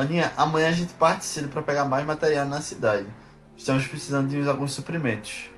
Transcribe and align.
Aninha, 0.00 0.32
amanhã 0.36 0.68
a 0.68 0.72
gente 0.72 0.92
parte 0.94 1.24
cedo 1.24 1.48
para 1.48 1.62
pegar 1.62 1.84
mais 1.84 2.04
material 2.04 2.46
na 2.46 2.60
cidade. 2.60 3.06
Estamos 3.56 3.86
precisando 3.86 4.28
de 4.28 4.48
alguns 4.48 4.72
suprimentos. 4.72 5.50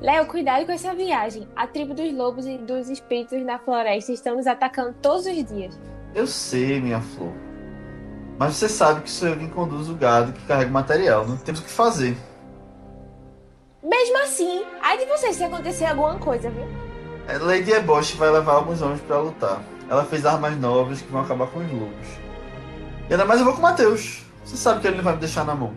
Léo, 0.00 0.26
cuidado 0.26 0.66
com 0.66 0.72
essa 0.72 0.94
viagem. 0.94 1.48
A 1.56 1.66
tribo 1.66 1.94
dos 1.94 2.12
lobos 2.12 2.46
e 2.46 2.58
dos 2.58 2.88
espíritos 2.88 3.42
na 3.44 3.58
floresta 3.58 4.12
estão 4.12 4.36
nos 4.36 4.46
atacando 4.46 4.94
todos 5.00 5.26
os 5.26 5.44
dias. 5.44 5.78
Eu 6.14 6.26
sei, 6.26 6.80
minha 6.80 7.00
flor. 7.00 7.32
Mas 8.38 8.54
você 8.54 8.68
sabe 8.68 9.00
que 9.00 9.10
sou 9.10 9.28
eu 9.28 9.38
quem 9.38 9.48
conduz 9.48 9.88
o 9.88 9.94
gado 9.94 10.32
que 10.32 10.44
carrega 10.46 10.70
o 10.70 10.72
material. 10.72 11.26
Não 11.26 11.36
temos 11.36 11.60
o 11.60 11.64
que 11.64 11.70
fazer. 11.70 12.16
Mesmo 13.82 14.18
assim, 14.22 14.64
ai 14.82 14.98
de 14.98 15.06
você 15.06 15.32
se 15.32 15.42
acontecer 15.42 15.86
alguma 15.86 16.18
coisa, 16.18 16.50
viu? 16.50 16.66
É, 17.28 17.38
Lady 17.38 17.72
Ebosch 17.72 18.14
vai 18.16 18.30
levar 18.30 18.52
alguns 18.52 18.82
homens 18.82 19.00
para 19.00 19.18
lutar. 19.18 19.62
Ela 19.88 20.04
fez 20.04 20.26
armas 20.26 20.56
novas 20.56 21.00
que 21.00 21.10
vão 21.10 21.22
acabar 21.22 21.46
com 21.46 21.60
os 21.60 21.72
lobos. 21.72 22.25
E 23.08 23.12
ainda 23.12 23.24
mais 23.24 23.38
eu 23.38 23.44
vou 23.44 23.54
com 23.54 23.60
o 23.60 23.62
Matheus. 23.62 24.24
Você 24.44 24.56
sabe 24.56 24.80
que 24.80 24.88
ele 24.88 24.96
não 24.96 25.04
vai 25.04 25.14
me 25.14 25.20
deixar 25.20 25.44
na 25.44 25.54
mão. 25.54 25.72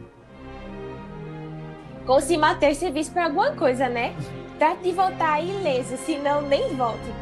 Como 2.06 2.20
se 2.20 2.36
Matheus 2.38 2.78
servisse 2.78 3.12
pra 3.12 3.26
alguma 3.26 3.52
coisa, 3.52 3.88
né? 3.88 4.16
Trate 4.58 4.82
de 4.82 4.92
voltar 4.92 5.40
ileso, 5.40 5.96
senão 5.98 6.42
nem 6.42 6.76
volte. 6.76 7.14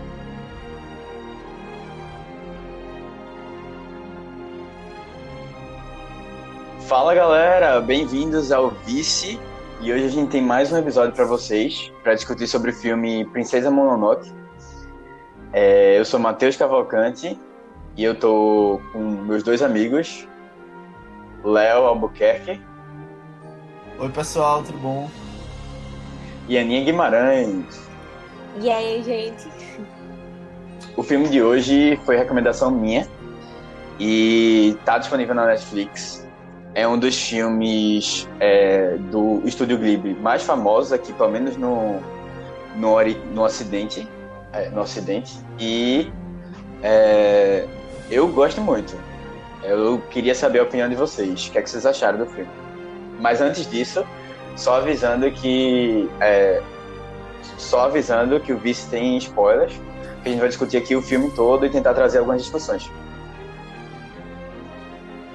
Fala 6.87 7.13
galera, 7.13 7.81
bem-vindos 7.81 8.49
ao 8.49 8.69
Vice. 8.85 9.37
E 9.81 9.91
hoje 9.91 10.05
a 10.05 10.09
gente 10.09 10.31
tem 10.31 10.41
mais 10.41 10.71
um 10.71 10.77
episódio 10.77 11.13
para 11.13 11.25
vocês, 11.25 11.91
para 12.01 12.15
discutir 12.15 12.47
sobre 12.47 12.71
o 12.71 12.73
filme 12.73 13.25
Princesa 13.25 13.69
Mononoke. 13.69 14.31
É, 15.51 15.99
eu 15.99 16.05
sou 16.05 16.17
Matheus 16.17 16.55
Cavalcante 16.55 17.37
e 17.97 18.03
eu 18.03 18.13
tô 18.13 18.79
com 18.93 18.99
meus 18.99 19.41
dois 19.41 19.63
amigos, 19.63 20.27
Léo 21.43 21.83
Albuquerque. 21.85 22.61
Oi 23.97 24.09
pessoal, 24.09 24.61
tudo 24.61 24.77
bom? 24.77 25.09
E 26.47 26.59
Aninha 26.59 26.83
Guimarães. 26.83 27.89
E 28.61 28.69
aí, 28.69 29.01
gente? 29.01 29.47
O 30.95 31.01
filme 31.01 31.27
de 31.27 31.41
hoje 31.41 31.99
foi 32.05 32.15
recomendação 32.15 32.69
minha 32.69 33.07
e 33.99 34.77
tá 34.85 34.99
disponível 34.99 35.33
na 35.33 35.47
Netflix. 35.47 36.23
É 36.75 36.87
um 36.87 36.99
dos 36.99 37.19
filmes 37.19 38.29
é, 38.39 38.95
do 39.09 39.41
Estúdio 39.43 39.79
Ghibli 39.79 40.13
mais 40.13 40.43
famosos 40.43 40.93
aqui, 40.93 41.11
pelo 41.13 41.31
menos 41.31 41.57
no, 41.57 41.99
no, 42.75 42.97
no 43.33 43.43
Ocidente. 43.43 44.07
É, 44.53 44.69
no 44.69 44.81
Ocidente. 44.81 45.39
E 45.59 46.11
é, 46.83 47.67
eu 48.09 48.27
gosto 48.27 48.61
muito. 48.61 48.97
Eu 49.63 50.01
queria 50.09 50.33
saber 50.33 50.59
a 50.59 50.63
opinião 50.63 50.89
de 50.89 50.95
vocês. 50.95 51.47
O 51.47 51.51
que, 51.51 51.57
é 51.57 51.61
que 51.61 51.69
vocês 51.69 51.85
acharam 51.85 52.19
do 52.19 52.25
filme? 52.25 52.49
Mas 53.19 53.41
antes 53.41 53.69
disso, 53.69 54.05
só 54.55 54.75
avisando 54.77 55.29
que. 55.31 56.09
É, 56.19 56.61
só 57.57 57.81
avisando 57.81 58.39
que 58.39 58.53
o 58.53 58.57
vice 58.57 58.89
tem 58.89 59.17
spoilers. 59.17 59.73
Que 60.23 60.29
a 60.29 60.31
gente 60.31 60.39
vai 60.39 60.49
discutir 60.49 60.77
aqui 60.77 60.95
o 60.95 61.01
filme 61.01 61.31
todo 61.31 61.65
e 61.65 61.69
tentar 61.69 61.93
trazer 61.93 62.19
algumas 62.19 62.41
discussões. 62.41 62.89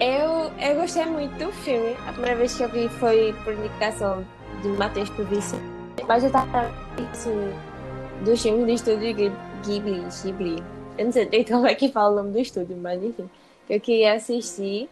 Eu, 0.00 0.50
eu 0.60 0.74
gostei 0.80 1.06
muito 1.06 1.32
do 1.38 1.52
filme. 1.52 1.96
A 2.08 2.12
primeira 2.12 2.36
vez 2.36 2.54
que 2.54 2.62
eu 2.62 2.68
vi 2.68 2.88
foi 2.88 3.34
por 3.44 3.52
indicação 3.52 4.24
de 4.62 4.68
Matheus 4.68 5.10
pro 5.10 5.24
vice. 5.26 5.56
Mas 6.08 6.24
eu 6.24 6.30
tava 6.30 6.70
assim, 7.12 7.52
dos 8.24 8.42
filmes 8.42 8.64
do 8.64 8.70
estúdio 8.70 9.14
Ghibli, 9.62 10.04
Ghibli. 10.24 10.62
Eu 10.98 11.06
não 11.06 11.12
sei 11.12 11.26
como 11.44 11.66
é 11.66 11.74
que 11.74 11.88
fala 11.88 12.12
o 12.12 12.16
nome 12.16 12.32
do 12.32 12.38
estúdio, 12.38 12.76
mas 12.76 13.02
enfim. 13.02 13.28
Que 13.66 13.74
eu 13.74 13.80
queria 13.80 14.14
assistir. 14.14 14.88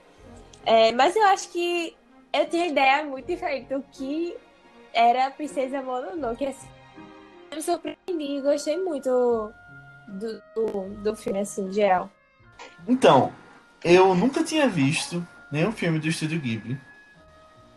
É, 0.65 0.93
mas 0.93 1.17
eu 1.17 1.25
acho 1.25 1.51
que 1.51 1.95
eu 2.33 2.49
tinha 2.49 2.67
ideia 2.67 3.05
muito 3.05 3.27
diferente 3.27 3.75
do 3.75 3.83
que 3.93 4.37
era 4.93 5.27
a 5.27 5.31
Princesa 5.31 5.83
Mononoke. 5.83 6.47
Assim, 6.47 6.69
eu 7.51 7.57
me 7.57 7.63
surpreendi 7.63 8.37
e 8.37 8.41
gostei 8.41 8.79
muito 8.79 9.53
do, 10.09 10.43
do, 10.55 10.89
do 11.03 11.17
filme, 11.17 11.41
assim, 11.41 11.69
em 11.69 11.73
geral. 11.73 12.11
Então, 12.87 13.33
eu 13.83 14.15
nunca 14.15 14.45
tinha 14.45 14.69
visto 14.69 15.27
nenhum 15.51 15.73
filme 15.73 15.99
do 15.99 16.09
Estúdio 16.09 16.41
Ghibli. 16.41 16.79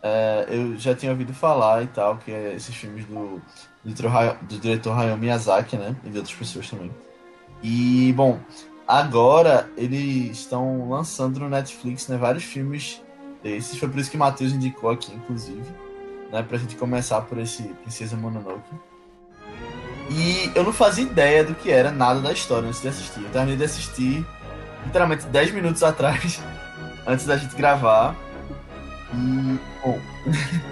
É, 0.01 0.47
eu 0.49 0.77
já 0.77 0.93
tinha 0.93 1.11
ouvido 1.11 1.33
falar 1.33 1.81
e 1.83 1.87
tal, 1.87 2.17
que 2.17 2.31
é 2.31 2.53
esses 2.53 2.75
filmes 2.75 3.05
do, 3.05 3.41
do, 3.83 3.93
do 4.41 4.59
diretor 4.59 4.91
Hayao 4.91 5.17
Miyazaki, 5.17 5.77
né? 5.77 5.95
E 6.03 6.09
de 6.09 6.17
outras 6.17 6.35
pessoas 6.35 6.69
também. 6.69 6.91
E, 7.63 8.11
bom, 8.13 8.39
agora 8.85 9.69
eles 9.77 10.37
estão 10.37 10.89
lançando 10.89 11.39
no 11.39 11.49
Netflix 11.49 12.09
né, 12.09 12.17
vários 12.17 12.43
filmes 12.43 13.01
desses. 13.41 13.77
Foi 13.77 13.87
por 13.87 13.99
isso 13.99 14.11
que 14.11 14.17
o 14.17 14.19
Matheus 14.19 14.51
indicou 14.51 14.89
aqui, 14.89 15.13
inclusive, 15.13 15.65
né? 16.31 16.43
Pra 16.43 16.57
gente 16.57 16.75
começar 16.75 17.21
por 17.21 17.37
esse 17.37 17.63
Princesa 17.63 18.17
Mononoke. 18.17 18.69
E 20.09 20.51
eu 20.53 20.63
não 20.63 20.73
fazia 20.73 21.05
ideia 21.05 21.43
do 21.43 21.55
que 21.55 21.71
era 21.71 21.89
nada 21.89 22.19
da 22.19 22.33
história 22.33 22.67
antes 22.67 22.81
de 22.81 22.89
assistir. 22.89 23.23
Eu 23.23 23.29
terminei 23.29 23.55
de 23.55 23.63
assistir 23.63 24.25
literalmente 24.85 25.25
10 25.27 25.51
minutos 25.51 25.81
atrás, 25.83 26.41
antes 27.07 27.25
da 27.25 27.37
gente 27.37 27.55
gravar. 27.55 28.13
E, 29.13 29.59
bom, 29.81 29.99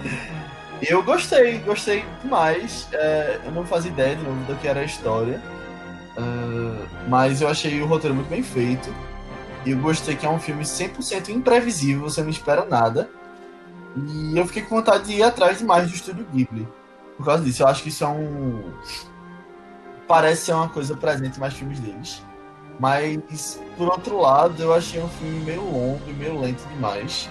eu 0.82 1.02
gostei, 1.02 1.58
gostei 1.60 2.04
demais. 2.22 2.86
É, 2.92 3.40
eu 3.46 3.52
não 3.52 3.64
fazia 3.64 3.90
ideia 3.90 4.14
de 4.14 4.22
novo 4.22 4.44
do 4.44 4.54
que 4.56 4.68
era 4.68 4.80
a 4.80 4.84
história. 4.84 5.40
Uh, 6.16 6.86
mas 7.08 7.40
eu 7.40 7.48
achei 7.48 7.80
o 7.80 7.86
roteiro 7.86 8.14
muito 8.14 8.28
bem 8.28 8.42
feito. 8.42 8.92
E 9.64 9.70
eu 9.70 9.78
gostei 9.78 10.16
que 10.16 10.26
é 10.26 10.28
um 10.28 10.38
filme 10.38 10.64
100% 10.64 11.28
imprevisível, 11.28 12.02
você 12.02 12.22
não 12.22 12.30
espera 12.30 12.64
nada. 12.64 13.08
E 13.96 14.36
eu 14.36 14.46
fiquei 14.46 14.62
com 14.62 14.76
vontade 14.76 15.04
de 15.04 15.12
ir 15.14 15.22
atrás 15.22 15.58
de 15.58 15.64
mais 15.64 15.88
do 15.88 15.94
estúdio 15.94 16.26
Ghibli. 16.32 16.66
Por 17.16 17.26
causa 17.26 17.44
disso, 17.44 17.62
eu 17.62 17.68
acho 17.68 17.82
que 17.82 17.88
isso 17.88 18.04
é 18.04 18.08
um. 18.08 18.72
Parece 20.08 20.46
ser 20.46 20.52
uma 20.54 20.68
coisa 20.68 20.96
presente 20.96 21.36
em 21.36 21.40
mais 21.40 21.54
filmes 21.54 21.78
deles. 21.78 22.22
Mas, 22.80 23.60
por 23.76 23.88
outro 23.88 24.20
lado, 24.20 24.60
eu 24.60 24.74
achei 24.74 25.00
um 25.00 25.08
filme 25.08 25.44
meio 25.44 25.62
longo 25.62 26.00
e 26.08 26.12
meio 26.12 26.40
lento 26.40 26.66
demais. 26.68 27.30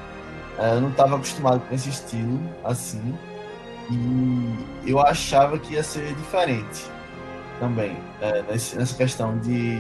É, 0.58 0.76
eu 0.76 0.82
não 0.82 0.90
estava 0.90 1.16
acostumado 1.16 1.60
com 1.68 1.76
esse 1.76 1.90
estilo 1.90 2.40
assim. 2.64 3.18
E 3.90 4.90
eu 4.90 5.00
achava 5.00 5.60
que 5.60 5.74
ia 5.74 5.84
ser 5.84 6.14
diferente 6.16 6.90
também, 7.62 7.96
é, 8.20 8.44
nessa 8.50 8.96
questão 8.98 9.38
de, 9.38 9.80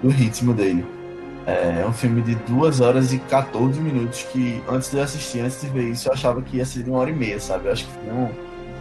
do 0.00 0.08
ritmo 0.08 0.54
dele. 0.54 0.86
É, 1.44 1.82
é 1.82 1.86
um 1.86 1.92
filme 1.92 2.22
de 2.22 2.36
2 2.36 2.80
horas 2.80 3.12
e 3.12 3.18
14 3.18 3.78
minutos 3.80 4.22
que, 4.32 4.62
antes 4.68 4.90
de 4.90 4.96
eu 4.96 5.02
assistir, 5.02 5.40
antes 5.40 5.60
de 5.60 5.68
ver 5.68 5.90
isso, 5.90 6.08
eu 6.08 6.12
achava 6.12 6.40
que 6.40 6.56
ia 6.56 6.64
ser 6.64 6.84
de 6.84 6.90
uma 6.90 7.00
hora 7.00 7.10
e 7.10 7.12
meia, 7.12 7.40
sabe? 7.40 7.66
Eu 7.66 7.72
acho 7.72 7.84
que 7.84 7.92
foi 7.92 8.12
um, 8.12 8.30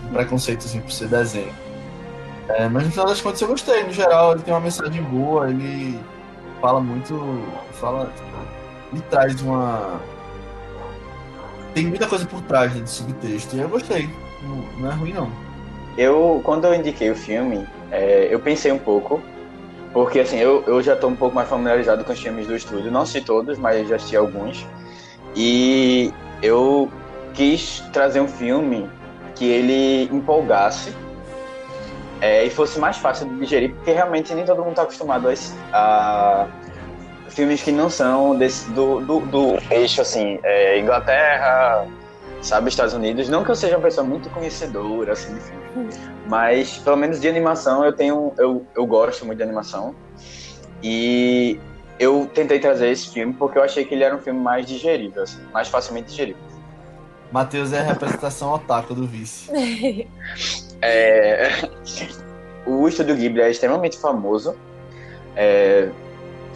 um 0.07 0.13
preconceitozinho 0.13 0.83
por 0.83 0.91
ser 0.91 1.07
desenho. 1.07 1.53
É, 2.47 2.69
mas 2.69 2.85
no 2.85 2.91
final 2.91 3.07
das 3.07 3.21
contas 3.21 3.41
eu 3.41 3.47
gostei. 3.47 3.83
No 3.83 3.91
geral, 3.91 4.33
ele 4.33 4.43
tem 4.43 4.53
uma 4.53 4.59
mensagem 4.59 5.01
boa, 5.01 5.49
ele 5.49 5.99
fala 6.61 6.79
muito. 6.79 7.43
Fala. 7.73 8.11
Ele 8.91 9.01
traz 9.09 9.41
uma. 9.41 9.99
Tem 11.73 11.87
muita 11.87 12.07
coisa 12.07 12.25
por 12.25 12.41
trás 12.41 12.73
né, 12.73 12.81
de 12.81 12.89
subtexto. 12.89 13.55
E 13.55 13.59
eu 13.59 13.69
gostei. 13.69 14.09
Não, 14.43 14.81
não, 14.81 14.91
é 14.91 14.93
ruim, 14.93 15.13
não. 15.13 15.31
Eu, 15.97 16.41
quando 16.43 16.65
eu 16.65 16.75
indiquei 16.75 17.09
o 17.09 17.15
filme, 17.15 17.65
é, 17.95 18.27
eu 18.29 18.39
pensei 18.39 18.71
um 18.71 18.77
pouco. 18.77 19.21
Porque 19.93 20.19
assim, 20.19 20.37
eu, 20.37 20.61
eu 20.67 20.81
já 20.81 20.93
estou 20.93 21.09
um 21.09 21.15
pouco 21.15 21.33
mais 21.33 21.47
familiarizado 21.47 22.03
com 22.03 22.11
os 22.11 22.19
filmes 22.19 22.45
do 22.45 22.55
estúdio. 22.55 22.91
Não 22.91 23.01
assisti 23.01 23.21
todos, 23.21 23.57
mas 23.57 23.87
já 23.87 23.95
assisti 23.95 24.17
alguns. 24.17 24.67
E 25.35 26.13
eu 26.41 26.91
quis 27.33 27.81
trazer 27.93 28.19
um 28.19 28.27
filme 28.27 28.89
que 29.35 29.45
ele 29.45 30.13
empolgasse 30.13 30.93
é, 32.21 32.45
e 32.45 32.49
fosse 32.49 32.79
mais 32.79 32.97
fácil 32.97 33.27
de 33.27 33.39
digerir, 33.39 33.73
porque 33.75 33.91
realmente 33.91 34.33
nem 34.33 34.45
todo 34.45 34.59
mundo 34.59 34.69
está 34.69 34.83
acostumado 34.83 35.27
a, 35.27 35.33
a, 35.73 36.47
filmes 37.29 37.61
que 37.61 37.71
não 37.71 37.89
são 37.89 38.37
desse, 38.37 38.69
do, 38.71 39.01
do, 39.01 39.19
do 39.19 39.57
eixo, 39.69 40.01
assim, 40.01 40.39
é, 40.43 40.79
Inglaterra, 40.79 41.85
sabe, 42.45 42.69
Estados 42.69 42.93
Unidos. 42.93 43.27
Não 43.27 43.43
que 43.43 43.51
eu 43.51 43.55
seja 43.55 43.75
uma 43.75 43.81
pessoa 43.81 44.05
muito 44.05 44.29
conhecedora, 44.29 45.13
assim, 45.13 45.33
de 45.33 45.41
filme, 45.41 45.89
mas 46.27 46.77
pelo 46.77 46.95
menos 46.95 47.19
de 47.19 47.27
animação 47.27 47.83
eu 47.83 47.91
tenho, 47.91 48.33
eu, 48.37 48.65
eu 48.75 48.85
gosto 48.85 49.25
muito 49.25 49.37
de 49.37 49.43
animação. 49.43 49.95
E 50.83 51.59
eu 51.99 52.29
tentei 52.33 52.59
trazer 52.59 52.89
esse 52.89 53.09
filme 53.09 53.33
porque 53.33 53.57
eu 53.57 53.63
achei 53.63 53.83
que 53.83 53.95
ele 53.95 54.03
era 54.03 54.15
um 54.15 54.19
filme 54.19 54.39
mais 54.39 54.65
digerível, 54.65 55.23
assim, 55.23 55.41
mais 55.51 55.67
facilmente 55.67 56.09
digerível. 56.09 56.41
Matheus 57.31 57.73
é 57.73 57.79
a 57.79 57.83
representação 57.83 58.53
otaku 58.53 58.93
do 58.93 59.05
vice. 59.05 59.49
É... 60.81 61.49
O 62.65 62.87
Estúdio 62.87 63.15
Ghibli 63.15 63.41
é 63.41 63.49
extremamente 63.49 63.97
famoso. 63.97 64.55
É... 65.35 65.89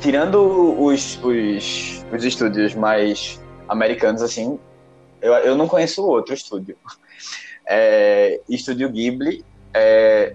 Tirando 0.02 0.76
os, 0.80 1.18
os, 1.24 2.06
os 2.14 2.24
estúdios 2.24 2.76
mais 2.76 3.42
americanos, 3.68 4.22
assim, 4.22 4.60
eu, 5.22 5.34
eu 5.34 5.56
não 5.56 5.68
conheço 5.68 6.06
outro 6.06 6.34
estúdio. 6.34 6.78
É... 7.72 8.42
Estúdio 8.50 8.90
Ghibli, 8.90 9.46
é... 9.76 10.34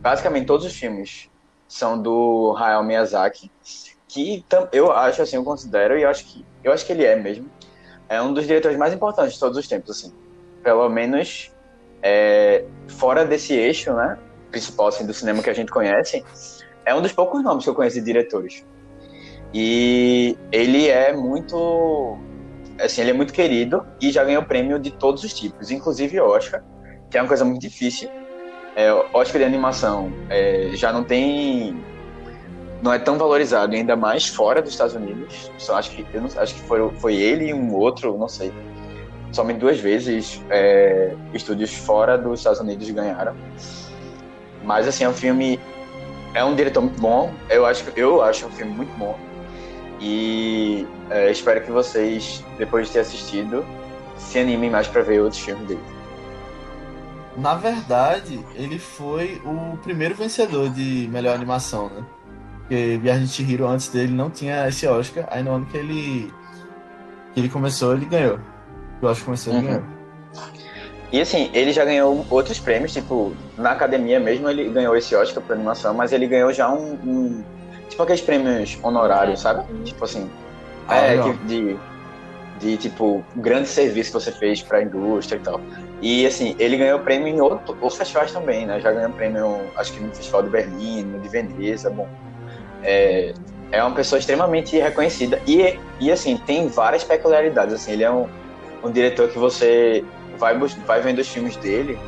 basicamente 0.00 0.46
todos 0.46 0.64
os 0.64 0.74
filmes 0.74 1.28
são 1.68 2.00
do 2.00 2.56
Hayao 2.56 2.82
Miyazaki, 2.82 3.50
que 4.08 4.42
eu 4.72 4.90
acho, 4.90 5.20
assim, 5.20 5.36
eu 5.36 5.44
considero, 5.44 5.98
e 5.98 6.02
eu 6.02 6.08
acho 6.08 6.24
que, 6.24 6.44
eu 6.64 6.72
acho 6.72 6.86
que 6.86 6.92
ele 6.92 7.04
é 7.04 7.14
mesmo, 7.14 7.48
é 8.08 8.20
um 8.20 8.32
dos 8.32 8.46
diretores 8.46 8.76
mais 8.76 8.92
importantes 8.92 9.34
de 9.34 9.40
todos 9.40 9.56
os 9.56 9.68
tempos, 9.68 9.90
assim. 9.90 10.12
Pelo 10.64 10.88
menos 10.88 11.52
é, 12.02 12.64
fora 12.88 13.24
desse 13.24 13.54
eixo, 13.54 13.92
né, 13.92 14.18
principal, 14.50 14.88
assim, 14.88 15.06
do 15.06 15.14
cinema 15.14 15.42
que 15.42 15.50
a 15.50 15.54
gente 15.54 15.70
conhece, 15.70 16.24
é 16.84 16.94
um 16.94 17.00
dos 17.00 17.12
poucos 17.12 17.42
nomes 17.42 17.64
que 17.64 17.70
eu 17.70 17.74
conheço 17.74 17.96
de 17.96 18.04
diretores. 18.04 18.64
E 19.54 20.36
ele 20.50 20.88
é 20.88 21.12
muito, 21.12 22.18
assim, 22.80 23.02
ele 23.02 23.10
é 23.10 23.14
muito 23.14 23.32
querido 23.32 23.86
e 24.00 24.10
já 24.10 24.24
ganhou 24.24 24.42
prêmio 24.42 24.78
de 24.78 24.90
todos 24.90 25.22
os 25.24 25.32
tipos, 25.32 25.70
inclusive 25.70 26.20
Oscar, 26.20 26.62
que 27.10 27.18
é 27.18 27.22
uma 27.22 27.28
coisa 27.28 27.44
muito 27.44 27.60
difícil. 27.60 28.08
É, 28.76 28.92
Oscar 29.12 29.40
de 29.40 29.44
animação 29.44 30.12
é, 30.28 30.70
já 30.74 30.92
não 30.92 31.02
tem 31.04 31.76
não 32.82 32.92
é 32.92 32.98
tão 32.98 33.18
valorizado, 33.18 33.74
ainda 33.74 33.94
mais 33.94 34.26
fora 34.26 34.62
dos 34.62 34.70
Estados 34.72 34.94
Unidos. 34.94 35.50
Só 35.58 35.76
acho 35.76 35.90
que 35.90 36.06
eu 36.14 36.22
não, 36.22 36.28
acho 36.36 36.54
que 36.54 36.60
foi, 36.62 36.90
foi 36.94 37.14
ele 37.14 37.48
e 37.48 37.54
um 37.54 37.74
outro, 37.74 38.16
não 38.16 38.28
sei. 38.28 38.52
Somente 39.32 39.58
duas 39.58 39.78
vezes 39.78 40.40
é, 40.50 41.14
estúdios 41.34 41.72
fora 41.72 42.16
dos 42.16 42.40
Estados 42.40 42.60
Unidos 42.60 42.90
ganharam. 42.90 43.34
Mas 44.64 44.88
assim, 44.88 45.04
é 45.04 45.08
um 45.08 45.14
filme 45.14 45.60
é 46.34 46.44
um 46.44 46.54
diretor 46.54 46.80
muito 46.80 47.00
bom. 47.00 47.32
Eu 47.48 47.66
acho 47.66 47.84
eu 47.96 48.22
acho 48.22 48.46
um 48.46 48.50
filme 48.50 48.72
muito 48.72 48.96
bom. 48.96 49.16
E 50.00 50.86
é, 51.10 51.30
espero 51.30 51.60
que 51.62 51.70
vocês 51.70 52.42
depois 52.58 52.86
de 52.86 52.94
ter 52.94 53.00
assistido 53.00 53.64
se 54.18 54.38
animem 54.38 54.70
mais 54.70 54.86
para 54.86 55.02
ver 55.02 55.20
outros 55.20 55.40
filmes 55.40 55.66
dele. 55.68 55.80
Na 57.36 57.54
verdade, 57.54 58.44
ele 58.54 58.78
foi 58.78 59.40
o 59.44 59.76
primeiro 59.78 60.14
vencedor 60.14 60.68
de 60.70 61.08
melhor 61.12 61.34
animação, 61.34 61.88
né? 61.88 62.02
Porque 62.60 62.98
Viagem 63.02 63.24
de 63.24 63.32
Chihiro 63.32 63.66
antes 63.66 63.88
dele 63.88 64.12
não 64.12 64.30
tinha 64.30 64.66
esse 64.68 64.86
Oscar, 64.86 65.26
aí 65.30 65.42
no 65.42 65.52
ano 65.52 65.66
que 65.66 65.76
ele 65.76 66.32
que 67.34 67.40
ele 67.40 67.48
começou, 67.48 67.92
ele 67.94 68.06
ganhou. 68.06 68.38
O 69.00 69.06
Oscar 69.06 69.24
começou, 69.26 69.52
ele 69.52 69.62
Uhum. 69.66 69.68
ganhou. 69.74 69.84
E 71.12 71.20
assim, 71.20 71.50
ele 71.52 71.72
já 71.72 71.84
ganhou 71.84 72.24
outros 72.30 72.58
prêmios, 72.58 72.92
tipo, 72.92 73.32
na 73.58 73.72
academia 73.72 74.18
mesmo 74.20 74.48
ele 74.48 74.68
ganhou 74.70 74.96
esse 74.96 75.14
Oscar 75.14 75.42
pra 75.42 75.54
animação, 75.56 75.92
mas 75.94 76.12
ele 76.12 76.26
ganhou 76.26 76.52
já 76.52 76.70
um. 76.72 76.92
um- 77.04 77.44
tipo 77.90 78.02
aqueles 78.02 78.22
prêmios 78.22 78.78
honorários, 78.82 79.40
sabe? 79.40 79.62
Tipo 79.84 80.04
assim. 80.04 80.30
Ah, 80.88 80.96
é, 80.96 81.18
que- 81.18 81.44
de, 81.44 81.78
de 82.58 82.76
tipo, 82.78 83.24
grande 83.36 83.68
serviço 83.68 84.10
que 84.12 84.20
você 84.20 84.32
fez 84.32 84.62
pra 84.62 84.82
indústria 84.82 85.36
e 85.36 85.40
tal. 85.40 85.60
E 86.00 86.26
assim, 86.26 86.56
ele 86.58 86.76
ganhou 86.78 86.98
prêmio 87.00 87.28
em 87.28 87.40
outro, 87.40 87.76
outros 87.80 87.96
festivais 87.96 88.32
também, 88.32 88.66
né? 88.66 88.80
Já 88.80 88.90
ganhou 88.90 89.12
prêmio, 89.12 89.70
acho 89.76 89.92
que 89.92 90.00
no 90.00 90.14
Festival 90.14 90.42
de 90.44 90.48
Berlim, 90.50 91.04
no 91.04 91.20
de 91.20 91.28
Veneza, 91.28 91.90
bom. 91.90 92.08
É, 92.82 93.34
é 93.70 93.82
uma 93.82 93.94
pessoa 93.94 94.18
extremamente 94.18 94.78
reconhecida. 94.78 95.40
E, 95.46 95.78
e 96.00 96.10
assim, 96.10 96.36
tem 96.38 96.68
várias 96.68 97.04
peculiaridades. 97.04 97.74
Assim, 97.74 97.92
ele 97.92 98.02
é 98.04 98.10
um, 98.10 98.26
um 98.82 98.90
diretor 98.90 99.28
que 99.28 99.38
você 99.38 100.04
vai, 100.38 100.56
vai 100.86 101.00
vendo 101.02 101.18
os 101.18 101.28
filmes 101.28 101.56
dele 101.56 101.98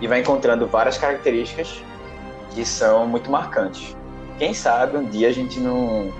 e 0.00 0.08
vai 0.08 0.20
encontrando 0.20 0.66
várias 0.66 0.96
características 0.98 1.84
que 2.54 2.64
são 2.64 3.06
muito 3.06 3.30
marcantes. 3.30 3.94
Quem 4.42 4.52
sabe 4.52 4.96
um 4.96 5.08
dia 5.08 5.28
a 5.28 5.32
gente 5.32 5.60
não, 5.60 6.12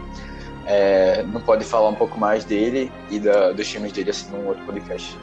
é, 0.65 1.25
não 1.25 1.41
pode 1.41 1.65
falar 1.65 1.89
um 1.89 1.95
pouco 1.97 2.17
mais 2.21 2.45
dele 2.45 2.93
e 3.11 3.19
da, 3.19 3.51
dos 3.51 3.69
filmes 3.69 3.91
dele 3.91 4.11
assim 4.11 4.31
num 4.31 4.47
outro 4.47 4.65
podcast. 4.65 5.19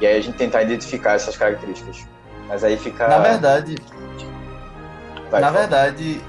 E 0.00 0.06
aí 0.08 0.16
a 0.18 0.20
gente 0.20 0.36
tentar 0.36 0.64
identificar 0.64 1.12
essas 1.12 1.36
características. 1.36 2.04
Mas 2.48 2.64
aí 2.64 2.76
fica. 2.76 3.06
Na 3.06 3.20
verdade, 3.20 3.76
vai, 5.30 5.40
na 5.40 5.46
fala. 5.46 5.58
verdade, 5.60 6.20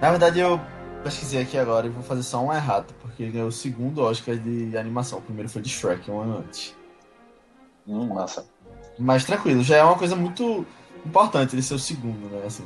na 0.00 0.10
verdade 0.10 0.38
eu 0.38 0.60
pesquisei 1.02 1.42
aqui 1.42 1.58
agora 1.58 1.88
e 1.88 1.90
vou 1.90 2.04
fazer 2.04 2.22
só 2.22 2.40
uma 2.40 2.54
errata, 2.54 2.94
porque 3.00 3.24
ele 3.24 3.32
ganhou 3.32 3.48
o 3.48 3.52
segundo 3.52 4.04
Oscar 4.04 4.36
de 4.36 4.78
animação. 4.78 5.18
O 5.18 5.22
primeiro 5.22 5.48
foi 5.48 5.62
de 5.62 5.68
Shrek, 5.68 6.08
um 6.08 6.20
ano 6.20 6.38
antes. 6.38 6.76
Hum, 7.88 8.14
massa. 8.14 8.46
Mas 8.96 9.24
tranquilo, 9.24 9.64
já 9.64 9.78
é 9.78 9.82
uma 9.82 9.98
coisa 9.98 10.14
muito 10.14 10.64
importante 11.04 11.56
ele 11.56 11.62
ser 11.62 11.74
o 11.74 11.78
segundo, 11.80 12.30
né? 12.30 12.44
Assim. 12.46 12.64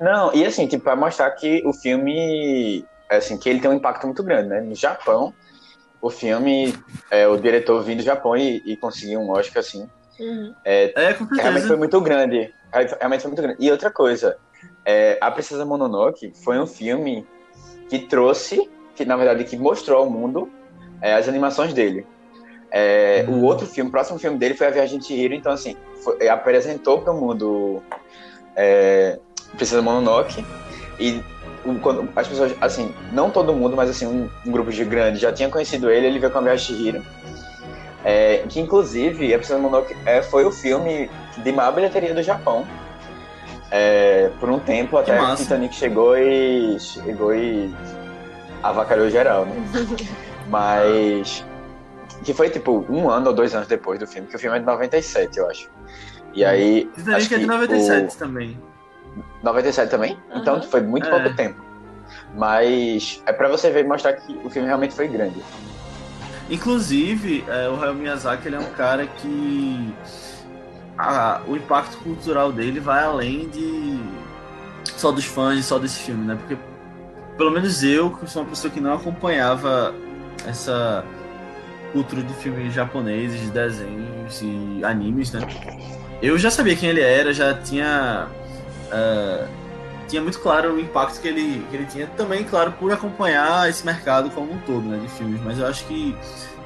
Não, 0.00 0.34
e 0.34 0.44
assim, 0.44 0.66
tipo, 0.66 0.82
pra 0.84 0.96
mostrar 0.96 1.30
que 1.32 1.62
o 1.66 1.72
filme, 1.72 2.86
assim, 3.10 3.38
que 3.38 3.48
ele 3.48 3.60
tem 3.60 3.70
um 3.70 3.74
impacto 3.74 4.06
muito 4.06 4.22
grande, 4.22 4.48
né? 4.48 4.60
No 4.60 4.74
Japão, 4.74 5.32
o 6.00 6.10
filme, 6.10 6.74
é, 7.10 7.26
o 7.28 7.36
diretor 7.36 7.82
vindo 7.82 7.98
do 7.98 8.04
Japão 8.04 8.36
e, 8.36 8.60
e 8.64 8.76
conseguir 8.76 9.16
um 9.16 9.30
Oscar, 9.30 9.60
assim, 9.60 9.88
Uhum. 10.20 10.54
É, 10.64 10.88
com 11.14 11.24
realmente 11.34 11.34
foi 11.34 11.42
certeza. 11.42 11.76
muito 11.76 12.00
grande. 12.00 12.54
Realmente 13.00 13.20
foi 13.22 13.30
muito 13.32 13.42
grande. 13.42 13.56
E 13.58 13.68
outra 13.70 13.90
coisa, 13.90 14.36
é, 14.84 15.18
A 15.20 15.28
Princesa 15.28 15.64
Mononoke 15.64 16.32
foi 16.44 16.56
um 16.60 16.68
filme 16.68 17.26
que 17.90 18.06
trouxe, 18.06 18.70
que 18.94 19.04
na 19.04 19.16
verdade 19.16 19.42
que 19.42 19.56
mostrou 19.56 19.98
ao 19.98 20.08
mundo 20.10 20.48
é, 21.02 21.14
as 21.14 21.28
animações 21.28 21.72
dele. 21.74 22.06
É, 22.70 23.26
Hum. 23.28 23.40
O 23.40 23.44
outro 23.44 23.66
filme, 23.66 23.88
o 23.88 23.92
próximo 23.92 24.20
filme 24.20 24.38
dele 24.38 24.54
foi 24.54 24.68
A 24.68 24.70
Viagem 24.70 25.00
de 25.00 25.06
Chihiro, 25.06 25.34
então 25.34 25.50
assim, 25.52 25.76
foi- 26.04 26.16
é, 26.20 26.28
apresentou 26.28 27.00
para 27.02 27.12
o 27.12 27.20
mundo 27.20 27.82
é, 28.56 29.18
Princesa 29.56 29.80
Mononoke 29.82 30.44
e 30.98 31.22
o- 31.64 31.74
quando 31.80 32.08
as 32.14 32.28
pessoas, 32.28 32.54
assim, 32.60 32.94
não 33.12 33.30
todo 33.30 33.52
mundo, 33.52 33.76
mas 33.76 33.88
assim, 33.90 34.06
um, 34.06 34.28
um 34.46 34.50
grupo 34.50 34.70
de 34.70 34.84
grande 34.84 35.18
já 35.18 35.32
tinha 35.32 35.48
conhecido 35.48 35.90
ele, 35.90 36.06
ele 36.06 36.18
veio 36.18 36.30
com 36.32 36.38
A 36.38 36.42
Viagem 36.42 36.66
de 36.76 36.82
Chihiro. 36.82 37.02
É, 38.04 38.44
que 38.48 38.60
inclusive 38.60 39.32
a 39.32 39.38
Princesa 39.38 39.58
Mononoke 39.58 39.96
é, 40.04 40.20
foi 40.22 40.44
o 40.44 40.52
filme 40.52 41.08
de 41.38 41.52
maior 41.52 41.72
bilheteria 41.72 42.12
do 42.12 42.22
Japão. 42.22 42.66
É, 43.70 44.30
por 44.38 44.50
um 44.50 44.58
tempo 44.58 44.96
até 44.98 45.12
que 45.36 45.42
Titanic 45.42 45.74
chegou 45.74 46.16
e 46.16 46.78
chegou 46.78 47.34
e 47.34 47.74
avacalhou 48.62 49.08
geral, 49.10 49.46
né? 49.46 49.54
Mas 50.48 51.44
que 52.22 52.32
foi 52.32 52.50
tipo 52.50 52.84
um 52.88 53.08
ano 53.10 53.28
ou 53.28 53.32
dois 53.34 53.54
anos 53.54 53.66
depois 53.66 53.98
do 53.98 54.06
filme, 54.06 54.28
que 54.28 54.36
o 54.36 54.38
filme 54.38 54.56
é 54.56 54.60
de 54.60 54.66
97, 54.66 55.38
eu 55.38 55.48
acho. 55.50 55.68
E 56.34 56.44
aí. 56.44 56.88
acho 56.96 57.00
Titanic 57.04 57.34
é 57.34 57.38
de 57.38 57.44
que 57.44 57.46
97 57.46 58.16
também. 58.16 58.58
O 59.16 59.44
97 59.44 59.90
também? 59.90 60.18
Então 60.34 60.54
Aham. 60.56 60.62
foi 60.62 60.80
muito 60.80 61.06
É. 61.06 61.10
pouco 61.10 61.34
tempo. 61.36 61.62
Mas 62.36 63.22
é 63.26 63.32
pra 63.32 63.48
você 63.48 63.70
ver 63.70 63.84
e 63.84 63.88
mostrar 63.88 64.12
que 64.14 64.32
o 64.44 64.50
filme 64.50 64.66
realmente 64.68 64.94
foi 64.94 65.08
grande. 65.08 65.42
Inclusive, 66.50 67.44
é, 67.48 67.68
o 67.68 67.76
Hayao 67.80 67.94
Miyazaki 67.94 68.48
ele 68.48 68.56
é 68.56 68.60
um 68.60 68.70
cara 68.72 69.06
que 69.06 69.94
a- 70.98 71.40
o 71.48 71.56
impacto 71.56 71.96
cultural 71.98 72.52
dele 72.52 72.80
vai 72.80 73.02
além 73.04 73.48
de 73.48 73.98
só 74.96 75.10
dos 75.10 75.24
fãs 75.24 75.58
e 75.58 75.62
só 75.62 75.78
desse 75.78 76.00
filme, 76.00 76.24
né? 76.26 76.34
Porque 76.36 76.56
pelo 77.38 77.50
menos 77.50 77.82
eu, 77.82 78.10
que 78.10 78.28
sou 78.30 78.42
uma 78.42 78.48
pessoa 78.50 78.70
que 78.72 78.80
não 78.80 78.94
acompanhava 78.94 79.94
essa 80.46 81.04
cultura 81.92 82.22
de 82.22 82.34
filmes 82.34 82.72
japoneses, 82.74 83.40
de 83.40 83.50
desenhos 83.50 84.40
e 84.42 84.84
animes, 84.84 85.32
né? 85.32 85.40
Eu 86.20 86.36
já 86.38 86.50
sabia 86.50 86.76
quem 86.76 86.90
ele 86.90 87.00
era, 87.00 87.32
já 87.32 87.54
tinha 87.54 88.28
é, 88.94 89.46
tinha 90.08 90.22
muito 90.22 90.38
claro 90.38 90.74
o 90.74 90.80
impacto 90.80 91.20
que 91.20 91.28
ele, 91.28 91.66
que 91.70 91.76
ele 91.76 91.86
tinha, 91.86 92.06
também, 92.06 92.44
claro, 92.44 92.72
por 92.72 92.92
acompanhar 92.92 93.68
esse 93.68 93.84
mercado 93.84 94.30
como 94.30 94.52
um 94.52 94.58
todo, 94.60 94.82
né, 94.82 94.98
de 94.98 95.08
filmes. 95.08 95.40
Mas 95.42 95.58
eu 95.58 95.66
acho 95.66 95.84
que 95.86 96.16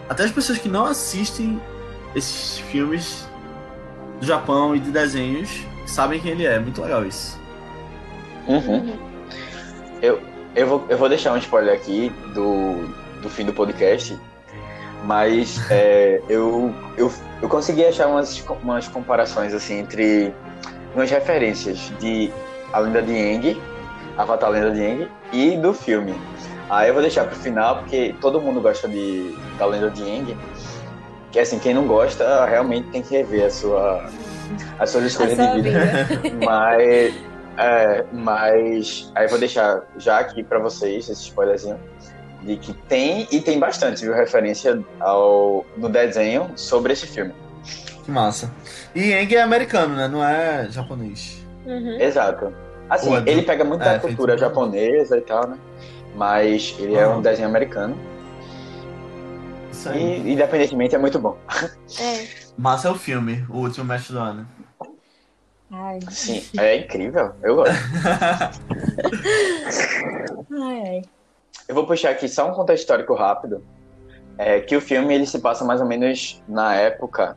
até 0.08 0.24
as 0.24 0.30
pessoas 0.30 0.58
que 0.58 0.68
não 0.68 0.84
assistem 0.84 1.60
esses 2.14 2.58
filmes 2.58 3.26
do 4.20 4.26
Japão 4.26 4.74
e 4.74 4.80
de 4.80 4.90
desenhos 4.90 5.64
sabem 5.86 6.20
quem 6.20 6.32
ele 6.32 6.46
é. 6.46 6.58
Muito 6.58 6.82
legal 6.82 7.04
isso. 7.04 7.38
Uhum. 8.46 8.98
Eu 10.58 10.66
vou, 10.66 10.84
eu 10.88 10.98
vou 10.98 11.08
deixar 11.08 11.32
um 11.32 11.36
spoiler 11.36 11.72
aqui 11.72 12.10
do, 12.34 12.88
do 13.22 13.28
fim 13.28 13.44
do 13.44 13.52
podcast, 13.52 14.18
mas 15.04 15.60
é, 15.70 16.20
eu, 16.28 16.74
eu, 16.96 17.12
eu 17.40 17.48
consegui 17.48 17.84
achar 17.84 18.08
umas, 18.08 18.44
umas 18.62 18.88
comparações 18.88 19.54
assim 19.54 19.78
entre 19.78 20.34
umas 20.94 21.10
referências 21.10 21.92
de 22.00 22.30
A 22.72 22.78
Lenda 22.78 23.02
de 23.02 23.12
Aang, 23.12 23.60
Avatar 24.16 24.48
A 24.48 24.52
Lenda 24.52 24.70
de 24.70 24.84
Aang 24.84 25.08
e 25.32 25.56
do 25.56 25.72
filme. 25.72 26.14
Aí 26.70 26.88
eu 26.88 26.94
vou 26.94 27.02
deixar 27.02 27.24
pro 27.24 27.36
final, 27.36 27.78
porque 27.78 28.14
todo 28.20 28.40
mundo 28.40 28.60
gosta 28.60 28.88
de, 28.88 29.34
da 29.58 29.66
Lenda 29.66 29.90
de 29.90 30.02
Aang. 30.02 30.36
Que 31.30 31.40
assim, 31.40 31.58
quem 31.58 31.74
não 31.74 31.86
gosta 31.86 32.44
realmente 32.46 32.88
tem 32.90 33.02
que 33.02 33.16
rever 33.16 33.46
a 33.46 33.50
sua, 33.50 34.06
as 34.78 34.90
suas 34.90 35.04
escolhas 35.04 35.36
de 35.36 35.62
vida. 35.62 35.80
vida. 35.80 36.36
Mas, 36.44 37.14
é, 37.58 38.04
mas 38.12 39.10
aí 39.16 39.24
eu 39.24 39.30
vou 39.30 39.38
deixar 39.38 39.82
já 39.98 40.18
aqui 40.20 40.44
pra 40.44 40.60
vocês 40.60 41.08
esse 41.08 41.22
spoilerzinho 41.22 41.78
de 42.42 42.56
que 42.56 42.72
tem 42.72 43.26
e 43.32 43.40
tem 43.40 43.58
bastante, 43.58 44.02
viu, 44.02 44.14
referência 44.14 44.80
ao 45.00 45.66
no 45.76 45.88
desenho 45.88 46.52
sobre 46.54 46.92
esse 46.92 47.06
filme. 47.06 47.34
Que 48.08 48.12
massa. 48.12 48.50
E 48.94 49.12
Eng 49.12 49.34
é 49.34 49.42
americano, 49.42 49.94
né? 49.94 50.08
Não 50.08 50.24
é 50.24 50.66
japonês. 50.70 51.44
Uhum. 51.66 52.00
Exato. 52.00 52.54
Assim, 52.88 53.10
Pô, 53.10 53.16
ele 53.30 53.42
pega 53.42 53.62
muito 53.64 53.82
é, 53.82 53.84
da 53.84 53.98
cultura 54.00 54.32
feito- 54.32 54.40
japonesa 54.40 55.18
e 55.18 55.20
tal, 55.20 55.46
né? 55.46 55.58
Mas 56.16 56.74
ele 56.78 56.94
é 56.94 57.06
um 57.06 57.10
Aham. 57.12 57.20
desenho 57.20 57.46
americano 57.48 57.94
Isso 59.70 59.90
aí. 59.90 60.22
e, 60.26 60.32
independentemente, 60.32 60.94
é 60.94 60.98
muito 60.98 61.18
bom. 61.18 61.36
É. 62.00 62.26
Massa 62.56 62.88
é 62.88 62.90
o 62.90 62.94
filme, 62.94 63.44
o 63.50 63.58
último 63.58 63.84
mestre 63.84 64.14
do 64.14 64.20
ano. 64.20 64.48
Ai. 65.70 65.98
Sim, 66.10 66.42
é 66.58 66.76
incrível. 66.78 67.32
Eu 67.42 67.56
gosto. 67.56 67.74
Ai, 70.50 70.80
ai. 70.88 71.02
eu 71.68 71.74
vou 71.74 71.86
puxar 71.86 72.08
aqui 72.12 72.26
só 72.26 72.50
um 72.50 72.54
contexto 72.54 72.84
histórico 72.84 73.12
rápido, 73.14 73.62
é 74.38 74.60
que 74.60 74.74
o 74.74 74.80
filme 74.80 75.14
ele 75.14 75.26
se 75.26 75.38
passa 75.40 75.62
mais 75.62 75.82
ou 75.82 75.86
menos 75.86 76.42
na 76.48 76.74
época, 76.74 77.36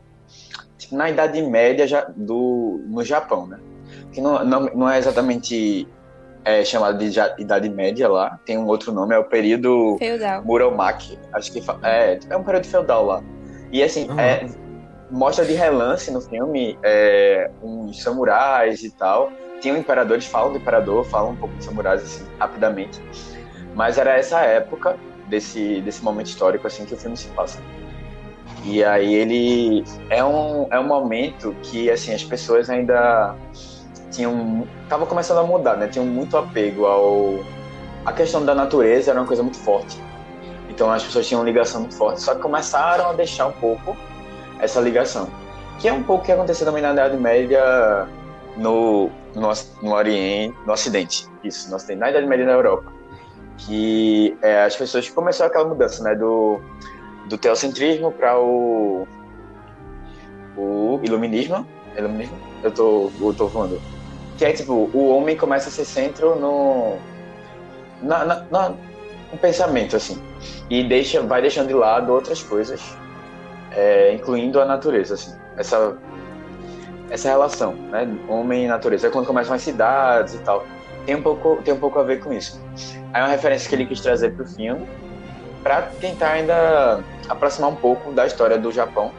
tipo, 0.81 0.95
na 0.95 1.09
Idade 1.09 1.41
Média 1.43 1.87
já, 1.87 2.05
do, 2.15 2.81
no 2.87 3.03
Japão, 3.03 3.45
né? 3.47 3.59
Que 4.11 4.19
não, 4.19 4.43
não, 4.43 4.61
não 4.73 4.89
é 4.89 4.97
exatamente 4.97 5.87
é, 6.43 6.65
chamado 6.65 6.97
de 6.97 7.19
Idade 7.37 7.69
Média 7.69 8.09
lá, 8.09 8.39
tem 8.45 8.57
um 8.57 8.65
outro 8.65 8.91
nome, 8.91 9.13
é 9.13 9.17
o 9.17 9.23
período 9.23 9.95
Feudal. 9.99 10.43
Muromachi, 10.43 11.17
acho 11.33 11.51
que 11.51 11.63
é, 11.83 12.19
é 12.29 12.37
um 12.37 12.43
período 12.43 12.65
feudal 12.65 13.05
lá. 13.05 13.23
E 13.71 13.81
assim, 13.83 14.09
Uhum. 14.09 14.19
é, 14.19 14.45
mostra 15.11 15.45
de 15.45 15.53
relance 15.53 16.11
no 16.11 16.19
filme 16.19 16.77
é, 16.83 17.49
uns 17.61 18.01
samurais 18.01 18.83
e 18.83 18.89
tal. 18.91 19.31
Tem 19.61 19.71
um 19.71 19.77
imperador, 19.77 20.13
eles 20.13 20.25
falam 20.25 20.51
do 20.51 20.57
imperador, 20.57 21.05
falam 21.05 21.33
um 21.33 21.35
pouco 21.35 21.55
de 21.55 21.63
samurais 21.63 22.01
assim, 22.01 22.25
rapidamente. 22.39 22.99
Mas 23.75 23.99
era 23.99 24.17
essa 24.17 24.39
época 24.41 24.97
desse, 25.29 25.79
desse 25.81 26.03
momento 26.03 26.27
histórico 26.27 26.65
assim 26.65 26.85
que 26.85 26.95
o 26.95 26.97
filme 26.97 27.15
se 27.15 27.27
passa. 27.29 27.59
E 28.63 28.83
aí 28.83 29.13
ele 29.13 29.83
é 30.09 30.23
um, 30.23 30.67
é 30.69 30.79
um 30.79 30.85
momento 30.85 31.55
que 31.63 31.89
assim 31.89 32.13
as 32.13 32.23
pessoas 32.23 32.69
ainda 32.69 33.35
tinham 34.11 34.67
tava 34.87 35.05
começando 35.05 35.39
a 35.39 35.43
mudar, 35.43 35.77
né? 35.77 35.87
Tinham 35.87 36.05
muito 36.05 36.37
apego 36.37 36.85
ao 36.85 37.39
a 38.05 38.11
questão 38.11 38.43
da 38.43 38.53
natureza 38.53 39.11
era 39.11 39.19
uma 39.19 39.27
coisa 39.27 39.41
muito 39.41 39.57
forte. 39.57 39.97
Então 40.69 40.91
as 40.91 41.03
pessoas 41.03 41.27
tinham 41.27 41.43
ligação 41.43 41.81
muito 41.81 41.95
forte, 41.95 42.21
só 42.21 42.35
que 42.35 42.41
começaram 42.41 43.09
a 43.09 43.13
deixar 43.13 43.47
um 43.47 43.51
pouco 43.51 43.95
essa 44.59 44.79
ligação. 44.79 45.27
Que 45.79 45.87
é 45.87 45.93
um 45.93 46.03
pouco 46.03 46.23
o 46.23 46.25
que 46.25 46.31
aconteceu 46.31 46.65
também 46.65 46.83
na 46.83 46.93
Idade 46.93 47.17
Média 47.17 48.07
no, 48.55 49.09
no, 49.35 49.51
no 49.81 49.93
Oriente, 49.93 50.55
no 50.65 50.73
Ocidente. 50.73 51.27
Isso, 51.43 51.69
no 51.69 51.77
Ocidente, 51.77 51.99
na 51.99 52.09
Idade 52.11 52.27
Média 52.27 52.45
na 52.45 52.53
Europa. 52.53 52.91
Que 53.57 54.37
é, 54.41 54.63
as 54.63 54.75
pessoas 54.75 55.09
começaram 55.09 55.49
aquela 55.49 55.67
mudança, 55.67 56.03
né? 56.03 56.15
Do, 56.15 56.61
do 57.31 57.37
teocentrismo 57.37 58.11
para 58.11 58.37
o, 58.37 59.07
o 60.55 60.99
iluminismo. 61.01 61.65
Iluminismo? 61.97 62.37
Eu 62.61 62.71
tô, 62.71 63.11
eu 63.19 63.33
tô 63.33 63.49
falando. 63.49 63.81
Que 64.37 64.45
é 64.45 64.53
tipo, 64.53 64.73
o 64.93 65.09
homem 65.09 65.35
começa 65.35 65.69
a 65.69 65.71
ser 65.71 65.85
centro 65.85 66.35
no. 66.35 66.97
Na, 68.01 68.25
na, 68.25 68.45
na, 68.51 68.69
no 69.31 69.37
pensamento, 69.39 69.95
assim. 69.95 70.21
E 70.69 70.83
deixa, 70.83 71.21
vai 71.21 71.41
deixando 71.41 71.67
de 71.67 71.73
lado 71.73 72.11
outras 72.11 72.43
coisas 72.43 72.95
é, 73.71 74.13
incluindo 74.13 74.59
a 74.59 74.65
natureza, 74.65 75.13
assim, 75.13 75.33
essa 75.57 75.97
essa 77.09 77.27
relação, 77.27 77.73
né, 77.73 78.07
homem 78.29 78.63
e 78.63 78.67
natureza. 78.67 79.07
É 79.07 79.09
quando 79.09 79.25
começam 79.25 79.53
as 79.53 79.61
cidades 79.61 80.33
e 80.33 80.39
tal. 80.39 80.65
Tem 81.05 81.15
um 81.15 81.21
pouco 81.21 81.61
tem 81.63 81.73
um 81.73 81.79
pouco 81.79 81.99
a 81.99 82.03
ver 82.03 82.21
com 82.21 82.31
isso. 82.31 82.61
Aí 83.13 83.21
uma 83.21 83.27
referência 83.27 83.67
que 83.67 83.75
ele 83.75 83.85
quis 83.85 83.99
trazer 83.99 84.33
para 84.33 84.45
o 84.45 84.47
filme, 84.47 84.87
para 85.63 85.83
tentar 85.99 86.31
ainda 86.31 87.03
aproximar 87.29 87.69
um 87.69 87.75
pouco 87.75 88.11
da 88.11 88.25
história 88.25 88.57
do 88.57 88.71
Japão, 88.71 89.11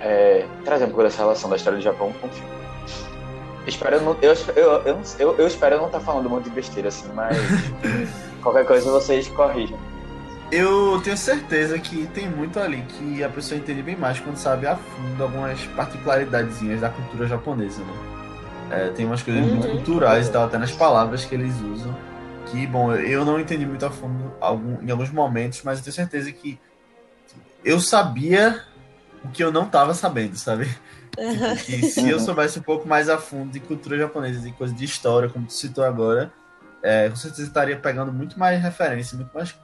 é, 0.00 0.44
trazer 0.64 0.84
um 0.84 0.88
pouco 0.88 1.02
dessa 1.02 1.18
relação 1.18 1.48
da 1.48 1.56
história 1.56 1.78
do 1.78 1.82
Japão 1.82 2.12
com 2.20 2.26
o 2.26 2.30
filme. 2.30 2.50
Espero 3.66 4.00
não, 4.00 4.16
eu, 4.22 4.32
eu, 4.54 4.82
eu, 5.18 5.36
eu, 5.38 5.46
espero 5.46 5.76
não 5.78 5.86
estar 5.86 5.98
falando 6.00 6.26
um 6.26 6.30
monte 6.30 6.44
de 6.44 6.50
besteira 6.50 6.88
assim, 6.88 7.08
mas 7.14 7.36
qualquer 8.42 8.64
coisa 8.64 8.90
vocês 8.90 9.26
corrijam. 9.28 9.78
Eu 10.52 11.00
tenho 11.02 11.16
certeza 11.16 11.76
que 11.76 12.06
tem 12.08 12.28
muito 12.28 12.60
ali 12.60 12.82
que 12.82 13.24
a 13.24 13.28
pessoa 13.28 13.58
entende 13.58 13.82
bem 13.82 13.96
mais 13.96 14.20
quando 14.20 14.36
sabe 14.36 14.68
a 14.68 14.76
fundo 14.76 15.20
algumas 15.20 15.60
particularidades 15.74 16.80
da 16.80 16.88
cultura 16.88 17.26
japonesa, 17.26 17.80
né? 17.82 17.92
É, 18.70 18.88
tem 18.90 19.04
umas 19.06 19.22
coisas 19.22 19.42
muito 19.44 19.66
Uhum. 19.66 19.76
culturais 19.76 20.28
e 20.28 20.30
tal, 20.32 20.44
até 20.44 20.58
nas 20.58 20.70
palavras 20.70 21.24
que 21.24 21.34
eles 21.34 21.54
usam. 21.60 21.92
Que, 22.46 22.66
bom, 22.66 22.92
eu 22.94 23.24
não 23.24 23.40
entendi 23.40 23.66
muito 23.66 23.84
a 23.84 23.90
fundo 23.90 24.34
algum, 24.40 24.80
em 24.82 24.90
alguns 24.90 25.10
momentos, 25.10 25.62
mas 25.62 25.78
eu 25.78 25.84
tenho 25.84 25.94
certeza 25.94 26.30
que 26.30 26.58
eu 27.64 27.80
sabia 27.80 28.62
o 29.24 29.28
que 29.28 29.42
eu 29.42 29.50
não 29.50 29.64
estava 29.64 29.92
sabendo, 29.94 30.36
sabe? 30.36 30.66
Tipo, 31.16 31.64
que 31.64 31.82
se 31.88 32.08
eu 32.08 32.20
soubesse 32.20 32.58
um 32.58 32.62
pouco 32.62 32.86
mais 32.86 33.08
a 33.08 33.16
fundo 33.16 33.50
de 33.50 33.58
cultura 33.58 33.96
japonesa 33.96 34.46
e 34.46 34.52
coisa 34.52 34.74
de 34.74 34.84
história, 34.84 35.30
como 35.30 35.46
tu 35.46 35.54
citou 35.54 35.82
agora, 35.82 36.30
é, 36.82 37.08
com 37.08 37.16
certeza 37.16 37.48
estaria 37.48 37.76
pegando 37.78 38.12
muito 38.12 38.38
mais 38.38 38.60
referência, 38.62 39.16
muito 39.16 39.32
mais 39.32 39.54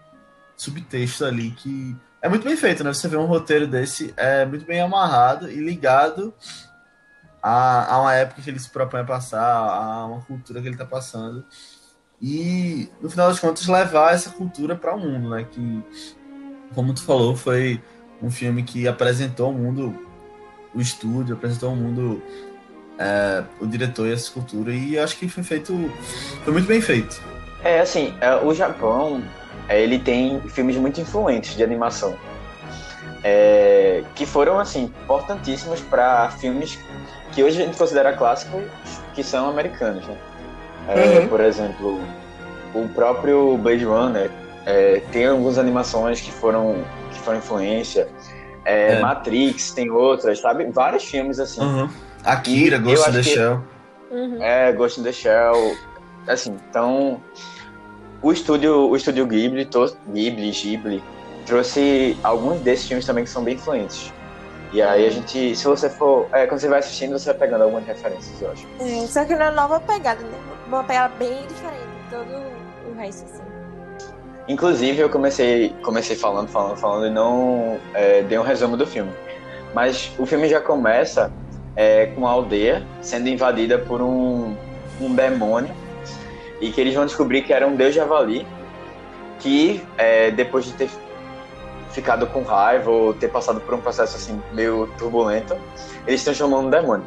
subtexto 0.57 1.27
ali 1.27 1.51
que 1.51 1.95
é 2.23 2.29
muito 2.29 2.45
bem 2.45 2.57
feito, 2.57 2.83
né? 2.83 2.93
Você 2.93 3.07
vê 3.07 3.19
um 3.19 3.27
roteiro 3.27 3.67
desse 3.67 4.15
é 4.17 4.47
muito 4.47 4.65
bem 4.65 4.81
amarrado 4.81 5.51
e 5.51 5.57
ligado 5.57 6.33
a, 7.43 7.95
a 7.95 8.01
uma 8.01 8.15
época 8.15 8.41
que 8.41 8.49
ele 8.49 8.59
se 8.59 8.71
propõe 8.71 9.01
a 9.01 9.05
passar, 9.05 9.45
a 9.45 10.07
uma 10.07 10.23
cultura 10.23 10.61
que 10.63 10.69
ele 10.69 10.75
está 10.75 10.87
passando 10.87 11.45
e 12.23 12.89
no 13.01 13.11
final 13.11 13.29
das 13.29 13.41
contas 13.41 13.67
levar 13.67 14.15
essa 14.15 14.31
cultura 14.31 14.77
para 14.77 14.95
o 14.95 15.01
mundo, 15.01 15.31
né? 15.31 15.45
Que 15.51 15.83
como 16.75 16.95
tu 16.95 17.03
falou 17.03 17.35
foi 17.35 17.83
um 18.23 18.31
filme 18.31 18.63
que 18.63 18.87
apresentou 18.87 19.47
ao 19.47 19.53
mundo 19.53 19.93
o 20.73 20.81
estúdio, 20.81 21.35
apresentou 21.35 21.71
ao 21.71 21.77
mundo 21.77 22.23
é, 22.97 23.43
o 23.61 23.67
diretor 23.67 24.07
e 24.07 24.13
essa 24.13 24.31
cultura 24.31 24.73
e 24.73 24.97
acho 24.97 25.17
que 25.17 25.29
foi 25.29 25.43
feito 25.43 25.75
foi 26.45 26.53
muito 26.53 26.67
bem 26.67 26.81
feito. 26.81 27.21
É 27.65 27.81
assim, 27.81 28.15
é, 28.21 28.37
o 28.37 28.55
Japão 28.55 29.23
é, 29.69 29.83
ele 29.83 29.99
tem 29.99 30.41
filmes 30.49 30.77
muito 30.77 31.01
influentes 31.01 31.57
de 31.57 31.65
animação 31.65 32.17
é, 33.25 34.05
que 34.15 34.27
foram 34.27 34.59
assim 34.59 34.85
importantíssimos 34.85 35.81
para 35.81 36.31
filmes 36.31 36.79
que 37.33 37.43
hoje 37.43 37.61
a 37.61 37.67
gente 37.67 37.77
considera 37.77 38.13
clássicos 38.13 38.63
que 39.15 39.23
são 39.23 39.49
americanos, 39.49 40.07
né? 40.07 40.17
É, 40.89 41.21
Uhum. 41.21 41.29
Por 41.29 41.41
exemplo, 41.41 42.01
o 42.75 42.89
próprio 42.89 43.57
Blade 43.59 43.85
Runner 43.85 44.31
é, 44.67 45.01
tem 45.13 45.27
algumas 45.27 45.59
animações 45.59 46.21
que 46.21 46.31
foram 46.33 46.85
que 47.13 47.19
foram 47.21 47.39
influência. 47.39 48.09
É, 48.65 48.95
É. 48.95 49.01
Matrix 49.01 49.73
tem 49.73 49.91
outras, 49.91 50.41
sabe? 50.41 50.65
Vários 50.71 51.05
filmes 51.05 51.39
assim. 51.41 51.61
Uhum. 51.61 51.89
Akira, 52.25 52.77
E 52.77 52.79
Ghost 52.81 53.09
in 53.11 53.13
the 53.13 53.19
que- 53.19 53.25
Shell. 53.31 53.61
Uhum. 54.11 54.43
É, 54.43 54.73
Ghost 54.73 55.01
in 55.01 55.05
the 55.05 55.13
Shell. 55.13 55.77
Assim, 56.29 56.57
então. 56.71 57.21
O 58.23 58.31
estúdio, 58.33 58.89
o 58.89 58.95
estúdio 58.97 59.27
Ghibli, 59.27 59.65
to- 59.65 59.97
Ghibli, 60.13 60.51
Ghibli, 60.53 61.03
trouxe 61.45 62.17
alguns 62.23 62.61
desses 62.61 62.87
filmes 62.87 63.05
também 63.05 63.25
que 63.25 63.31
são 63.31 63.43
bem 63.43 63.55
influentes. 63.55 64.13
E 64.73 64.81
aí 64.81 65.07
a 65.07 65.11
gente, 65.11 65.57
se 65.57 65.65
você 65.67 65.91
for. 65.91 66.29
É, 66.33 66.47
quando 66.47 66.61
você 66.61 66.69
vai 66.69 66.79
assistindo, 66.79 67.19
você 67.19 67.31
vai 67.31 67.35
pegando 67.41 67.65
algumas 67.65 67.85
referências, 67.85 68.41
eu 68.41 68.53
acho. 68.53 68.67
É, 68.81 69.07
só 69.09 69.25
que 69.25 69.35
na 69.35 69.51
nova 69.51 69.81
pegada, 69.81 70.21
né? 70.23 70.39
Uma 70.73 70.85
pegada 70.85 71.15
bem 71.17 71.47
diferente 71.47 71.85
de 71.85 72.17
todo 72.17 72.91
o 72.91 72.95
resto, 72.97 73.27
assim. 73.27 73.43
Inclusive, 74.49 75.01
eu 75.01 75.11
comecei, 75.11 75.69
comecei 75.83 76.17
falando, 76.17 76.49
falando, 76.49 76.79
falando 76.79 77.07
e 77.09 77.11
não 77.11 77.79
é, 77.93 78.23
dei 78.23 78.39
um 78.39 78.43
resumo 78.43 78.75
do 78.75 78.87
filme. 78.87 79.13
Mas 79.75 80.11
o 80.19 80.25
filme 80.25 80.49
já 80.49 80.63
começa 80.63 81.31
é, 81.77 82.07
com 82.07 82.27
a 82.27 82.31
aldeia 82.31 82.87
sendo 83.03 83.29
invadida 83.29 83.81
por 83.81 84.01
um, 84.01 84.57
um 84.99 85.15
demônio 85.15 85.75
e 86.59 86.71
que 86.71 86.81
eles 86.81 86.95
vão 86.95 87.05
descobrir 87.05 87.43
que 87.43 87.53
era 87.53 87.67
um 87.67 87.77
deus 87.77 87.95
javali 87.95 88.47
que 89.41 89.87
é, 89.99 90.31
depois 90.31 90.65
de 90.65 90.73
ter 90.73 90.89
ficado 91.91 92.27
com 92.29 92.43
raiva 92.43 92.91
ou 92.91 93.13
ter 93.13 93.29
passado 93.29 93.61
por 93.61 93.75
um 93.75 93.81
processo 93.83 94.17
assim 94.17 94.41
meio 94.55 94.89
turbulento, 94.97 95.55
eles 96.07 96.21
se 96.21 96.25
transformam 96.25 96.63
num 96.63 96.71
demônio. 96.71 97.05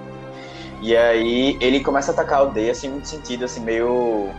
E 0.85 0.95
aí 0.95 1.57
ele 1.59 1.79
começa 1.79 2.11
a 2.11 2.13
atacar 2.13 2.37
a 2.37 2.41
aldeia 2.41 2.71
assim, 2.71 2.87
muito 2.87 3.07
sentido, 3.07 3.43
assim, 3.43 3.59
meio 3.59 4.29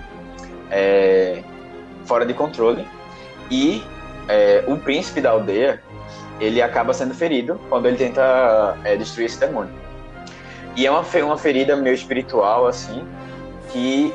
é, 0.71 1.43
fora 2.05 2.25
de 2.25 2.33
controle. 2.33 2.87
E 3.51 3.83
é, 4.29 4.63
o 4.69 4.77
príncipe 4.77 5.21
da 5.21 5.31
aldeia, 5.31 5.83
ele 6.39 6.63
acaba 6.63 6.95
sendo 6.95 7.15
ferido 7.15 7.61
quando 7.69 7.87
ele 7.87 7.97
tenta 7.97 8.79
é, 8.85 8.95
destruir 8.95 9.27
esse 9.27 9.41
demônio. 9.41 9.75
E 10.77 10.87
é 10.87 10.91
uma, 10.91 11.03
uma 11.25 11.37
ferida 11.37 11.75
meio 11.75 11.97
espiritual, 11.97 12.69
assim, 12.69 13.05
que 13.73 14.15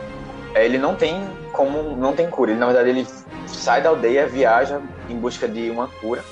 é, 0.56 0.64
ele 0.64 0.78
não 0.78 0.96
tem 0.96 1.28
como, 1.52 1.98
não 1.98 2.14
tem 2.14 2.30
cura. 2.30 2.52
Ele, 2.52 2.62
na 2.62 2.68
verdade, 2.68 2.92
ele 2.92 3.06
sai 3.46 3.82
da 3.82 3.90
aldeia, 3.90 4.26
viaja 4.26 4.80
em 5.10 5.18
busca 5.18 5.50
de 5.50 5.70
uma 5.70 5.90
cura 6.00 6.24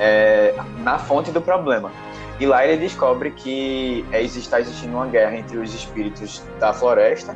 é, 0.00 0.56
na 0.82 0.98
fonte 0.98 1.30
do 1.30 1.40
problema. 1.40 1.92
E 2.38 2.46
lá 2.46 2.66
ele 2.66 2.76
descobre 2.76 3.30
que 3.30 4.04
é, 4.12 4.22
está 4.22 4.60
existindo 4.60 4.94
uma 4.94 5.06
guerra 5.06 5.36
entre 5.36 5.56
os 5.56 5.74
espíritos 5.74 6.42
da 6.60 6.72
floresta 6.72 7.34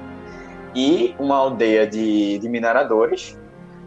e 0.75 1.15
uma 1.19 1.37
aldeia 1.37 1.87
de, 1.87 2.39
de 2.39 2.49
mineradores, 2.49 3.39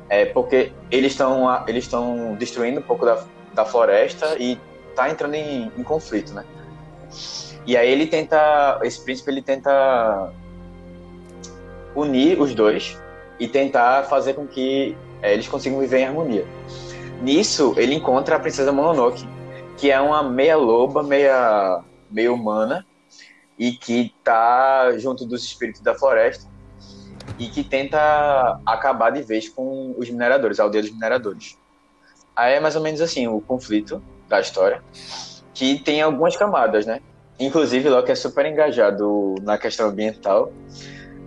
é, 0.09 0.25
porque 0.25 0.71
eles 0.89 1.11
estão 1.11 1.47
eles 1.67 1.83
estão 1.85 2.35
destruindo 2.35 2.79
um 2.79 2.83
pouco 2.83 3.05
da, 3.05 3.23
da 3.53 3.63
floresta 3.63 4.35
e 4.39 4.59
tá 4.95 5.09
entrando 5.09 5.35
em, 5.35 5.71
em 5.77 5.83
conflito, 5.83 6.33
né? 6.33 6.43
E 7.65 7.77
aí 7.77 7.89
ele 7.89 8.07
tenta, 8.07 8.79
esse 8.83 9.01
príncipe 9.03 9.31
ele 9.31 9.41
tenta 9.41 10.31
unir 11.95 12.39
os 12.41 12.53
dois 12.53 12.99
e 13.39 13.47
tentar 13.47 14.03
fazer 14.03 14.33
com 14.33 14.45
que 14.45 14.97
é, 15.21 15.33
eles 15.33 15.47
consigam 15.47 15.79
viver 15.79 15.99
em 15.99 16.05
harmonia. 16.05 16.45
Nisso 17.21 17.73
ele 17.77 17.95
encontra 17.95 18.35
a 18.35 18.39
princesa 18.39 18.71
Mononoke, 18.71 19.25
que 19.83 19.91
é 19.91 19.99
uma 19.99 20.23
meia 20.23 20.55
loba, 20.55 21.03
meia 21.03 21.83
meio 22.09 22.35
humana 22.35 22.85
e 23.59 23.73
que 23.73 24.15
tá 24.23 24.97
junto 24.97 25.25
dos 25.25 25.43
espíritos 25.43 25.81
da 25.81 25.93
floresta 25.93 26.49
e 27.37 27.47
que 27.47 27.65
tenta 27.65 28.61
acabar 28.65 29.09
de 29.09 29.21
vez 29.21 29.49
com 29.49 29.93
os 29.97 30.09
mineradores, 30.09 30.57
a 30.57 30.63
aldeia 30.63 30.83
dos 30.83 30.93
mineradores. 30.93 31.59
Aí 32.33 32.53
é 32.53 32.59
mais 32.61 32.77
ou 32.77 32.81
menos 32.81 33.01
assim 33.01 33.27
o 33.27 33.41
conflito 33.41 34.01
da 34.29 34.39
história, 34.39 34.81
que 35.53 35.77
tem 35.79 36.01
algumas 36.01 36.37
camadas, 36.37 36.85
né? 36.85 37.01
Inclusive, 37.37 37.89
Locke 37.89 38.09
é 38.13 38.15
super 38.15 38.45
engajado 38.45 39.35
na 39.41 39.57
questão 39.57 39.89
ambiental. 39.89 40.53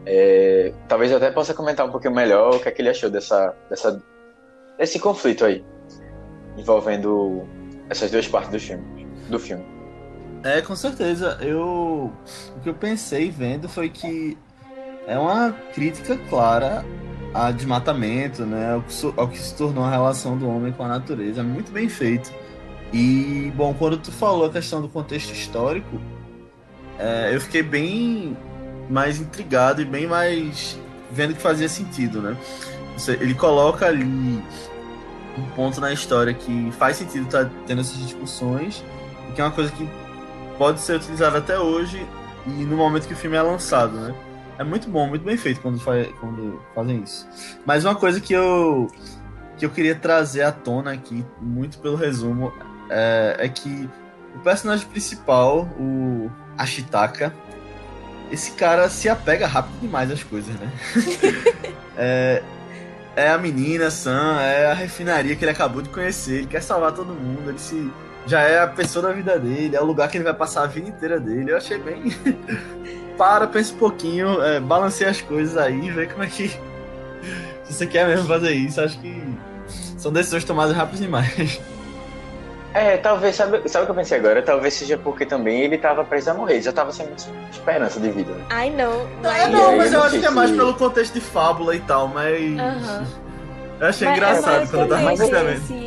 É, 0.06 0.72
talvez 0.88 1.10
eu 1.10 1.18
até 1.18 1.30
possa 1.30 1.52
comentar 1.52 1.86
um 1.86 1.90
pouquinho 1.90 2.14
melhor 2.14 2.54
o 2.54 2.58
que, 2.58 2.70
é 2.70 2.72
que 2.72 2.80
ele 2.80 2.88
achou 2.88 3.10
dessa, 3.10 3.54
dessa, 3.68 4.02
desse 4.78 4.98
conflito 4.98 5.44
aí, 5.44 5.62
envolvendo 6.56 7.46
essas 7.88 8.10
duas 8.10 8.26
partes 8.26 8.50
do 8.50 8.60
filme. 8.60 9.06
Do 9.28 9.38
filme. 9.38 9.64
É, 10.42 10.60
com 10.60 10.76
certeza. 10.76 11.38
Eu, 11.40 12.12
o 12.56 12.60
que 12.62 12.68
eu 12.68 12.74
pensei 12.74 13.30
vendo 13.30 13.68
foi 13.68 13.88
que 13.88 14.36
é 15.06 15.18
uma 15.18 15.52
crítica 15.74 16.16
clara 16.28 16.84
a 17.34 17.50
desmatamento, 17.50 18.44
né? 18.44 18.74
Ao 18.74 18.82
que, 18.82 19.20
ao 19.20 19.28
que 19.28 19.38
se 19.38 19.54
tornou 19.54 19.84
a 19.84 19.90
relação 19.90 20.36
do 20.38 20.48
homem 20.48 20.72
com 20.72 20.84
a 20.84 20.88
natureza. 20.88 21.42
Muito 21.42 21.72
bem 21.72 21.88
feito. 21.88 22.32
E, 22.92 23.52
bom, 23.56 23.74
quando 23.74 23.98
tu 23.98 24.12
falou 24.12 24.46
a 24.46 24.50
questão 24.50 24.80
do 24.80 24.88
contexto 24.88 25.32
histórico, 25.32 26.00
é, 26.98 27.34
eu 27.34 27.40
fiquei 27.40 27.62
bem 27.62 28.36
mais 28.88 29.20
intrigado 29.20 29.82
e 29.82 29.84
bem 29.84 30.06
mais 30.06 30.78
vendo 31.10 31.34
que 31.34 31.40
fazia 31.40 31.68
sentido, 31.68 32.22
né? 32.22 32.36
Ele 33.20 33.34
coloca 33.34 33.86
ali 33.86 34.42
um 35.38 35.46
ponto 35.54 35.80
na 35.80 35.92
história 35.92 36.32
que 36.32 36.70
faz 36.72 36.96
sentido 36.96 37.26
estar 37.26 37.44
tá 37.44 37.50
tendo 37.66 37.80
essas 37.80 37.98
discussões, 37.98 38.84
e 39.28 39.32
que 39.32 39.40
é 39.40 39.44
uma 39.44 39.50
coisa 39.50 39.70
que 39.72 39.88
pode 40.58 40.80
ser 40.80 40.96
utilizada 40.96 41.38
até 41.38 41.58
hoje 41.58 42.06
e 42.46 42.50
no 42.64 42.76
momento 42.76 43.06
que 43.06 43.14
o 43.14 43.16
filme 43.16 43.36
é 43.36 43.42
lançado, 43.42 43.98
né? 43.98 44.14
É 44.58 44.64
muito 44.64 44.88
bom, 44.88 45.06
muito 45.06 45.24
bem 45.24 45.36
feito 45.36 45.60
quando, 45.60 45.78
faz, 45.78 46.08
quando 46.20 46.62
fazem 46.74 47.02
isso. 47.02 47.28
Mas 47.66 47.84
uma 47.84 47.94
coisa 47.94 48.20
que 48.20 48.32
eu 48.32 48.90
que 49.58 49.64
eu 49.64 49.70
queria 49.70 49.94
trazer 49.94 50.42
à 50.42 50.52
tona 50.52 50.92
aqui, 50.92 51.24
muito 51.40 51.78
pelo 51.78 51.96
resumo, 51.96 52.52
é, 52.90 53.36
é 53.38 53.48
que 53.48 53.88
o 54.34 54.38
personagem 54.40 54.86
principal, 54.86 55.62
o 55.78 56.30
Ashitaka, 56.58 57.34
esse 58.30 58.52
cara 58.52 58.90
se 58.90 59.08
apega 59.08 59.46
rápido 59.46 59.80
demais 59.80 60.10
às 60.10 60.22
coisas, 60.22 60.54
né? 60.56 60.70
é, 61.96 62.42
é 63.16 63.30
a 63.30 63.38
menina, 63.38 63.90
Sam, 63.90 64.40
é 64.40 64.70
a 64.70 64.74
refinaria 64.74 65.34
que 65.34 65.44
ele 65.44 65.50
acabou 65.50 65.80
de 65.80 65.88
conhecer, 65.88 66.38
ele 66.38 66.46
quer 66.46 66.62
salvar 66.62 66.92
todo 66.92 67.14
mundo, 67.14 67.48
ele 67.48 67.58
se 67.58 67.90
já 68.26 68.42
é 68.42 68.60
a 68.60 68.66
pessoa 68.66 69.06
da 69.06 69.12
vida 69.12 69.38
dele, 69.38 69.76
é 69.76 69.80
o 69.80 69.84
lugar 69.84 70.10
que 70.10 70.16
ele 70.16 70.24
vai 70.24 70.34
passar 70.34 70.64
a 70.64 70.66
vida 70.66 70.88
inteira 70.88 71.18
dele. 71.18 71.52
Eu 71.52 71.56
achei 71.56 71.78
bem. 71.78 72.12
Para, 73.16 73.46
pensa 73.46 73.72
um 73.72 73.78
pouquinho, 73.78 74.42
é, 74.42 74.60
balanceia 74.60 75.10
as 75.10 75.22
coisas 75.22 75.56
aí, 75.56 75.90
vê 75.90 76.06
como 76.06 76.24
é 76.24 76.26
que. 76.26 76.48
Se 77.64 77.72
você 77.72 77.86
quer 77.86 78.06
mesmo 78.06 78.26
fazer 78.26 78.52
isso, 78.52 78.80
acho 78.80 78.98
que 79.00 79.22
são 79.96 80.12
decisões 80.12 80.44
tomadas 80.44 80.76
rápidas 80.76 81.00
demais. 81.00 81.60
É, 82.76 82.98
talvez, 82.98 83.34
sabe, 83.34 83.66
sabe 83.66 83.84
o 83.84 83.86
que 83.86 83.92
eu 83.92 83.96
pensei 83.96 84.18
agora? 84.18 84.42
Talvez 84.42 84.74
seja 84.74 84.98
porque 84.98 85.24
também 85.24 85.62
ele 85.62 85.78
tava 85.78 86.04
preso 86.04 86.30
a 86.30 86.34
morrer, 86.34 86.60
já 86.60 86.70
tava 86.70 86.92
sem 86.92 87.08
esperança 87.50 87.98
de 87.98 88.10
vida. 88.10 88.34
Ai, 88.50 88.68
não. 88.68 89.08
Mas... 89.22 89.40
É, 89.40 89.48
não, 89.48 89.76
mas 89.78 89.92
eu, 89.94 89.98
eu 89.98 90.04
acho 90.04 90.20
que 90.20 90.26
é 90.26 90.30
mais 90.30 90.50
pelo 90.50 90.74
contexto 90.74 91.14
de 91.14 91.22
fábula 91.22 91.74
e 91.74 91.80
tal, 91.80 92.06
mas. 92.08 92.38
Uhum. 92.38 93.06
Eu 93.80 93.86
achei 93.86 94.06
mas, 94.06 94.16
engraçado 94.18 94.60
mas 94.60 94.70
quando 94.70 94.82
eu 94.82 94.88
tava 94.88 95.14
escrevendo. 95.14 95.86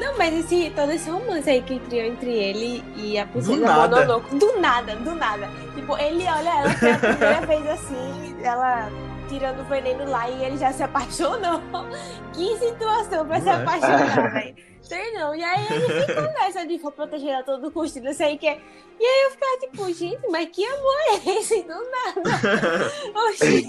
Não, 0.00 0.16
mas 0.16 0.34
esse, 0.34 0.72
todo 0.74 0.92
esse 0.92 1.10
romance 1.10 1.50
aí 1.50 1.60
que 1.60 1.78
criou 1.78 2.06
entre 2.06 2.30
ele 2.30 2.82
e 2.96 3.18
a 3.18 3.26
princesa 3.26 3.74
Mononoke. 3.74 4.34
Do 4.36 4.58
nada, 4.58 4.96
do 4.96 5.14
nada. 5.14 5.46
Tipo, 5.74 5.98
ele 5.98 6.24
olha 6.24 6.48
ela 6.48 6.74
pela 6.74 6.98
primeira 6.98 7.40
vez 7.46 7.66
assim, 7.68 8.36
ela 8.42 8.88
tirando 9.28 9.60
o 9.60 9.64
veneno 9.64 10.10
lá 10.10 10.26
e 10.30 10.42
ele 10.42 10.56
já 10.56 10.72
se 10.72 10.82
apaixonou. 10.82 11.60
Que 12.32 12.56
situação 12.56 13.26
pra 13.26 13.40
se 13.40 13.48
é. 13.48 13.52
apaixonar, 13.52 14.32
velho. 14.32 14.69
Sei 14.82 15.12
não. 15.12 15.34
E 15.34 15.42
aí 15.42 15.66
ele 15.70 16.00
fica 16.06 16.22
nessa 16.40 16.66
de 16.66 16.78
for 16.78 16.92
proteger 16.92 17.36
a 17.36 17.42
todo 17.42 17.70
custo, 17.70 18.00
não 18.00 18.12
sei 18.12 18.34
o 18.34 18.38
que. 18.38 18.46
E 18.46 19.04
aí 19.04 19.24
eu 19.24 19.30
ficava 19.30 19.58
tipo, 19.60 19.92
gente, 19.92 20.28
mas 20.30 20.48
que 20.50 20.64
amor 20.64 20.96
é 21.10 21.38
esse? 21.38 21.62
Do 21.62 21.68
nada. 21.68 22.92
Oxi. 23.28 23.66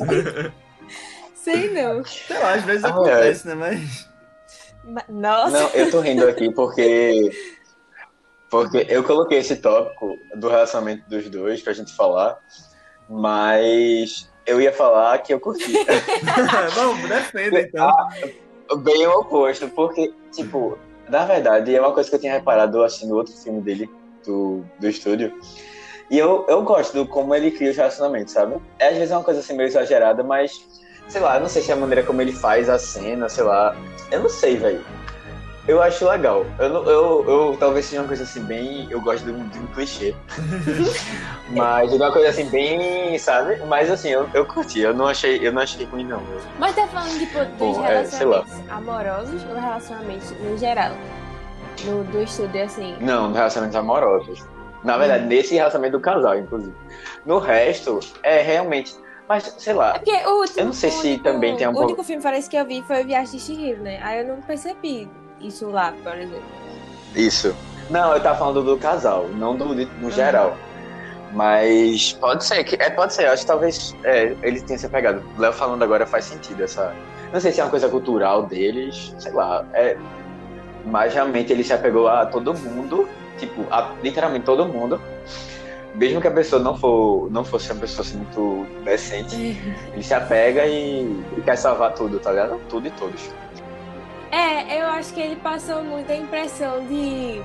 Sei 1.35 1.69
não. 1.69 2.03
Sei 2.05 2.37
lá, 2.37 2.53
às 2.53 2.63
vezes 2.63 2.83
ah, 2.83 2.89
acontece, 2.89 3.49
é. 3.49 3.55
né? 3.55 3.55
Mas. 3.55 5.07
Nossa. 5.07 5.59
Não, 5.59 5.69
eu 5.69 5.89
tô 5.89 6.01
rindo 6.01 6.27
aqui 6.27 6.51
porque. 6.53 7.31
Porque 8.49 8.85
eu 8.89 9.03
coloquei 9.03 9.37
esse 9.37 9.55
tópico 9.55 10.17
do 10.35 10.49
relacionamento 10.49 11.09
dos 11.09 11.29
dois 11.29 11.61
pra 11.61 11.71
gente 11.71 11.95
falar, 11.95 12.37
mas 13.09 14.29
eu 14.45 14.59
ia 14.59 14.73
falar 14.73 15.17
que 15.19 15.33
eu 15.33 15.39
curti. 15.39 15.71
Vamos, 16.75 17.07
defenda 17.07 17.61
então. 17.61 17.87
Ah, 17.87 18.75
bem 18.75 19.07
o 19.07 19.19
oposto, 19.19 19.69
porque, 19.69 20.13
tipo, 20.33 20.77
na 21.11 21.25
verdade, 21.25 21.75
é 21.75 21.81
uma 21.81 21.91
coisa 21.91 22.09
que 22.09 22.15
eu 22.15 22.19
tinha 22.19 22.31
reparado 22.31 22.77
no 23.03 23.15
outro 23.15 23.33
filme 23.33 23.61
dele, 23.61 23.89
do, 24.25 24.63
do 24.79 24.87
estúdio. 24.87 25.33
E 26.09 26.17
eu, 26.17 26.45
eu 26.47 26.63
gosto 26.63 26.93
do 26.93 27.05
como 27.05 27.35
ele 27.35 27.51
cria 27.51 27.69
os 27.69 27.77
relacionamentos, 27.77 28.33
sabe? 28.33 28.55
É, 28.79 28.87
às 28.87 28.95
vezes 28.95 29.11
é 29.11 29.17
uma 29.17 29.23
coisa 29.23 29.41
assim 29.41 29.55
meio 29.55 29.67
exagerada, 29.67 30.23
mas 30.23 30.65
sei 31.09 31.19
lá, 31.19 31.37
não 31.39 31.49
sei 31.49 31.61
se 31.61 31.69
é 31.69 31.73
a 31.73 31.77
maneira 31.77 32.03
como 32.03 32.21
ele 32.21 32.31
faz 32.31 32.69
a 32.69 32.79
cena, 32.79 33.27
sei 33.27 33.43
lá. 33.43 33.75
Eu 34.09 34.21
não 34.21 34.29
sei, 34.29 34.55
velho. 34.55 34.81
Eu 35.67 35.81
acho 35.81 36.07
legal. 36.07 36.45
Eu, 36.57 36.85
eu, 36.85 37.29
eu, 37.29 37.57
talvez 37.59 37.85
seja 37.85 38.01
uma 38.01 38.07
coisa 38.07 38.23
assim 38.23 38.41
bem. 38.41 38.87
Eu 38.89 38.99
gosto 38.99 39.23
de 39.23 39.31
um, 39.31 39.47
de 39.47 39.59
um 39.59 39.67
clichê. 39.67 40.15
Mas 41.51 41.91
é 41.91 41.95
uma 41.95 42.11
coisa 42.11 42.29
assim 42.29 42.49
bem, 42.49 43.17
sabe? 43.19 43.57
Mas 43.67 43.91
assim, 43.91 44.09
eu, 44.09 44.27
eu 44.33 44.45
curti. 44.45 44.79
Eu 44.79 44.93
não 44.93 45.07
achei, 45.07 45.45
eu 45.45 45.51
não 45.51 45.61
achei 45.61 45.85
ruim, 45.85 46.03
não. 46.03 46.21
Mas 46.57 46.75
tá 46.75 46.87
falando 46.87 47.17
tipo, 47.19 47.39
dos 47.39 47.57
Bom, 47.57 47.81
relacionamentos 47.81 48.51
é, 48.51 48.71
amorosos 48.71 49.43
ou 49.43 49.55
relacionamentos 49.55 50.31
no 50.31 50.57
geral? 50.57 50.93
No, 51.85 52.03
do 52.05 52.23
estúdio, 52.23 52.63
assim? 52.63 52.95
Não, 52.99 53.31
relacionamentos 53.31 53.75
amorosos. 53.75 54.43
Na 54.83 54.97
verdade, 54.97 55.25
hum. 55.25 55.27
nesse 55.27 55.53
relacionamento 55.53 55.97
do 55.97 56.01
casal, 56.01 56.39
inclusive. 56.39 56.75
No 57.23 57.37
resto, 57.37 57.99
é 58.23 58.41
realmente 58.41 58.95
mas, 59.31 59.55
sei 59.59 59.73
lá. 59.73 59.91
É 59.95 59.99
porque 59.99 60.11
o, 60.11 60.43
eu 60.57 60.65
não 60.65 60.73
sei 60.73 60.91
se 60.91 61.07
único, 61.07 61.23
também 61.23 61.55
tem 61.55 61.65
um 61.65 61.73
O 61.73 61.83
único 61.83 62.03
filme 62.03 62.21
parece 62.21 62.49
que 62.49 62.57
eu 62.57 62.65
vi 62.65 62.83
foi 62.85 63.01
Viagem 63.05 63.37
de 63.37 63.39
Chihiro, 63.39 63.81
né? 63.81 63.97
Aí 64.03 64.19
eu 64.19 64.27
não 64.27 64.41
percebi 64.41 65.09
isso 65.43 65.69
lá, 65.69 65.93
por 66.03 66.15
exemplo. 66.17 66.43
Isso. 67.15 67.55
Não, 67.89 68.13
eu 68.13 68.21
tava 68.21 68.37
falando 68.37 68.63
do 68.63 68.77
casal, 68.77 69.27
não 69.29 69.55
do, 69.55 69.65
no 69.65 69.85
uhum. 70.03 70.11
geral. 70.11 70.55
Mas 71.33 72.13
pode 72.13 72.43
ser, 72.43 72.63
que, 72.63 72.75
é, 72.75 72.89
pode 72.89 73.13
ser, 73.13 73.25
acho 73.27 73.43
que 73.43 73.47
talvez 73.47 73.95
é, 74.03 74.35
eles 74.41 74.63
tenham 74.63 74.79
se 74.79 74.89
pegado. 74.89 75.23
Léo 75.37 75.53
falando 75.53 75.83
agora 75.83 76.05
faz 76.05 76.25
sentido 76.25 76.63
essa. 76.63 76.93
Não 77.31 77.39
sei 77.39 77.51
se 77.51 77.61
é 77.61 77.63
uma 77.63 77.69
coisa 77.69 77.87
cultural 77.87 78.45
deles, 78.45 79.15
sei 79.17 79.31
lá. 79.31 79.65
É, 79.73 79.97
mas 80.85 81.13
realmente 81.13 81.53
ele 81.53 81.63
se 81.63 81.71
apegou 81.71 82.07
a 82.07 82.25
todo 82.25 82.53
mundo, 82.53 83.07
tipo, 83.37 83.65
a 83.71 83.93
literalmente 84.01 84.45
todo 84.45 84.65
mundo 84.65 84.99
mesmo 85.95 86.21
que 86.21 86.27
a 86.27 86.31
pessoa 86.31 86.61
não 86.61 86.77
for 86.77 87.29
não 87.31 87.43
fosse 87.43 87.71
uma 87.71 87.81
pessoa 87.81 88.05
assim, 88.05 88.17
muito 88.17 88.65
decente, 88.83 89.35
é. 89.35 89.93
ele 89.93 90.03
se 90.03 90.13
apega 90.13 90.65
e, 90.65 91.03
e, 91.37 91.41
quer 91.41 91.57
salvar 91.57 91.93
tudo, 91.93 92.19
tá 92.19 92.31
ligado? 92.31 92.59
Tudo 92.69 92.87
e 92.87 92.91
todos. 92.91 93.29
É, 94.31 94.81
eu 94.81 94.87
acho 94.87 95.13
que 95.13 95.19
ele 95.19 95.35
passou 95.35 95.83
muita 95.83 96.15
impressão 96.15 96.85
de 96.87 97.41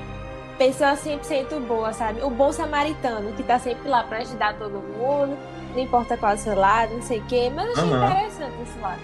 pessoa 0.56 0.92
100% 0.94 1.60
boa, 1.66 1.92
sabe? 1.92 2.22
O 2.22 2.30
bom 2.30 2.52
samaritano, 2.52 3.32
que 3.32 3.42
tá 3.42 3.58
sempre 3.58 3.88
lá 3.88 4.04
pra 4.04 4.18
ajudar 4.18 4.54
todo 4.54 4.72
mundo, 4.72 5.36
não 5.74 5.82
importa 5.82 6.16
qual 6.16 6.32
é 6.32 6.34
o 6.36 6.38
seu 6.38 6.54
lado, 6.54 6.94
não 6.94 7.02
sei 7.02 7.18
o 7.18 7.24
quê, 7.24 7.50
mas 7.54 7.66
eu 7.66 7.72
achei 7.72 7.84
uhum. 7.84 8.04
interessante 8.04 8.54
esse 8.62 8.78
lado. 8.78 9.00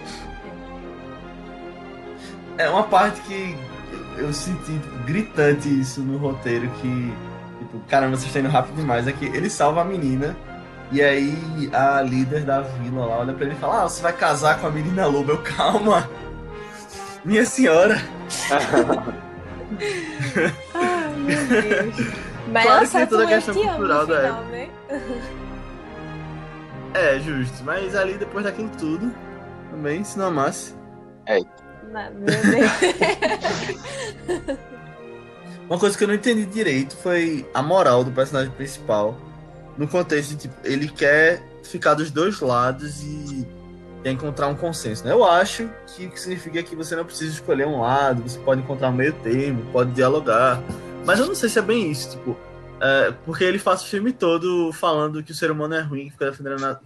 É 2.56 2.70
uma 2.70 2.84
parte 2.84 3.20
que 3.22 3.58
eu 4.16 4.32
senti 4.32 4.72
gritante 5.04 5.68
isso 5.68 6.00
no 6.00 6.18
roteiro 6.18 6.68
que 6.80 7.12
Tipo, 7.72 7.80
caramba, 7.88 8.16
vocês 8.16 8.26
estão 8.26 8.42
indo 8.42 8.50
rápido 8.50 8.76
demais. 8.76 9.06
É 9.08 9.12
que 9.12 9.24
ele 9.24 9.48
salva 9.48 9.80
a 9.80 9.84
menina. 9.84 10.36
E 10.90 11.00
aí 11.00 11.70
a 11.72 12.02
líder 12.02 12.44
da 12.44 12.60
vila 12.60 13.06
lá 13.06 13.20
olha 13.20 13.32
pra 13.32 13.46
ele 13.46 13.54
e 13.54 13.58
fala: 13.58 13.82
Ah, 13.82 13.88
você 13.88 14.02
vai 14.02 14.12
casar 14.12 14.60
com 14.60 14.66
a 14.66 14.70
menina 14.70 15.06
loba. 15.06 15.32
Eu, 15.32 15.38
calma. 15.38 16.08
Minha 17.24 17.46
senhora. 17.46 17.96
Ai, 20.74 21.08
meu 21.16 21.46
Deus. 21.46 21.94
Mas 22.48 22.64
claro 22.64 22.86
que 22.86 22.92
tem 22.92 23.06
toda 23.06 23.24
a 23.24 23.28
questão 23.28 23.54
cultural 23.54 24.06
da 24.06 24.20
época. 24.20 24.42
Né? 24.44 24.68
É, 26.94 27.18
justo. 27.20 27.62
Mas 27.64 27.94
ali 27.94 28.14
depois 28.14 28.44
daquilo 28.44 28.70
tudo, 28.78 29.14
também, 29.70 30.02
se 30.04 30.18
não 30.18 30.26
amasse. 30.26 30.74
É. 31.26 31.38
Meu 31.38 31.46
Deus. 32.26 32.70
Uma 35.68 35.78
coisa 35.78 35.96
que 35.96 36.04
eu 36.04 36.08
não 36.08 36.14
entendi 36.14 36.44
direito 36.44 36.96
foi 36.96 37.48
a 37.54 37.62
moral 37.62 38.04
do 38.04 38.10
personagem 38.10 38.52
principal. 38.52 39.16
No 39.78 39.88
contexto 39.88 40.30
de, 40.30 40.36
tipo, 40.36 40.54
ele 40.64 40.88
quer 40.88 41.42
ficar 41.62 41.94
dos 41.94 42.10
dois 42.10 42.40
lados 42.40 43.02
e 43.02 43.46
quer 44.02 44.10
encontrar 44.10 44.48
um 44.48 44.54
consenso. 44.54 45.04
Né? 45.04 45.12
Eu 45.12 45.24
acho 45.24 45.68
que 45.86 46.10
significa 46.18 46.62
que 46.62 46.74
você 46.74 46.96
não 46.96 47.04
precisa 47.04 47.32
escolher 47.32 47.66
um 47.66 47.80
lado, 47.80 48.22
você 48.22 48.38
pode 48.38 48.60
encontrar 48.60 48.88
um 48.88 48.92
meio 48.92 49.12
termo, 49.14 49.64
pode 49.72 49.92
dialogar. 49.92 50.62
Mas 51.04 51.18
eu 51.18 51.26
não 51.26 51.34
sei 51.34 51.48
se 51.48 51.58
é 51.58 51.62
bem 51.62 51.90
isso, 51.90 52.10
tipo. 52.10 52.36
É, 52.80 53.12
porque 53.24 53.44
ele 53.44 53.60
faz 53.60 53.82
o 53.82 53.86
filme 53.86 54.12
todo 54.12 54.72
falando 54.72 55.22
que 55.22 55.30
o 55.30 55.34
ser 55.34 55.52
humano 55.52 55.74
é 55.74 55.80
ruim, 55.80 56.06
que 56.06 56.12
fica, 56.12 56.32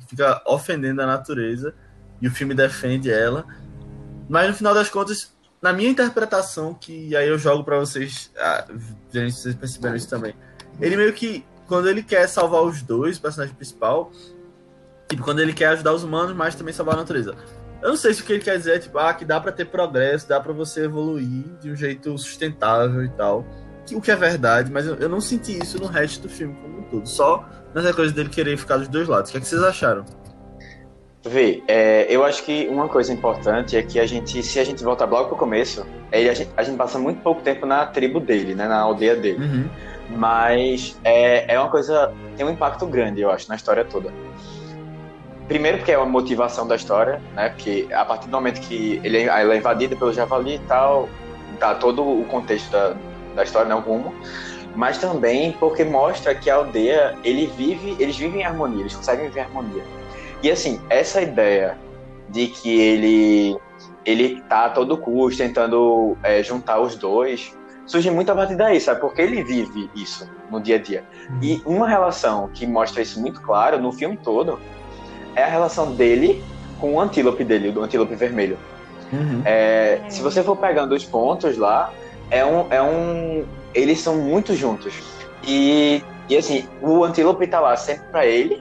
fica 0.06 0.42
ofendendo 0.46 1.00
a 1.00 1.06
natureza. 1.06 1.74
e 2.20 2.28
o 2.28 2.30
filme 2.30 2.54
defende 2.54 3.10
ela. 3.10 3.46
Mas 4.28 4.48
no 4.48 4.54
final 4.54 4.74
das 4.74 4.88
contas, 4.88 5.34
na 5.60 5.72
minha 5.72 5.88
interpretação, 5.88 6.74
que 6.74 7.16
aí 7.16 7.28
eu 7.28 7.38
jogo 7.38 7.64
para 7.64 7.78
vocês, 7.78 8.30
ah, 8.38 8.66
se 9.10 9.30
vocês 9.30 9.54
perceberam 9.54 9.96
isso 9.96 10.08
também. 10.08 10.34
Ele 10.80 10.96
meio 10.96 11.12
que, 11.12 11.44
quando 11.66 11.88
ele 11.88 12.02
quer 12.02 12.28
salvar 12.28 12.62
os 12.62 12.82
dois, 12.82 13.16
o 13.16 13.22
personagem 13.22 13.54
principal, 13.54 14.12
tipo, 15.08 15.22
quando 15.22 15.40
ele 15.40 15.52
quer 15.52 15.68
ajudar 15.68 15.92
os 15.92 16.04
humanos, 16.04 16.34
mas 16.34 16.54
também 16.54 16.72
salvar 16.72 16.94
a 16.94 16.98
natureza. 16.98 17.34
Eu 17.82 17.90
não 17.90 17.96
sei 17.96 18.14
se 18.14 18.22
o 18.22 18.24
que 18.24 18.32
ele 18.32 18.42
quer 18.42 18.56
dizer 18.56 18.76
é, 18.76 18.78
tipo, 18.78 18.98
ah, 18.98 19.12
que 19.12 19.24
dá 19.24 19.40
para 19.40 19.52
ter 19.52 19.66
progresso, 19.66 20.28
dá 20.28 20.40
para 20.40 20.52
você 20.52 20.84
evoluir 20.84 21.44
de 21.60 21.70
um 21.70 21.76
jeito 21.76 22.16
sustentável 22.18 23.04
e 23.04 23.08
tal. 23.10 23.44
o 23.92 24.00
que 24.00 24.10
é 24.10 24.16
verdade, 24.16 24.72
mas 24.72 24.86
eu, 24.86 24.96
eu, 24.96 25.08
não 25.08 25.20
senti 25.20 25.58
isso 25.58 25.78
no 25.78 25.86
resto 25.86 26.22
do 26.22 26.28
filme 26.28 26.54
como 26.54 26.78
um 26.78 26.82
todo. 26.84 27.06
Só 27.06 27.44
nessa 27.74 27.92
coisa 27.92 28.12
dele 28.12 28.28
querer 28.28 28.56
ficar 28.56 28.78
dos 28.78 28.88
dois 28.88 29.06
lados. 29.06 29.30
O 29.30 29.32
que, 29.32 29.38
é 29.38 29.40
que 29.40 29.46
vocês 29.46 29.62
acharam? 29.62 30.04
Vê, 31.28 31.62
é, 31.66 32.06
eu 32.08 32.24
acho 32.24 32.44
que 32.44 32.68
uma 32.68 32.88
coisa 32.88 33.12
importante 33.12 33.76
é 33.76 33.82
que 33.82 33.98
a 33.98 34.06
gente, 34.06 34.42
se 34.42 34.60
a 34.60 34.64
gente 34.64 34.82
voltar 34.82 35.06
logo 35.06 35.28
pro 35.28 35.36
começo, 35.36 35.84
é, 36.12 36.28
a, 36.28 36.34
gente, 36.34 36.50
a 36.56 36.62
gente 36.62 36.76
passa 36.76 36.98
muito 36.98 37.20
pouco 37.20 37.42
tempo 37.42 37.66
na 37.66 37.84
tribo 37.84 38.20
dele, 38.20 38.54
né, 38.54 38.68
na 38.68 38.78
aldeia 38.78 39.16
dele. 39.16 39.44
Uhum. 39.44 39.68
Mas 40.16 40.96
é, 41.02 41.52
é 41.52 41.58
uma 41.58 41.68
coisa, 41.68 42.12
tem 42.36 42.46
um 42.46 42.50
impacto 42.50 42.86
grande, 42.86 43.20
eu 43.20 43.30
acho, 43.30 43.48
na 43.48 43.56
história 43.56 43.84
toda. 43.84 44.12
Primeiro 45.48 45.78
porque 45.78 45.92
é 45.92 45.98
uma 45.98 46.06
motivação 46.06 46.66
da 46.66 46.74
história, 46.74 47.20
né, 47.34 47.50
porque 47.50 47.86
a 47.92 48.04
partir 48.04 48.28
do 48.28 48.32
momento 48.32 48.60
que 48.60 49.00
ele, 49.04 49.22
ela 49.22 49.54
é 49.54 49.56
invadida 49.56 49.94
pelo 49.94 50.12
javali 50.12 50.56
e 50.56 50.58
tal, 50.60 51.08
tá 51.60 51.74
todo 51.74 52.02
o 52.02 52.24
contexto 52.24 52.70
da, 52.70 52.94
da 53.34 53.44
história, 53.44 53.68
né, 53.68 53.74
o 53.74 53.80
rumo. 53.80 54.12
Mas 54.74 54.98
também 54.98 55.52
porque 55.52 55.84
mostra 55.84 56.34
que 56.34 56.50
a 56.50 56.56
aldeia, 56.56 57.16
ele 57.24 57.46
vive, 57.46 57.96
eles 57.98 58.16
vivem 58.16 58.42
em 58.42 58.44
harmonia, 58.44 58.80
eles 58.80 58.94
conseguem 58.94 59.26
viver 59.26 59.40
em 59.40 59.44
harmonia 59.44 59.82
e 60.42 60.50
assim, 60.50 60.80
essa 60.88 61.20
ideia 61.20 61.78
de 62.28 62.48
que 62.48 62.80
ele 62.80 63.56
ele 64.04 64.40
tá 64.42 64.66
a 64.66 64.70
todo 64.70 64.96
custo 64.96 65.42
tentando 65.42 66.16
é, 66.22 66.42
juntar 66.42 66.80
os 66.80 66.94
dois 66.94 67.56
surge 67.84 68.10
muito 68.10 68.30
a 68.30 68.34
partir 68.34 68.54
daí, 68.54 68.80
sabe? 68.80 69.00
Porque 69.00 69.22
ele 69.22 69.42
vive 69.42 69.90
isso 69.94 70.28
no 70.50 70.60
dia 70.60 70.76
a 70.76 70.78
dia. 70.78 71.04
E 71.42 71.60
uma 71.64 71.88
relação 71.88 72.48
que 72.54 72.66
mostra 72.66 73.02
isso 73.02 73.20
muito 73.20 73.40
claro 73.42 73.80
no 73.80 73.92
filme 73.92 74.16
todo 74.16 74.60
é 75.36 75.44
a 75.44 75.48
relação 75.48 75.94
dele 75.94 76.42
com 76.80 76.94
o 76.94 77.00
antílope 77.00 77.44
dele, 77.44 77.72
o 77.76 77.82
antílope 77.82 78.14
vermelho. 78.16 78.58
Uhum. 79.12 79.42
É, 79.44 80.00
se 80.08 80.20
você 80.20 80.42
for 80.42 80.56
pegando 80.56 80.94
os 80.94 81.04
pontos 81.04 81.56
lá, 81.56 81.92
é 82.30 82.44
um, 82.44 82.66
é 82.70 82.82
um. 82.82 83.44
Eles 83.72 84.00
são 84.00 84.16
muito 84.16 84.54
juntos. 84.54 84.94
E, 85.46 86.02
e 86.28 86.36
assim, 86.36 86.66
o 86.82 87.04
antílope 87.04 87.46
tá 87.46 87.60
lá 87.60 87.76
sempre 87.76 88.08
para 88.10 88.26
ele, 88.26 88.60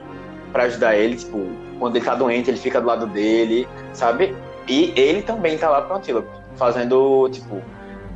para 0.52 0.64
ajudar 0.64 0.94
ele, 0.94 1.16
tipo, 1.16 1.44
quando 1.78 1.96
ele 1.96 2.04
tá 2.04 2.14
doente, 2.14 2.50
ele 2.50 2.58
fica 2.58 2.80
do 2.80 2.86
lado 2.86 3.06
dele, 3.06 3.68
sabe? 3.92 4.36
E 4.68 4.92
ele 4.96 5.22
também 5.22 5.56
tá 5.56 5.68
lá 5.68 5.82
pro 5.82 5.96
Antílope, 5.96 6.28
fazendo, 6.56 7.28
tipo, 7.30 7.62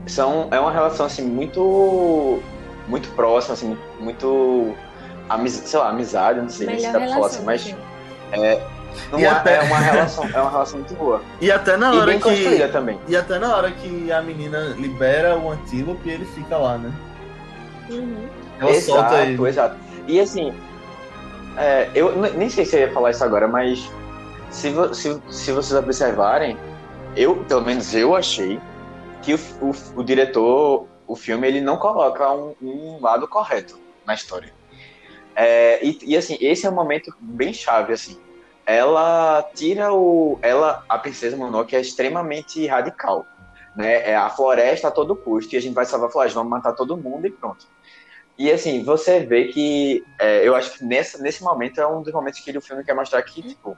são, 0.06 0.48
é 0.50 0.58
uma 0.58 0.72
relação, 0.72 1.06
assim, 1.06 1.22
muito, 1.22 2.40
muito 2.88 3.08
próxima, 3.10 3.54
assim, 3.54 3.76
muito, 4.00 4.74
amiz, 5.28 5.52
sei 5.52 5.78
lá, 5.78 5.90
amizade, 5.90 6.40
não 6.40 6.48
sei 6.48 6.66
Melhor 6.66 6.80
se 6.80 6.92
dá 6.92 6.98
pra 6.98 7.08
falar 7.08 7.26
assim, 7.26 7.44
mas 7.44 7.74
é, 8.32 8.62
E 9.16 9.26
até- 9.26 9.56
é 9.56 9.60
uma 9.62 9.78
relação, 9.80 10.24
é 10.24 10.40
uma 10.40 10.50
relação 10.50 10.78
muito 10.78 10.94
boa. 10.94 11.22
E 11.40 11.50
até 11.50 11.76
na 11.76 11.94
E 11.94 11.96
hora 11.98 12.06
bem 12.06 12.18
que. 12.18 12.24
construída 12.28 12.68
também. 12.68 12.98
E 13.08 13.16
até 13.16 13.38
na 13.38 13.56
hora 13.56 13.70
que 13.70 14.10
a 14.12 14.20
menina 14.22 14.74
libera 14.78 15.36
o 15.38 15.50
antílope, 15.50 16.08
ele 16.08 16.24
fica 16.26 16.56
lá, 16.56 16.78
né? 16.78 16.92
Uhum. 17.90 18.28
Ela 18.60 18.74
solta 18.80 19.22
ele. 19.22 19.32
Exato, 19.34 19.46
exato. 19.46 19.76
E 20.06 20.20
assim, 20.20 20.52
é, 21.56 21.88
eu 21.94 22.16
nem 22.16 22.48
sei 22.48 22.64
se 22.64 22.76
eu 22.76 22.80
ia 22.80 22.92
falar 22.92 23.10
isso 23.10 23.24
agora, 23.24 23.46
mas 23.48 23.90
se, 24.50 24.70
vo- 24.70 24.92
se, 24.94 25.20
se 25.28 25.52
vocês 25.52 25.72
observarem, 25.78 26.56
eu, 27.16 27.36
pelo 27.48 27.62
menos 27.62 27.94
eu 27.94 28.14
achei 28.16 28.60
que 29.22 29.34
o, 29.34 29.38
o, 29.60 30.00
o 30.00 30.04
diretor, 30.04 30.86
o 31.06 31.16
filme, 31.16 31.46
ele 31.46 31.60
não 31.60 31.76
coloca 31.76 32.30
um, 32.32 32.54
um 32.62 32.98
lado 33.00 33.26
correto 33.28 33.78
na 34.06 34.14
história. 34.14 34.52
É, 35.34 35.84
e, 35.84 35.98
e, 36.02 36.16
assim, 36.16 36.36
esse 36.40 36.66
é 36.66 36.70
um 36.70 36.74
momento 36.74 37.14
bem 37.20 37.52
chave, 37.52 37.92
assim. 37.92 38.18
Ela 38.66 39.42
tira 39.54 39.92
o... 39.92 40.38
Ela, 40.42 40.84
a 40.88 40.98
princesa 40.98 41.36
Mononoke 41.36 41.74
é 41.74 41.80
extremamente 41.80 42.66
radical. 42.66 43.26
Né? 43.74 44.10
É 44.10 44.16
a 44.16 44.28
floresta 44.30 44.88
a 44.88 44.90
todo 44.90 45.16
custo 45.16 45.54
e 45.54 45.58
a 45.58 45.60
gente 45.60 45.74
vai 45.74 45.84
salvar 45.84 46.08
a 46.08 46.12
floresta, 46.12 46.38
vamos 46.38 46.50
matar 46.50 46.72
todo 46.72 46.96
mundo 46.96 47.26
e 47.26 47.30
pronto. 47.30 47.66
E 48.38 48.50
assim, 48.50 48.82
você 48.82 49.20
vê 49.20 49.48
que 49.48 50.04
é, 50.18 50.46
eu 50.46 50.56
acho 50.56 50.78
que 50.78 50.84
nessa, 50.84 51.18
nesse 51.18 51.42
momento 51.42 51.80
é 51.80 51.86
um 51.86 52.02
dos 52.02 52.12
momentos 52.12 52.40
que 52.40 52.56
o 52.56 52.60
filme 52.60 52.82
quer 52.82 52.94
mostrar 52.94 53.22
que, 53.22 53.42
tipo, 53.42 53.76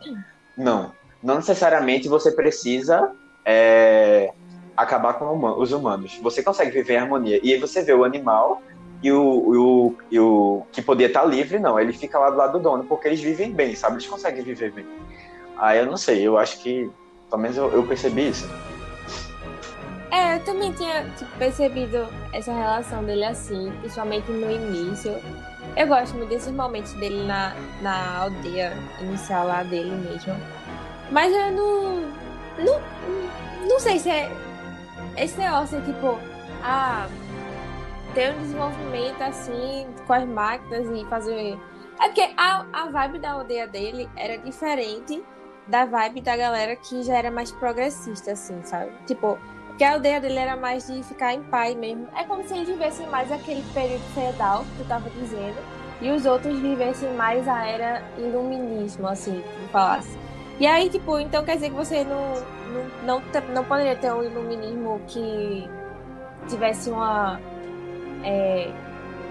não, 0.57 0.93
não 1.23 1.37
necessariamente 1.37 2.09
você 2.09 2.31
precisa 2.31 3.13
é, 3.45 4.33
acabar 4.77 5.15
com 5.15 5.61
os 5.61 5.73
humanos. 5.73 6.17
Você 6.23 6.43
consegue 6.43 6.71
viver 6.71 6.95
em 6.95 6.99
harmonia. 6.99 7.41
E 7.43 7.53
aí 7.53 7.59
você 7.59 7.83
vê 7.83 7.93
o 7.93 8.05
animal 8.05 8.63
e 9.03 9.11
o, 9.11 9.23
o, 9.23 9.95
e 10.11 10.21
o 10.21 10.63
que 10.71 10.81
podia 10.81 11.09
estar 11.09 11.25
livre, 11.25 11.59
não, 11.59 11.79
ele 11.79 11.93
fica 11.93 12.19
lá 12.19 12.31
do 12.31 12.37
lado 12.37 12.53
do 12.53 12.63
dono, 12.63 12.85
porque 12.85 13.09
eles 13.09 13.21
vivem 13.21 13.53
bem, 13.53 13.75
sabe? 13.75 13.97
Eles 13.97 14.07
conseguem 14.07 14.43
viver 14.43 14.71
bem. 14.71 14.87
Aí 15.57 15.79
eu 15.81 15.87
não 15.87 15.97
sei, 15.97 16.27
eu 16.27 16.39
acho 16.39 16.63
que, 16.63 16.91
pelo 17.29 17.43
menos 17.43 17.57
eu, 17.57 17.71
eu 17.73 17.87
percebi 17.87 18.29
isso. 18.29 18.49
É, 20.11 20.37
eu 20.37 20.45
também 20.45 20.73
tinha 20.73 21.05
tipo, 21.17 21.31
percebido 21.39 22.07
essa 22.33 22.53
relação 22.53 23.03
dele 23.03 23.25
assim, 23.25 23.73
principalmente 23.81 24.31
no 24.31 24.51
início. 24.51 25.17
Eu 25.75 25.87
gosto 25.87 26.15
muito 26.17 26.29
desses 26.29 26.53
momentos 26.53 26.93
dele 26.95 27.25
na, 27.25 27.55
na 27.81 28.19
aldeia 28.19 28.77
inicial 29.01 29.47
lá 29.47 29.63
dele 29.63 29.91
mesmo. 29.91 30.35
Mas 31.11 31.33
eu 31.33 31.53
não. 31.53 32.01
Não, 32.59 33.69
não 33.69 33.81
sei 33.81 33.99
se 33.99 34.11
é. 34.11 34.31
Esse 35.17 35.39
negócio 35.39 35.79
é 35.79 35.81
tipo. 35.81 36.19
Ah, 36.63 37.09
ter 38.15 38.35
um 38.35 38.39
desenvolvimento 38.41 39.23
assim 39.23 39.87
com 40.07 40.13
as 40.13 40.25
máquinas 40.25 40.89
e 40.91 41.05
fazer. 41.07 41.59
É 42.01 42.07
porque 42.07 42.29
a, 42.37 42.67
a 42.73 42.91
vibe 42.91 43.19
da 43.19 43.33
aldeia 43.33 43.67
dele 43.67 44.09
era 44.17 44.39
diferente 44.39 45.23
da 45.67 45.85
vibe 45.85 46.21
da 46.21 46.37
galera 46.37 46.75
que 46.77 47.03
já 47.03 47.17
era 47.17 47.31
mais 47.31 47.53
progressista, 47.53 48.33
assim, 48.33 48.61
sabe? 48.65 48.91
Tipo, 49.07 49.39
porque 49.67 49.85
a 49.85 49.93
aldeia 49.93 50.21
dele 50.21 50.39
era 50.39 50.57
mais 50.57 50.87
de 50.87 51.03
ficar 51.03 51.33
em 51.33 51.43
paz 51.45 51.75
mesmo. 51.77 52.07
É 52.17 52.25
como 52.25 52.47
se 52.47 52.55
eles 52.55 52.69
vivessem 52.69 53.07
mais 53.09 53.31
aquele 53.31 53.63
período 53.73 54.03
feudal 54.15 54.65
que 54.65 54.83
tu 54.83 54.89
tava 54.89 55.09
dizendo. 55.11 55.57
E 56.01 56.11
os 56.11 56.27
outros 56.27 56.59
vivessem 56.59 57.15
mais 57.15 57.47
a 57.47 57.65
era 57.65 58.03
iluminismo, 58.19 59.07
assim, 59.07 59.41
tu 59.41 59.69
falasse. 59.71 60.19
E 60.59 60.67
aí, 60.67 60.91
tipo, 60.91 61.19
então 61.19 61.45
quer 61.45 61.55
dizer 61.55 61.71
que 61.71 61.77
você 61.77 62.05
não, 62.05 62.35
não, 63.05 63.21
não, 63.21 63.55
não 63.55 63.65
poderia 63.65 63.97
ter 63.97 64.13
um 64.13 64.23
iluminismo 64.23 65.01
que 65.07 65.69
tivesse 66.49 66.91
uma 66.91 67.41
é, 68.25 68.69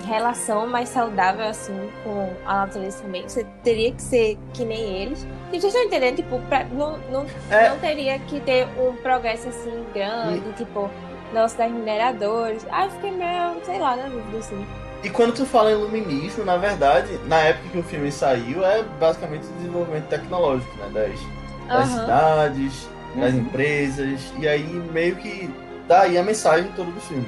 relação 0.06 0.68
mais 0.68 0.90
saudável, 0.90 1.46
assim, 1.46 1.90
com 2.04 2.30
a 2.46 2.66
natureza 2.66 3.04
também. 3.04 3.24
Você 3.24 3.46
teria 3.64 3.92
que 3.92 4.02
ser 4.02 4.38
que 4.54 4.66
nem 4.66 4.82
eles. 5.02 5.26
E 5.52 5.60
vocês 5.60 5.66
estão 5.74 5.84
entendendo? 5.84 6.16
Tipo, 6.18 6.40
pra- 6.50 6.64
não, 6.66 6.98
não 7.12 7.26
É. 7.50 7.70
não 7.70 7.78
teria 7.80 8.18
que 8.20 8.40
ter 8.40 8.68
um 8.80 8.96
progresso 8.96 9.50
assim 9.50 9.84
grande, 9.94 10.52
tipo, 10.54 10.90
nossa, 11.34 11.58
das 11.58 11.72
mineradoras. 11.72 12.66
Ah, 12.72 12.86
eu 12.86 12.92
fiquei 12.92 13.12
meio, 13.12 13.64
sei 13.64 13.80
lá, 13.80 13.96
na 13.96 14.04
dúvida, 14.08 14.38
assim. 14.40 14.66
E 15.04 15.10
quando 15.10 15.34
tu 15.34 15.46
fala 15.46 15.72
em 15.72 15.74
iluminismo, 15.76 16.44
na 16.46 16.58
verdade, 16.58 17.18
na 17.28 17.38
época 17.38 17.70
que 17.70 17.78
o 17.80 17.84
filme 17.84 18.12
saiu, 18.12 18.64
é 18.66 18.84
basicamente 19.00 19.46
o 19.46 19.54
desenvolvimento 19.58 20.08
tecnológico, 20.08 20.72
né? 20.78 20.90
Das, 20.94 21.20
das 21.68 21.90
Aham. 21.90 22.00
cidades, 22.02 22.90
das 23.16 23.34
Uhum. 23.34 23.40
empresas, 23.40 24.34
e 24.40 24.48
aí 24.48 24.64
meio 24.92 25.16
que 25.16 25.50
tá 25.88 26.02
aí 26.02 26.18
a 26.18 26.24
mensagem 26.24 26.72
toda 26.76 26.92
do 26.92 27.02
filme. 27.02 27.26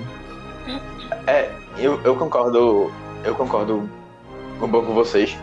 É, 1.25 1.49
eu, 1.77 2.01
eu 2.03 2.15
concordo, 2.15 2.91
eu 3.23 3.33
concordo 3.35 3.89
um 4.61 4.69
pouco 4.69 4.87
com 4.87 4.93
vocês. 4.93 5.37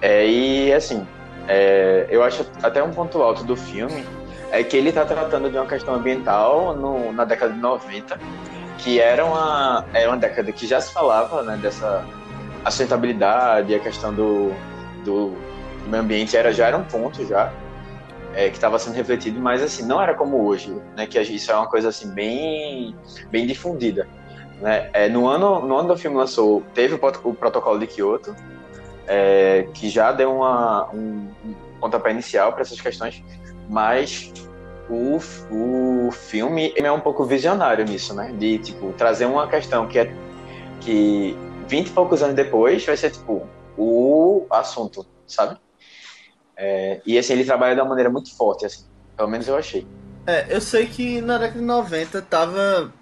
É, 0.00 0.26
e 0.26 0.72
assim, 0.72 1.06
é, 1.46 2.06
eu 2.10 2.22
acho 2.22 2.46
até 2.62 2.82
um 2.82 2.90
ponto 2.92 3.20
alto 3.22 3.44
do 3.44 3.56
filme 3.56 4.04
é 4.50 4.62
que 4.62 4.76
ele 4.76 4.88
está 4.88 5.04
tratando 5.04 5.50
de 5.50 5.56
uma 5.58 5.66
questão 5.66 5.94
ambiental 5.94 6.74
no- 6.74 7.12
na 7.12 7.24
década 7.24 7.52
de 7.52 7.58
90, 7.58 8.18
que 8.78 9.00
era 9.00 9.24
uma, 9.24 9.84
era 9.92 10.08
uma 10.08 10.16
década 10.16 10.50
que 10.52 10.66
já 10.66 10.80
se 10.80 10.92
falava 10.92 11.42
né, 11.42 11.58
dessa 11.60 12.04
sustentabilidade, 12.66 13.74
a 13.74 13.78
questão 13.78 14.12
do, 14.14 14.52
do, 15.04 15.36
meio 15.86 16.02
ambiente 16.02 16.36
era, 16.36 16.52
já 16.52 16.66
era 16.66 16.76
um 16.76 16.84
ponto 16.84 17.26
já 17.26 17.52
é, 18.34 18.48
que 18.48 18.56
estava 18.56 18.78
sendo 18.78 18.94
refletido, 18.94 19.40
mas 19.40 19.62
assim, 19.62 19.84
não 19.86 20.00
era 20.00 20.14
como 20.14 20.46
hoje, 20.46 20.74
né, 20.96 21.06
que 21.06 21.18
isso 21.20 21.50
é 21.50 21.54
uma 21.54 21.66
coisa 21.66 21.88
assim 21.88 22.10
bem, 22.12 22.94
bem 23.30 23.46
difundida 23.46 24.06
né? 24.60 24.90
É, 24.92 25.08
no, 25.08 25.28
ano, 25.28 25.60
no 25.60 25.76
ano 25.76 25.88
do 25.88 25.96
filme 25.96 26.16
lançou, 26.16 26.62
teve 26.74 26.94
o, 26.94 27.00
o 27.24 27.34
protocolo 27.34 27.78
de 27.78 27.86
Kyoto, 27.86 28.34
é, 29.06 29.66
que 29.74 29.88
já 29.88 30.12
deu 30.12 30.34
uma, 30.34 30.88
um, 30.92 31.30
um 31.44 31.54
pontapé 31.80 32.10
inicial 32.10 32.52
para 32.52 32.62
essas 32.62 32.80
questões, 32.80 33.22
mas 33.68 34.32
o, 34.88 35.18
o 35.50 36.10
filme 36.10 36.72
é 36.76 36.90
um 36.90 37.00
pouco 37.00 37.24
visionário 37.24 37.84
nisso, 37.84 38.14
né? 38.14 38.32
De 38.38 38.58
tipo, 38.58 38.92
trazer 38.92 39.26
uma 39.26 39.46
questão 39.48 39.86
que 39.86 39.98
é 39.98 40.14
que 40.80 41.36
20 41.66 41.88
e 41.88 41.90
poucos 41.90 42.22
anos 42.22 42.34
depois 42.34 42.84
vai 42.84 42.96
ser 42.96 43.10
tipo 43.10 43.46
o 43.76 44.46
assunto, 44.50 45.06
sabe? 45.26 45.58
É, 46.56 47.00
e 47.06 47.16
assim, 47.18 47.34
ele 47.34 47.44
trabalha 47.44 47.74
de 47.74 47.80
uma 47.80 47.88
maneira 47.88 48.10
muito 48.10 48.34
forte, 48.36 48.66
assim. 48.66 48.84
Pelo 49.16 49.28
menos 49.28 49.46
eu 49.46 49.56
achei. 49.56 49.86
É, 50.26 50.46
eu 50.48 50.60
sei 50.60 50.86
que 50.86 51.20
na 51.20 51.38
década 51.38 51.58
de 51.58 51.64
90 51.64 52.22
tava 52.22 52.92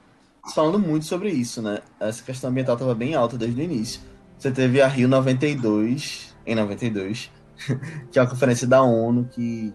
falando 0.55 0.79
muito 0.79 1.07
sobre 1.07 1.31
isso, 1.31 1.61
né? 1.63 1.81
Essa 2.01 2.23
questão 2.23 2.51
ambiental 2.51 2.77
tava 2.77 2.95
bem 2.95 3.15
alta 3.15 3.37
desde 3.37 3.61
o 3.61 3.65
início. 3.65 4.01
Você 4.39 4.51
teve 4.51 4.81
a 4.81 4.87
Rio 4.87 5.09
92, 5.09 6.35
em 6.47 6.55
92, 6.55 7.31
que 8.11 8.19
é 8.19 8.23
a 8.23 8.27
conferência 8.27 8.67
da 8.67 8.83
ONU 8.83 9.29
que 9.31 9.73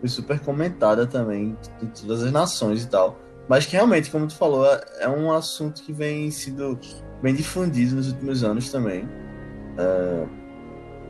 foi 0.00 0.08
super 0.08 0.40
comentada 0.40 1.06
também 1.06 1.56
de 1.80 2.02
todas 2.02 2.22
as 2.22 2.32
nações 2.32 2.82
e 2.82 2.88
tal. 2.88 3.18
Mas 3.48 3.66
que 3.66 3.72
realmente, 3.72 4.10
como 4.10 4.26
tu 4.26 4.34
falou, 4.34 4.66
é 4.98 5.08
um 5.08 5.32
assunto 5.32 5.82
que 5.82 5.92
vem 5.92 6.30
sido 6.30 6.78
bem 7.22 7.34
difundido 7.34 7.96
nos 7.96 8.08
últimos 8.08 8.42
anos 8.42 8.70
também. 8.70 9.04
Uh, 9.04 10.28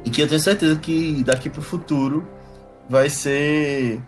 e 0.05 0.11
que 0.11 0.21
eu 0.21 0.29
tenho 0.29 0.41
certeza 0.41 0.79
que 0.79 1.23
daqui 1.25 1.49
para 1.49 1.61
o 1.61 1.63
futuro 1.63 2.27
vai 2.89 3.09
ser 3.09 4.01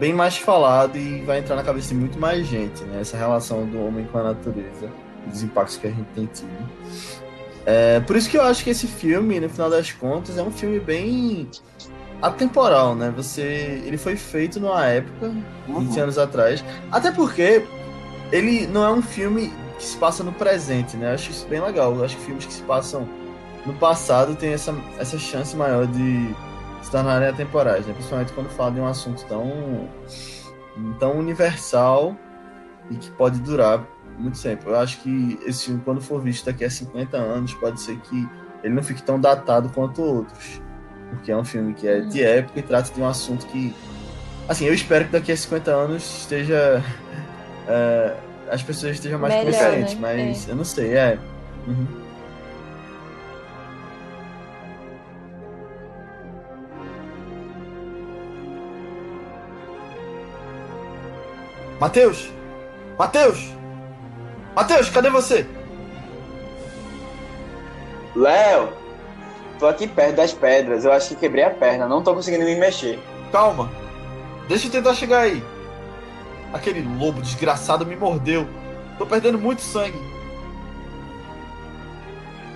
bem 0.00 0.14
mais 0.14 0.38
falado 0.38 0.96
e 0.96 1.20
vai 1.20 1.38
entrar 1.38 1.54
na 1.54 1.62
cabeça 1.62 1.88
de 1.88 1.94
muito 1.94 2.18
mais 2.18 2.46
gente, 2.46 2.82
né? 2.84 3.02
Essa 3.02 3.18
relação 3.18 3.66
do 3.66 3.84
homem 3.84 4.06
com 4.06 4.16
a 4.16 4.22
natureza 4.22 4.90
e 5.26 5.30
dos 5.30 5.42
impactos 5.42 5.76
que 5.76 5.86
a 5.86 5.90
gente 5.90 6.08
tem 6.14 6.24
tido. 6.24 6.48
É, 7.66 8.00
por 8.00 8.16
isso 8.16 8.28
que 8.30 8.38
eu 8.38 8.42
acho 8.42 8.64
que 8.64 8.70
esse 8.70 8.86
filme, 8.86 9.38
no 9.38 9.50
final 9.50 9.68
das 9.68 9.92
contas, 9.92 10.38
é 10.38 10.42
um 10.42 10.50
filme 10.50 10.80
bem 10.80 11.50
atemporal, 12.22 12.94
né? 12.94 13.12
Você, 13.14 13.82
ele 13.84 13.98
foi 13.98 14.16
feito 14.16 14.58
numa 14.58 14.86
época, 14.86 15.26
uhum. 15.68 15.80
20 15.80 16.00
anos 16.00 16.18
atrás, 16.18 16.64
até 16.90 17.12
porque 17.12 17.62
ele 18.32 18.66
não 18.66 18.82
é 18.82 18.90
um 18.90 19.02
filme 19.02 19.52
que 19.78 19.84
se 19.84 19.98
passa 19.98 20.24
no 20.24 20.32
presente, 20.32 20.96
né? 20.96 21.10
Eu 21.10 21.14
acho 21.14 21.30
isso 21.30 21.46
bem 21.46 21.60
legal. 21.60 21.94
Eu 21.94 22.04
acho 22.04 22.16
que 22.16 22.24
filmes 22.24 22.46
que 22.46 22.52
se 22.54 22.62
passam 22.62 23.06
no 23.66 23.74
passado 23.74 24.34
têm 24.34 24.54
essa, 24.54 24.74
essa 24.98 25.18
chance 25.18 25.54
maior 25.54 25.86
de 25.86 26.34
se 26.82 26.90
tornarem 26.90 27.28
atemporais, 27.28 27.86
né? 27.86 27.92
Principalmente 27.92 28.32
quando 28.32 28.48
fala 28.50 28.72
de 28.72 28.80
um 28.80 28.86
assunto 28.86 29.24
tão, 29.26 29.88
tão 30.98 31.18
universal 31.18 32.16
e 32.90 32.96
que 32.96 33.10
pode 33.12 33.38
durar 33.40 33.86
muito 34.18 34.40
tempo. 34.40 34.68
Eu 34.68 34.78
acho 34.78 35.00
que 35.00 35.38
esse 35.44 35.66
filme, 35.66 35.80
quando 35.84 36.00
for 36.00 36.20
visto 36.20 36.44
daqui 36.46 36.64
a 36.64 36.70
50 36.70 37.16
anos, 37.16 37.54
pode 37.54 37.80
ser 37.80 37.96
que 37.98 38.28
ele 38.62 38.74
não 38.74 38.82
fique 38.82 39.02
tão 39.02 39.20
datado 39.20 39.68
quanto 39.70 40.02
outros. 40.02 40.60
Porque 41.10 41.32
é 41.32 41.36
um 41.36 41.44
filme 41.44 41.74
que 41.74 41.88
é 41.88 42.00
de 42.00 42.22
época 42.22 42.60
e 42.60 42.62
trata 42.62 42.92
de 42.92 43.00
um 43.00 43.06
assunto 43.06 43.46
que. 43.46 43.74
Assim, 44.48 44.66
eu 44.66 44.74
espero 44.74 45.06
que 45.06 45.12
daqui 45.12 45.32
a 45.32 45.36
50 45.36 45.70
anos 45.70 46.20
esteja. 46.20 46.82
Uh, 47.66 48.30
as 48.50 48.62
pessoas 48.62 48.92
estejam 48.92 49.18
mais 49.18 49.32
Melhor, 49.32 49.52
conscientes, 49.52 49.94
né? 49.94 50.00
mas 50.00 50.48
é. 50.48 50.52
eu 50.52 50.56
não 50.56 50.64
sei, 50.64 50.94
é. 50.94 51.18
Uhum. 51.66 51.99
Matheus! 61.80 62.30
Matheus! 62.98 63.54
Matheus, 64.54 64.90
cadê 64.90 65.08
você? 65.08 65.46
Léo, 68.14 68.68
tô 69.58 69.66
aqui 69.66 69.88
perto 69.88 70.16
das 70.16 70.34
pedras. 70.34 70.84
Eu 70.84 70.92
acho 70.92 71.08
que 71.08 71.16
quebrei 71.16 71.42
a 71.42 71.50
perna, 71.50 71.88
não 71.88 72.02
tô 72.02 72.14
conseguindo 72.14 72.44
me 72.44 72.54
mexer. 72.56 72.98
Calma. 73.32 73.70
Deixa 74.46 74.66
eu 74.66 74.70
tentar 74.70 74.92
chegar 74.92 75.20
aí. 75.20 75.42
Aquele 76.52 76.82
lobo 76.98 77.22
desgraçado 77.22 77.86
me 77.86 77.96
mordeu. 77.96 78.46
Tô 78.98 79.06
perdendo 79.06 79.38
muito 79.38 79.62
sangue. 79.62 79.98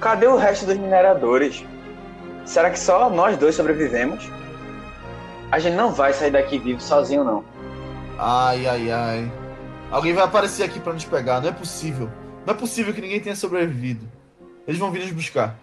Cadê 0.02 0.26
o 0.26 0.36
resto 0.36 0.66
dos 0.66 0.76
mineradores? 0.76 1.64
Será 2.44 2.68
que 2.68 2.78
só 2.78 3.08
nós 3.08 3.38
dois 3.38 3.54
sobrevivemos? 3.54 4.28
A 5.50 5.58
gente 5.58 5.76
não 5.76 5.92
vai 5.92 6.12
sair 6.12 6.32
daqui 6.32 6.58
vivo 6.58 6.80
sozinho, 6.82 7.24
não. 7.24 7.53
Ai, 8.18 8.66
ai, 8.66 8.90
ai. 8.90 9.32
Alguém 9.90 10.12
vai 10.12 10.24
aparecer 10.24 10.62
aqui 10.62 10.78
para 10.78 10.92
nos 10.92 11.04
pegar. 11.04 11.40
Não 11.40 11.48
é 11.48 11.52
possível. 11.52 12.10
Não 12.46 12.54
é 12.54 12.56
possível 12.56 12.94
que 12.94 13.00
ninguém 13.00 13.20
tenha 13.20 13.34
sobrevivido. 13.36 14.06
Eles 14.66 14.78
vão 14.78 14.90
vir 14.90 15.02
nos 15.02 15.12
buscar. 15.12 15.56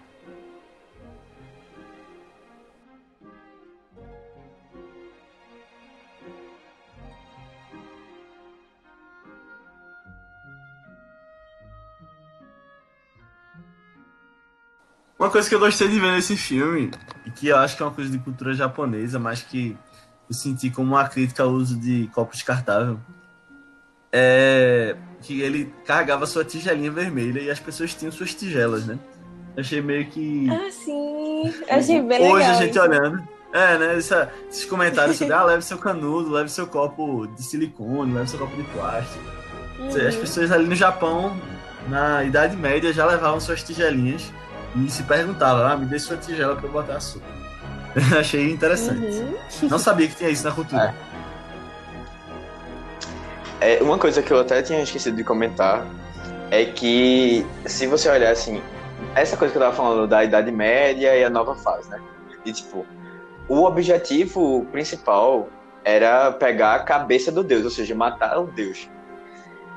Uma 15.18 15.30
coisa 15.30 15.48
que 15.48 15.54
eu 15.54 15.60
gostei 15.60 15.88
de 15.88 16.00
ver 16.00 16.14
nesse 16.14 16.36
filme, 16.36 16.90
e 17.28 17.32
que 17.32 17.48
eu 17.48 17.58
acho 17.58 17.78
que 17.78 17.84
é 17.84 17.86
uma 17.86 17.94
coisa 17.94 18.10
de 18.10 18.18
cultura 18.18 18.56
japonesa, 18.56 19.20
mas 19.20 19.44
que 19.44 19.78
eu 20.32 20.34
senti 20.34 20.70
como 20.70 20.94
uma 20.94 21.10
crítica 21.10 21.44
ao 21.44 21.50
uso 21.50 21.78
de 21.78 22.10
copo 22.14 22.32
descartável, 22.32 22.98
é 24.14 24.96
que 25.22 25.42
ele 25.42 25.72
carregava 25.86 26.26
sua 26.26 26.44
tigelinha 26.44 26.90
vermelha 26.90 27.42
e 27.42 27.52
as 27.52 27.60
pessoas 27.60 27.94
tinham 27.94 28.12
suas 28.12 28.34
tigelas, 28.34 28.86
né? 28.86 28.98
Achei 29.58 29.82
meio 29.82 30.06
que. 30.08 30.50
Ah, 30.50 30.72
sim. 30.72 31.54
Achei 31.70 32.02
bem 32.02 32.22
Hoje 32.22 32.34
legal. 32.34 32.52
a 32.52 32.54
gente 32.54 32.72
isso. 32.72 32.82
olhando. 32.82 33.28
É, 33.54 33.78
né? 33.78 33.98
Essa, 33.98 34.32
esses 34.50 34.64
comentários 34.64 35.18
sobre, 35.18 35.34
ah, 35.34 35.44
leve 35.44 35.62
seu 35.64 35.78
canudo, 35.78 36.32
leve 36.32 36.50
seu 36.50 36.66
copo 36.66 37.28
de 37.28 37.44
silicone, 37.44 38.14
leve 38.14 38.30
seu 38.30 38.40
copo 38.40 38.56
de 38.56 38.64
plástico. 38.70 39.24
Uhum. 39.78 40.08
As 40.08 40.16
pessoas 40.16 40.52
ali 40.52 40.66
no 40.66 40.76
Japão, 40.76 41.36
na 41.90 42.24
Idade 42.24 42.56
Média, 42.56 42.94
já 42.94 43.06
levavam 43.06 43.42
suas 43.42 43.62
tigelinhas 43.62 44.32
e 44.78 44.90
se 44.90 45.04
perguntavam, 45.04 45.68
ah, 45.68 45.76
me 45.76 45.86
dê 45.86 46.00
sua 46.00 46.16
tigela 46.16 46.56
para 46.56 46.68
eu 46.68 46.72
botar 46.72 46.96
açúcar. 46.96 47.41
achei 48.18 48.52
interessante. 48.52 49.06
Uhum. 49.06 49.70
Não 49.70 49.80
sabia 49.80 50.08
que 50.08 50.16
tinha 50.16 50.30
isso 50.30 50.44
na 50.44 50.52
cultura. 50.52 50.94
É. 53.62 53.76
É, 53.76 53.84
uma 53.84 53.98
coisa 53.98 54.22
que 54.24 54.32
eu 54.32 54.40
até 54.40 54.62
tinha 54.62 54.82
esquecido 54.82 55.16
de 55.16 55.24
comentar 55.24 55.86
é 56.50 56.66
que, 56.66 57.46
se 57.66 57.86
você 57.86 58.10
olhar 58.10 58.32
assim, 58.32 58.62
essa 59.16 59.38
coisa 59.38 59.52
que 59.52 59.58
eu 59.58 59.62
tava 59.62 59.76
falando 59.76 60.08
da 60.08 60.24
Idade 60.24 60.52
Média 60.52 61.16
e 61.16 61.24
a 61.24 61.30
nova 61.30 61.56
fase, 61.56 61.90
né? 61.90 62.02
E 62.44 62.52
tipo, 62.52 62.86
o 63.48 63.64
objetivo 63.64 64.66
principal 64.72 65.48
era 65.84 66.32
pegar 66.32 66.76
a 66.76 66.80
cabeça 66.80 67.32
do 67.32 67.44
Deus, 67.44 67.64
ou 67.64 67.70
seja, 67.70 67.94
matar 67.94 68.40
o 68.40 68.48
Deus. 68.48 68.90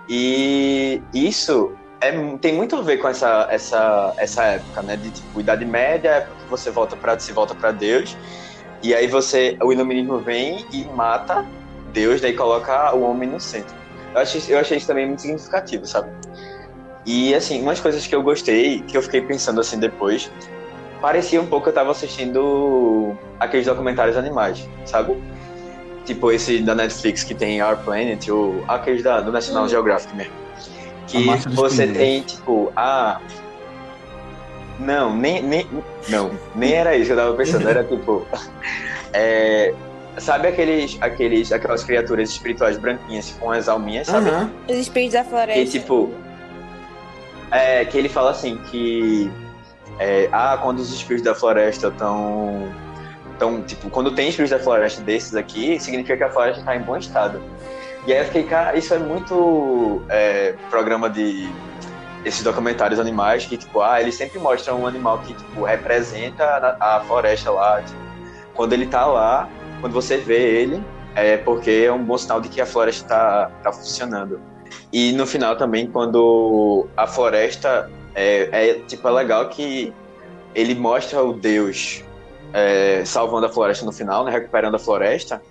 E 0.08 1.02
isso 1.12 1.76
é, 2.08 2.36
tem 2.38 2.54
muito 2.54 2.76
a 2.76 2.82
ver 2.82 2.98
com 2.98 3.08
essa, 3.08 3.46
essa, 3.50 4.14
essa 4.16 4.42
época, 4.44 4.82
né? 4.82 4.96
De 4.96 5.10
tipo, 5.10 5.40
Idade 5.40 5.64
Média, 5.64 6.10
época 6.10 6.36
que 6.44 6.50
você 6.50 6.70
volta 6.70 6.96
para 6.96 7.18
se 7.18 7.32
volta 7.32 7.54
para 7.54 7.72
Deus, 7.72 8.16
e 8.82 8.94
aí 8.94 9.06
você, 9.06 9.56
o 9.62 9.72
iluminismo 9.72 10.18
vem 10.18 10.66
e 10.72 10.84
mata 10.84 11.44
Deus, 11.92 12.20
daí 12.20 12.34
coloca 12.34 12.94
o 12.94 13.02
homem 13.02 13.28
no 13.28 13.40
centro. 13.40 13.74
Eu 14.14 14.20
achei, 14.20 14.42
eu 14.48 14.58
achei 14.58 14.76
isso 14.76 14.86
também 14.86 15.06
muito 15.06 15.22
significativo, 15.22 15.86
sabe? 15.86 16.10
E, 17.06 17.34
assim, 17.34 17.62
umas 17.62 17.80
coisas 17.80 18.06
que 18.06 18.14
eu 18.14 18.22
gostei, 18.22 18.80
que 18.80 18.96
eu 18.96 19.02
fiquei 19.02 19.20
pensando 19.20 19.60
assim 19.60 19.78
depois, 19.78 20.30
parecia 21.00 21.40
um 21.40 21.46
pouco 21.46 21.64
que 21.64 21.70
eu 21.70 21.74
tava 21.74 21.90
assistindo 21.90 23.16
aqueles 23.38 23.66
documentários 23.66 24.16
animais, 24.16 24.68
sabe? 24.84 25.16
Tipo 26.04 26.30
esse 26.32 26.60
da 26.60 26.74
Netflix 26.74 27.24
que 27.24 27.34
tem 27.34 27.62
Our 27.62 27.76
Planet, 27.78 28.28
ou 28.28 28.64
aqueles 28.68 29.02
da, 29.02 29.20
do 29.20 29.32
National 29.32 29.64
hum. 29.64 29.68
Geographic 29.68 30.14
mesmo. 30.14 30.43
Que 31.06 31.24
você 31.50 31.86
tem, 31.86 32.22
tipo, 32.22 32.72
a. 32.76 33.20
Não, 34.78 35.16
nem, 35.16 35.42
nem. 35.42 35.66
Não, 36.08 36.30
nem 36.54 36.72
era 36.72 36.96
isso 36.96 37.06
que 37.06 37.12
eu 37.12 37.16
tava 37.16 37.34
pensando. 37.34 37.68
Era 37.68 37.84
tipo. 37.84 38.26
É, 39.16 39.72
Sabe 40.18 40.46
aqueles, 40.46 40.96
aqueles, 41.00 41.50
aquelas 41.50 41.82
criaturas 41.82 42.30
espirituais 42.30 42.78
branquinhas 42.78 43.36
com 43.40 43.50
as 43.50 43.68
alminhas, 43.68 44.06
sabe? 44.06 44.30
Uhum. 44.30 44.50
Os 44.68 44.76
espíritos 44.76 45.14
da 45.14 45.24
floresta. 45.24 45.60
Que 45.60 45.70
tipo. 45.70 46.12
É, 47.50 47.84
que 47.84 47.98
ele 47.98 48.08
fala 48.08 48.30
assim 48.30 48.56
que. 48.70 49.30
É, 49.98 50.28
ah, 50.32 50.58
quando 50.62 50.78
os 50.78 50.92
espíritos 50.92 51.24
da 51.24 51.34
floresta 51.34 51.88
estão. 51.88 52.72
Então, 53.36 53.62
tipo, 53.62 53.90
quando 53.90 54.12
tem 54.12 54.28
espíritos 54.28 54.56
da 54.56 54.62
floresta 54.62 55.02
desses 55.02 55.34
aqui, 55.34 55.80
significa 55.80 56.16
que 56.16 56.22
a 56.22 56.30
floresta 56.30 56.60
está 56.60 56.76
em 56.76 56.80
bom 56.80 56.96
estado. 56.96 57.42
E 58.06 58.12
aí 58.12 58.18
eu 58.18 58.24
fiquei, 58.26 58.44
cara, 58.44 58.76
isso 58.76 58.92
é 58.92 58.98
muito 58.98 60.02
é, 60.08 60.54
programa 60.70 61.08
de 61.08 61.48
esses 62.24 62.42
documentários 62.42 62.98
animais 62.98 63.46
que, 63.46 63.56
tipo, 63.56 63.80
ah, 63.80 64.00
eles 64.00 64.14
sempre 64.14 64.38
mostram 64.38 64.80
um 64.80 64.86
animal 64.86 65.18
que, 65.18 65.34
tipo, 65.34 65.64
representa 65.64 66.44
a, 66.44 66.96
a 66.96 67.00
floresta 67.00 67.50
lá. 67.50 67.82
Tipo, 67.82 67.98
quando 68.54 68.72
ele 68.72 68.86
tá 68.86 69.06
lá, 69.06 69.48
quando 69.80 69.92
você 69.92 70.16
vê 70.16 70.60
ele, 70.60 70.82
é 71.14 71.36
porque 71.36 71.84
é 71.86 71.92
um 71.92 72.02
bom 72.02 72.18
sinal 72.18 72.40
de 72.40 72.48
que 72.48 72.60
a 72.60 72.66
floresta 72.66 73.04
está 73.04 73.50
tá 73.62 73.72
funcionando. 73.72 74.40
E 74.92 75.12
no 75.12 75.26
final 75.26 75.56
também, 75.56 75.86
quando 75.86 76.86
a 76.96 77.06
floresta 77.06 77.90
é, 78.14 78.48
é 78.52 78.74
tipo 78.86 79.06
é 79.08 79.10
legal 79.10 79.48
que 79.48 79.92
ele 80.54 80.74
mostra 80.74 81.22
o 81.22 81.32
Deus 81.32 82.02
é, 82.52 83.04
salvando 83.04 83.46
a 83.46 83.48
floresta 83.48 83.84
no 83.84 83.92
final, 83.92 84.24
né, 84.24 84.30
recuperando 84.30 84.76
a 84.76 84.78
floresta. 84.78 85.42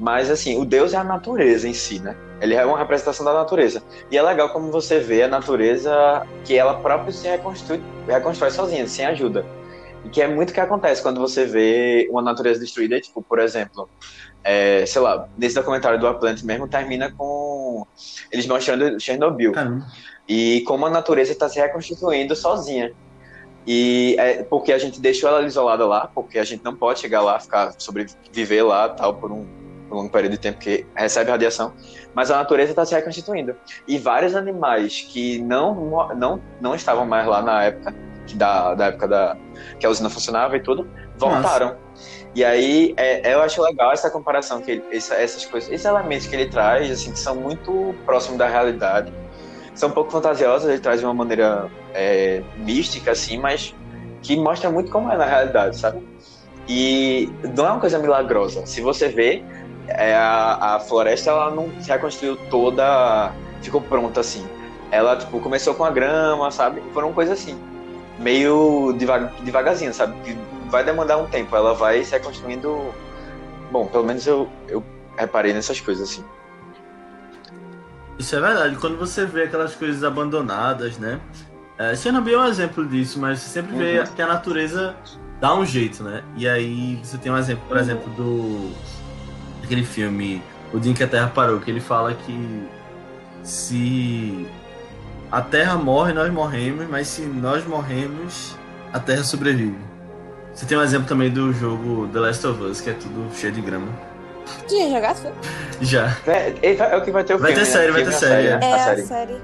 Mas 0.00 0.30
assim, 0.30 0.58
o 0.58 0.64
Deus 0.64 0.94
é 0.94 0.96
a 0.96 1.04
natureza 1.04 1.68
em 1.68 1.74
si, 1.74 2.00
né? 2.00 2.16
Ele 2.40 2.54
é 2.54 2.64
uma 2.64 2.78
representação 2.78 3.22
da 3.22 3.34
natureza. 3.34 3.82
E 4.10 4.16
é 4.16 4.22
legal 4.22 4.48
como 4.48 4.72
você 4.72 4.98
vê 4.98 5.24
a 5.24 5.28
natureza 5.28 6.26
que 6.42 6.56
ela 6.56 6.80
própria 6.80 7.12
se 7.12 7.28
reconstrói, 7.28 7.82
reconstrói 8.08 8.50
sozinha, 8.50 8.88
sem 8.88 9.04
ajuda. 9.04 9.44
E 10.02 10.08
que 10.08 10.22
é 10.22 10.26
muito 10.26 10.50
o 10.50 10.52
que 10.54 10.60
acontece 10.60 11.02
quando 11.02 11.20
você 11.20 11.44
vê 11.44 12.08
uma 12.10 12.22
natureza 12.22 12.58
destruída, 12.58 12.98
tipo, 12.98 13.20
por 13.20 13.38
exemplo, 13.38 13.90
é, 14.42 14.86
sei 14.86 15.02
lá, 15.02 15.28
nesse 15.36 15.54
documentário 15.54 16.00
do 16.00 16.06
Atlantis 16.06 16.42
mesmo 16.42 16.66
termina 16.66 17.12
com 17.12 17.86
eles 18.32 18.46
mostrando 18.46 18.98
Chernobyl. 18.98 19.52
Caramba. 19.52 19.86
E 20.26 20.62
como 20.66 20.86
a 20.86 20.90
natureza 20.90 21.32
está 21.32 21.46
se 21.46 21.60
reconstituindo 21.60 22.34
sozinha. 22.34 22.90
E 23.66 24.16
é 24.18 24.42
porque 24.44 24.72
a 24.72 24.78
gente 24.78 24.98
deixou 24.98 25.28
ela 25.28 25.42
isolada 25.42 25.86
lá, 25.86 26.10
porque 26.14 26.38
a 26.38 26.44
gente 26.44 26.64
não 26.64 26.74
pode 26.74 27.00
chegar 27.00 27.20
lá, 27.20 27.38
ficar 27.38 27.74
sobreviver 27.76 28.64
lá, 28.64 28.88
tal, 28.88 29.14
por 29.16 29.30
um 29.30 29.59
longo 29.90 30.10
período 30.10 30.32
de 30.32 30.38
tempo 30.38 30.58
que 30.58 30.86
recebe 30.94 31.30
radiação. 31.30 31.72
Mas 32.14 32.30
a 32.30 32.36
natureza 32.36 32.70
está 32.70 32.84
se 32.84 32.94
reconstituindo. 32.94 33.54
E 33.86 33.98
vários 33.98 34.34
animais 34.34 35.06
que 35.08 35.40
não, 35.42 36.08
não, 36.16 36.40
não 36.60 36.74
estavam 36.74 37.06
mais 37.06 37.26
lá 37.26 37.42
na 37.42 37.64
época, 37.64 37.94
que 38.26 38.36
da, 38.36 38.74
da 38.74 38.86
época 38.86 39.08
da, 39.08 39.36
que 39.78 39.86
a 39.86 39.90
usina 39.90 40.10
funcionava 40.10 40.56
e 40.56 40.60
tudo, 40.60 40.88
voltaram. 41.16 41.76
E 42.34 42.44
aí 42.44 42.94
é, 42.96 43.34
eu 43.34 43.42
acho 43.42 43.60
legal 43.62 43.92
essa 43.92 44.10
comparação, 44.10 44.60
que 44.60 44.70
ele, 44.72 44.84
essa, 44.92 45.14
essas 45.14 45.44
coisas, 45.44 45.70
esses 45.70 45.84
elementos 45.84 46.26
que 46.26 46.34
ele 46.34 46.46
traz, 46.46 46.90
assim, 46.90 47.12
que 47.12 47.18
são 47.18 47.34
muito 47.34 47.94
próximos 48.04 48.38
da 48.38 48.48
realidade 48.48 49.12
são 49.74 49.88
um 49.88 49.92
pouco 49.92 50.10
fantasiosas, 50.10 50.68
ele 50.68 50.80
traz 50.80 51.00
de 51.00 51.06
uma 51.06 51.14
maneira 51.14 51.70
é, 51.94 52.42
mística, 52.58 53.12
assim, 53.12 53.38
mas 53.38 53.74
que 54.22 54.36
mostra 54.36 54.70
muito 54.70 54.90
como 54.90 55.10
é 55.10 55.16
na 55.16 55.24
realidade, 55.24 55.78
sabe? 55.78 56.06
E 56.68 57.28
não 57.56 57.66
é 57.66 57.70
uma 57.70 57.80
coisa 57.80 57.98
milagrosa. 57.98 58.66
Se 58.66 58.80
você 58.80 59.08
vê, 59.08 59.42
é, 59.90 60.14
a, 60.14 60.76
a 60.76 60.80
floresta 60.80 61.30
ela 61.30 61.50
não 61.50 61.70
se 61.80 61.90
reconstruiu 61.90 62.36
toda, 62.50 63.32
ficou 63.62 63.80
pronta 63.80 64.20
assim. 64.20 64.46
Ela 64.90 65.16
tipo 65.16 65.40
começou 65.40 65.74
com 65.74 65.84
a 65.84 65.90
grama, 65.90 66.50
sabe? 66.50 66.82
Foram 66.92 67.12
coisas 67.12 67.38
assim, 67.38 67.58
meio 68.18 68.92
devagar, 68.98 69.32
devagarzinho, 69.42 69.92
sabe? 69.94 70.14
Que 70.24 70.36
vai 70.68 70.82
demandar 70.84 71.18
um 71.18 71.26
tempo. 71.26 71.54
Ela 71.54 71.74
vai 71.74 72.02
se 72.04 72.12
reconstruindo. 72.12 72.92
Bom, 73.70 73.86
pelo 73.86 74.04
menos 74.04 74.26
eu, 74.26 74.48
eu 74.68 74.82
reparei 75.16 75.52
nessas 75.52 75.80
coisas 75.80 76.10
assim. 76.10 76.24
Isso 78.18 78.36
é 78.36 78.40
verdade. 78.40 78.76
Quando 78.76 78.98
você 78.98 79.24
vê 79.24 79.44
aquelas 79.44 79.74
coisas 79.74 80.04
abandonadas, 80.04 80.98
né? 80.98 81.20
É, 81.78 81.94
Chernobyl 81.96 82.40
é 82.40 82.44
um 82.44 82.48
exemplo 82.48 82.86
disso, 82.86 83.18
mas 83.18 83.40
você 83.40 83.48
sempre 83.60 83.74
vê 83.76 84.00
Uhum. 84.00 84.06
que 84.06 84.20
a 84.20 84.26
natureza 84.26 84.94
dá 85.40 85.54
um 85.54 85.64
jeito, 85.64 86.02
né? 86.02 86.22
E 86.36 86.46
aí 86.46 87.00
você 87.02 87.16
tem 87.16 87.32
um 87.32 87.38
exemplo, 87.38 87.64
por 87.66 87.76
Uhum. 87.76 87.82
exemplo, 87.82 88.12
do 88.12 88.70
aquele 89.70 89.84
filme 89.84 90.42
O 90.74 90.78
Dia 90.80 90.90
em 90.90 90.94
que 90.94 91.04
a 91.04 91.06
Terra 91.06 91.30
Parou, 91.32 91.60
que 91.60 91.70
ele 91.70 91.80
fala 91.80 92.12
que 92.12 92.68
se 93.44 94.46
a 95.30 95.40
Terra 95.40 95.76
morre, 95.76 96.12
nós 96.12 96.30
morremos, 96.32 96.88
mas 96.88 97.06
se 97.06 97.22
nós 97.22 97.64
morremos, 97.64 98.56
a 98.92 98.98
Terra 98.98 99.22
sobrevive. 99.22 99.78
Você 100.52 100.66
tem 100.66 100.76
um 100.76 100.82
exemplo 100.82 101.06
também 101.08 101.30
do 101.30 101.52
jogo 101.52 102.08
The 102.12 102.18
Last 102.18 102.46
of 102.46 102.62
Us, 102.64 102.80
que 102.80 102.90
é 102.90 102.92
tudo 102.92 103.32
cheio 103.34 103.52
de 103.52 103.60
grama. 103.60 103.86
Tu 104.68 104.76
já 104.76 104.88
jogasse? 104.88 105.28
Já. 105.80 106.16
É, 106.26 106.54
é 106.62 106.96
o 106.96 107.02
que 107.02 107.10
vai 107.12 107.22
ter 107.22 107.34
o 107.34 107.38
Vai 107.38 107.52
filme. 107.52 107.64
ter 107.64 107.70
série, 107.70 107.86
né? 107.86 107.92
vai 107.92 108.02
ter 108.02 108.10
e 108.10 108.14
a 108.14 108.18
série, 108.18 108.48
né? 108.48 108.58
É 108.62 108.72
A 108.72 108.76
a 108.76 108.78
série. 108.84 109.02
série. 109.02 109.36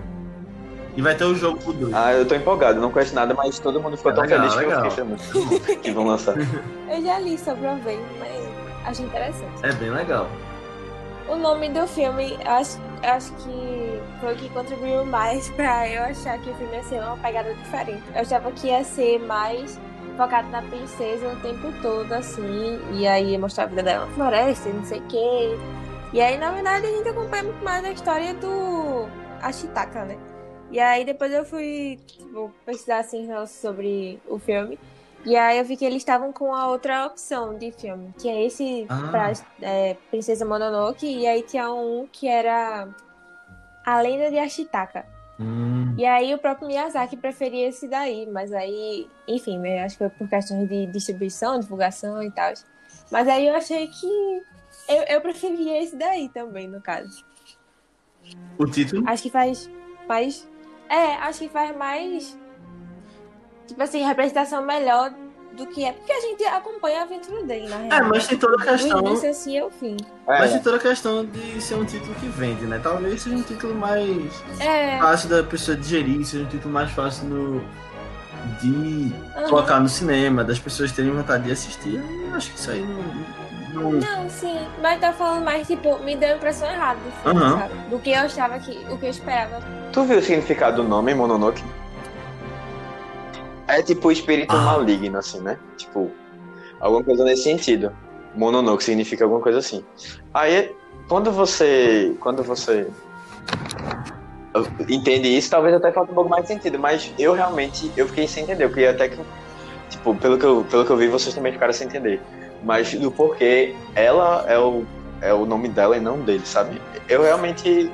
E 0.96 1.02
vai 1.02 1.14
ter 1.14 1.24
o 1.24 1.34
jogo 1.34 1.72
2. 1.72 1.94
Ah, 1.94 2.12
eu 2.14 2.26
tô 2.26 2.34
empolgado, 2.34 2.80
não 2.80 2.90
conheço 2.90 3.14
nada, 3.14 3.32
mas 3.34 3.58
todo 3.58 3.80
mundo 3.80 3.96
ficou 3.96 4.12
É 4.12 4.14
tão 4.16 4.24
legal, 4.24 4.40
feliz 4.40 4.54
que 4.54 4.60
legal. 4.64 4.84
eu 4.84 4.90
fiquei 4.90 5.60
feliz 5.60 5.80
que 5.82 5.90
vão 5.92 6.04
lançar. 6.06 6.34
Eu 6.38 7.02
já 7.02 7.18
li 7.20 7.38
sobre 7.38 7.68
ver, 7.84 8.00
mas 8.18 8.45
acho 8.86 9.02
interessante. 9.02 9.66
É 9.66 9.72
bem 9.72 9.90
legal. 9.90 10.28
O 11.28 11.36
nome 11.36 11.68
do 11.70 11.86
filme, 11.88 12.38
acho, 12.44 12.78
acho 13.02 13.32
que 13.32 14.00
foi 14.20 14.34
o 14.34 14.36
que 14.36 14.48
contribuiu 14.50 15.04
mais 15.04 15.48
pra 15.56 15.88
eu 15.88 16.04
achar 16.04 16.38
que 16.38 16.50
o 16.50 16.54
filme 16.54 16.74
ia 16.74 16.84
ser 16.84 17.00
uma 17.00 17.16
pegada 17.18 17.52
diferente. 17.54 18.02
Eu 18.14 18.20
achava 18.20 18.52
que 18.52 18.68
ia 18.68 18.84
ser 18.84 19.18
mais 19.20 19.78
focado 20.16 20.48
na 20.48 20.62
princesa 20.62 21.28
o 21.28 21.36
tempo 21.40 21.72
todo, 21.82 22.10
assim, 22.12 22.80
e 22.92 23.06
aí 23.06 23.32
ia 23.32 23.38
mostrar 23.38 23.64
a 23.64 23.66
vida 23.66 23.82
dela 23.82 24.06
na 24.06 24.12
floresta, 24.14 24.68
e 24.68 24.72
não 24.72 24.84
sei 24.84 25.00
o 25.00 25.06
quê. 25.08 25.58
E 26.12 26.20
aí, 26.20 26.38
na 26.38 26.52
verdade, 26.52 26.86
a 26.86 26.90
gente 26.90 27.08
acompanha 27.08 27.42
muito 27.42 27.62
mais 27.62 27.84
a 27.84 27.90
história 27.90 28.32
do 28.34 29.06
Ashitaka, 29.42 30.04
né? 30.04 30.16
E 30.70 30.80
aí 30.80 31.04
depois 31.04 31.32
eu 31.32 31.44
fui 31.44 31.98
tipo, 32.06 32.52
pesquisar 32.64 32.98
assim 32.98 33.28
sobre 33.46 34.20
o 34.26 34.38
filme. 34.38 34.78
E 35.26 35.34
aí 35.36 35.58
eu 35.58 35.64
vi 35.64 35.76
que 35.76 35.84
eles 35.84 35.98
estavam 35.98 36.32
com 36.32 36.54
a 36.54 36.68
outra 36.68 37.04
opção 37.04 37.58
de 37.58 37.72
filme, 37.72 38.14
que 38.18 38.28
é 38.28 38.44
esse 38.46 38.86
Ah. 38.88 39.08
pra 39.10 39.32
é, 39.60 39.94
Princesa 40.10 40.44
Mononoke, 40.44 41.04
e 41.06 41.26
aí 41.26 41.42
tinha 41.42 41.70
um 41.72 42.06
que 42.10 42.28
era 42.28 42.88
A 43.84 44.00
Lenda 44.00 44.30
de 44.30 44.38
Ashitaka. 44.38 45.04
Hum, 45.38 45.94
E 45.98 46.06
aí 46.06 46.32
o 46.32 46.38
próprio 46.38 46.68
Miyazaki 46.68 47.16
preferia 47.16 47.68
esse 47.68 47.88
daí, 47.88 48.24
mas 48.26 48.52
aí, 48.52 49.06
enfim, 49.28 49.58
né, 49.58 49.82
acho 49.82 49.98
que 49.98 50.04
foi 50.04 50.10
por 50.10 50.28
questões 50.28 50.66
de 50.68 50.86
distribuição, 50.86 51.58
divulgação 51.58 52.22
e 52.22 52.30
tal. 52.30 52.54
Mas 53.10 53.26
aí 53.28 53.46
eu 53.48 53.54
achei 53.54 53.86
que 53.88 54.06
eu, 54.88 55.02
eu 55.08 55.20
preferia 55.20 55.82
esse 55.82 55.96
daí 55.96 56.28
também, 56.28 56.68
no 56.68 56.80
caso. 56.80 57.24
o 58.58 58.64
título? 58.66 59.02
Acho 59.08 59.24
que 59.24 59.30
faz 59.30 59.68
mais. 60.08 60.48
É, 60.88 61.14
acho 61.16 61.40
que 61.40 61.48
faz 61.48 61.76
mais. 61.76 62.38
Tipo 63.66 63.82
assim, 63.82 64.02
representação 64.04 64.62
melhor 64.62 65.12
do 65.52 65.66
que 65.66 65.84
é. 65.84 65.92
Porque 65.92 66.12
a 66.12 66.20
gente 66.20 66.44
acompanha 66.44 67.00
a 67.00 67.02
aventura 67.02 67.42
dele, 67.44 67.68
na 67.68 67.76
real. 67.76 67.92
É, 67.92 68.02
mas 68.02 68.26
tem 68.26 68.36
toda 68.38 68.54
a 68.54 68.58
Do 68.58 68.64
questão. 68.64 68.98
início 69.00 69.30
assim 69.30 69.58
ao 69.58 69.70
fim. 69.70 69.96
Mas 70.26 70.50
É, 70.50 70.54
tem 70.54 70.62
toda 70.62 70.76
a 70.76 70.80
questão 70.80 71.24
de 71.24 71.60
ser 71.62 71.74
um 71.76 71.84
título 71.84 72.14
que 72.16 72.26
vende, 72.28 72.64
né? 72.66 72.78
Talvez 72.82 73.22
seja 73.22 73.36
um 73.36 73.42
título 73.42 73.74
mais 73.74 74.32
É. 74.60 74.98
fácil 74.98 75.28
da 75.30 75.42
pessoa 75.42 75.76
digerir, 75.76 76.24
seja 76.24 76.44
um 76.44 76.48
título 76.48 76.72
mais 76.74 76.90
fácil 76.90 77.24
no, 77.26 77.60
de 78.60 79.12
aham. 79.36 79.48
colocar 79.48 79.80
no 79.80 79.88
cinema, 79.88 80.44
das 80.44 80.58
pessoas 80.58 80.92
terem 80.92 81.10
vontade 81.10 81.44
de 81.44 81.52
assistir. 81.52 81.94
Eu 82.28 82.34
acho 82.36 82.50
que 82.52 82.58
isso 82.58 82.70
aí 82.70 82.82
não. 82.82 83.02
não- 83.82 83.92
Não, 83.92 84.30
sim. 84.30 84.58
Mas 84.82 85.00
tá 85.00 85.12
falando 85.12 85.44
mais, 85.44 85.66
tipo, 85.66 85.98
me 86.00 86.16
deu 86.16 86.34
a 86.34 86.36
impressão 86.36 86.68
errada 86.70 87.00
do 87.00 87.10
filme, 87.22 87.40
Aham. 87.42 87.58
sabe? 87.60 87.74
Do 87.90 87.98
que 87.98 88.10
eu 88.10 88.20
achava 88.20 88.58
que. 88.58 88.72
O 88.90 88.98
que 88.98 89.06
eu 89.06 89.10
esperava. 89.10 89.60
Tu 89.92 90.02
viu 90.04 90.18
o 90.18 90.22
significado 90.22 90.82
do 90.82 90.88
nome 90.88 91.14
Mononoke? 91.14 91.64
É 93.68 93.82
tipo 93.82 94.10
espírito 94.12 94.54
Ah. 94.54 94.62
maligno, 94.62 95.18
assim, 95.18 95.40
né? 95.40 95.58
Tipo, 95.76 96.10
alguma 96.80 97.02
coisa 97.02 97.24
nesse 97.24 97.42
sentido. 97.42 97.92
Mononoke 98.34 98.84
significa 98.84 99.24
alguma 99.24 99.40
coisa 99.40 99.58
assim. 99.58 99.84
Aí, 100.32 100.74
quando 101.08 101.32
você. 101.32 102.14
Quando 102.20 102.42
você. 102.42 102.86
Entende 104.88 105.28
isso, 105.28 105.50
talvez 105.50 105.74
até 105.74 105.92
falte 105.92 106.12
um 106.12 106.14
pouco 106.14 106.30
mais 106.30 106.42
de 106.42 106.48
sentido, 106.48 106.78
mas 106.78 107.12
eu 107.18 107.34
realmente 107.34 107.90
eu 107.96 108.06
fiquei 108.06 108.26
sem 108.26 108.44
entender. 108.44 108.64
Eu 108.64 108.70
queria 108.70 108.90
até 108.90 109.08
que. 109.08 109.18
Tipo, 109.90 110.14
pelo 110.16 110.38
que 110.38 110.44
eu, 110.44 110.64
pelo 110.70 110.84
que 110.84 110.90
eu 110.90 110.96
vi, 110.96 111.08
vocês 111.08 111.34
também 111.34 111.52
ficaram 111.52 111.72
sem 111.72 111.86
entender. 111.86 112.20
Mas 112.64 112.92
do 112.94 113.10
porquê 113.10 113.74
ela 113.94 114.44
é 114.48 114.58
o, 114.58 114.84
é 115.20 115.32
o 115.32 115.44
nome 115.44 115.68
dela 115.68 115.96
e 115.96 116.00
não 116.00 116.20
dele, 116.20 116.44
sabe? 116.44 116.80
Eu 117.08 117.22
realmente. 117.22 117.90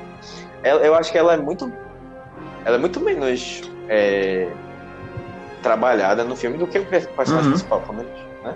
Eu, 0.63 0.77
eu 0.77 0.95
acho 0.95 1.11
que 1.11 1.17
ela 1.17 1.33
é 1.33 1.37
muito. 1.37 1.71
Ela 2.65 2.77
é 2.77 2.79
muito 2.79 2.99
menos 3.01 3.61
é, 3.89 4.47
trabalhada 5.63 6.23
no 6.23 6.35
filme 6.35 6.57
do 6.57 6.67
que 6.67 6.77
o 6.77 6.85
personagem 6.85 7.35
Uhum. 7.35 7.49
principal, 7.53 7.81
pelo 7.81 7.93
menos, 7.97 8.11
né? 8.43 8.53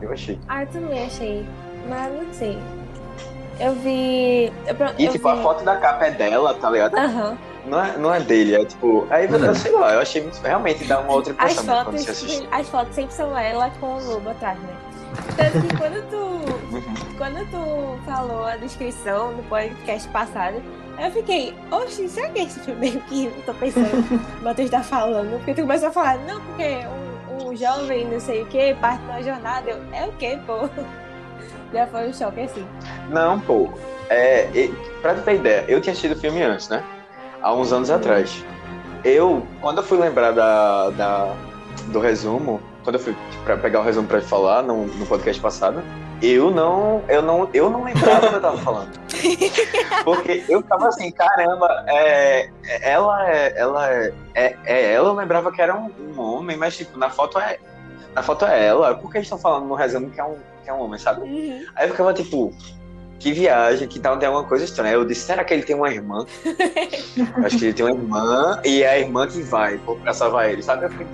Eu 0.00 0.12
achei. 0.12 0.38
Ah, 0.48 0.62
eu 0.62 0.66
também 0.68 1.04
achei. 1.04 1.46
Mas 1.88 2.12
não 2.12 2.32
sei. 2.32 2.58
Eu 3.60 3.74
vi. 3.74 4.52
Eu, 4.66 4.74
E 4.98 5.04
eu 5.04 5.12
tipo, 5.12 5.28
a 5.28 5.34
vi- 5.34 5.42
foto 5.42 5.62
da 5.64 5.76
capa 5.76 6.06
é 6.06 6.10
dela, 6.12 6.54
tá 6.54 6.70
ligado? 6.70 6.96
Aham. 6.96 7.36
Não 7.66 7.82
é, 7.82 7.96
não 7.96 8.14
é 8.14 8.20
dele, 8.20 8.54
é 8.56 8.64
tipo. 8.64 9.06
Aí 9.10 9.26
eu 9.30 9.38
Uhum. 9.38 9.54
sei 9.54 9.72
lá, 9.72 9.92
eu 9.94 10.00
achei 10.00 10.22
muito. 10.22 10.38
Realmente 10.42 10.84
dá 10.84 11.00
uma 11.00 11.12
outra 11.12 11.34
As 11.38 11.52
impressão 11.52 11.64
né, 11.64 11.72
quando 11.84 11.84
fotos, 11.98 12.04
você 12.04 12.10
assiste. 12.10 12.48
as 12.50 12.68
fotos 12.68 12.94
sempre 12.94 13.14
são 13.14 13.38
ela 13.38 13.70
com 13.80 13.86
o 13.94 14.04
lobo 14.06 14.30
atrás, 14.30 14.58
né? 14.58 14.74
Tanto 15.36 15.66
que 15.66 15.76
quando 15.76 16.10
tu, 16.10 16.16
Uhum. 16.74 16.94
quando 17.16 17.50
tu 17.50 18.10
falou 18.10 18.44
a 18.44 18.56
descrição 18.56 19.32
no 19.32 19.42
podcast 19.44 20.08
passado, 20.08 20.60
eu 20.98 21.10
fiquei, 21.10 21.54
oxe, 21.70 22.08
será 22.08 22.28
que 22.30 22.38
é 22.40 22.42
esse 22.44 22.60
filme 22.60 22.80
mesmo 22.80 23.00
que 23.02 23.26
eu 23.26 23.32
tô 23.46 23.54
pensando 23.54 23.86
o 24.40 24.42
Matheus 24.44 24.70
tá 24.70 24.82
falando? 24.82 25.36
Porque 25.38 25.54
tu 25.54 25.62
começou 25.62 25.88
a 25.88 25.92
falar, 25.92 26.18
não, 26.18 26.40
porque 26.40 26.78
um, 27.40 27.48
um 27.50 27.56
jovem 27.56 28.06
não 28.06 28.20
sei 28.20 28.42
o 28.42 28.46
que, 28.46 28.74
parte 28.74 29.02
da 29.04 29.20
jornada, 29.22 29.70
eu, 29.70 29.78
é 29.92 30.06
o 30.06 30.12
que, 30.12 30.36
pô? 30.46 30.68
Já 31.72 31.86
foi 31.88 32.08
um 32.08 32.12
choque 32.12 32.40
assim. 32.42 32.66
Não, 33.10 33.40
pô. 33.40 33.68
É, 34.08 34.48
e, 34.54 34.68
pra 35.02 35.14
tu 35.14 35.22
ter 35.22 35.36
ideia, 35.36 35.64
eu 35.66 35.80
tinha 35.80 35.92
assistido 35.92 36.12
o 36.16 36.20
filme 36.20 36.42
antes, 36.42 36.68
né? 36.68 36.82
Há 37.42 37.52
uns 37.52 37.72
anos 37.72 37.90
atrás. 37.90 38.44
Eu, 39.02 39.46
quando 39.60 39.78
eu 39.78 39.84
fui 39.84 39.98
lembrar 39.98 40.30
da, 40.32 40.90
da- 40.90 41.34
do 41.88 41.98
resumo, 42.00 42.60
quando 42.84 42.96
eu 42.96 43.00
fui 43.00 43.16
pra 43.44 43.56
pegar 43.56 43.80
o 43.80 43.82
resumo 43.82 44.06
pra 44.06 44.20
falar 44.20 44.62
no, 44.62 44.86
no 44.86 45.04
podcast 45.06 45.40
passado, 45.42 45.82
eu 46.26 46.50
não, 46.50 47.02
eu 47.08 47.22
não, 47.22 47.48
eu 47.52 47.70
não 47.70 47.84
lembrava 47.84 48.20
do 48.20 48.28
que 48.28 48.34
eu 48.36 48.40
tava 48.40 48.58
falando. 48.58 48.90
Porque 50.04 50.44
eu 50.48 50.62
tava 50.62 50.88
assim, 50.88 51.10
caramba, 51.10 51.84
é, 51.88 52.50
ela 52.82 53.30
é, 53.30 53.54
ela 53.56 53.90
é, 53.90 54.14
é, 54.34 54.56
é 54.64 54.92
ela, 54.92 55.08
eu 55.08 55.14
lembrava 55.14 55.52
que 55.52 55.60
era 55.60 55.76
um, 55.76 55.90
um 56.00 56.20
homem, 56.20 56.56
mas 56.56 56.76
tipo, 56.76 56.98
na 56.98 57.10
foto 57.10 57.38
é, 57.38 57.58
na 58.14 58.22
foto 58.22 58.44
é 58.46 58.66
ela, 58.66 58.94
por 58.94 59.10
que 59.10 59.18
eles 59.18 59.26
estão 59.26 59.38
falando 59.38 59.66
no 59.66 59.74
resumo 59.74 60.10
que 60.10 60.20
é 60.20 60.24
um, 60.24 60.36
que 60.62 60.70
é 60.70 60.72
um 60.72 60.80
homem, 60.80 60.98
sabe? 60.98 61.22
Aí 61.74 61.86
eu 61.86 61.90
ficava 61.90 62.14
tipo, 62.14 62.52
que 63.18 63.32
viagem, 63.32 63.88
que 63.88 63.98
tal 63.98 64.18
tem 64.18 64.28
alguma 64.28 64.46
coisa 64.46 64.64
estranha. 64.64 64.94
Eu 64.94 65.04
disse, 65.04 65.22
será 65.22 65.42
que 65.44 65.54
ele 65.54 65.62
tem 65.62 65.74
uma 65.74 65.90
irmã? 65.90 66.26
Acho 67.44 67.58
que 67.58 67.64
ele 67.64 67.72
tem 67.74 67.86
uma 67.86 67.94
irmã 67.94 68.60
e 68.64 68.82
é 68.82 68.90
a 68.90 68.98
irmã 68.98 69.26
que 69.26 69.40
vai 69.42 69.78
pra 69.78 70.12
salvar 70.12 70.50
ele, 70.50 70.62
sabe? 70.62 70.84
Eu 70.84 70.90
fui 70.90 71.06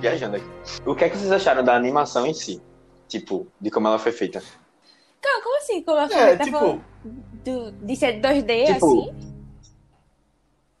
viajando 0.00 0.36
aqui. 0.36 0.46
O 0.84 0.94
que 0.94 1.04
é 1.04 1.08
que 1.08 1.16
vocês 1.16 1.32
acharam 1.32 1.62
da 1.62 1.74
animação 1.74 2.26
em 2.26 2.34
si? 2.34 2.60
Tipo, 3.12 3.46
de 3.60 3.70
como 3.70 3.86
ela 3.88 3.98
foi 3.98 4.10
feita? 4.10 4.42
Calma, 5.20 5.42
como 5.42 5.56
assim? 5.58 5.82
Como 5.82 5.98
ela 5.98 6.08
foi 6.08 6.16
É, 6.18 6.26
feita? 6.28 6.44
tipo- 6.44 6.58
Falando 6.58 6.82
do, 7.44 7.72
de 7.86 7.94
ser 7.96 8.20
2D, 8.22 8.64
Tipo, 8.72 8.86
assim? 8.86 9.14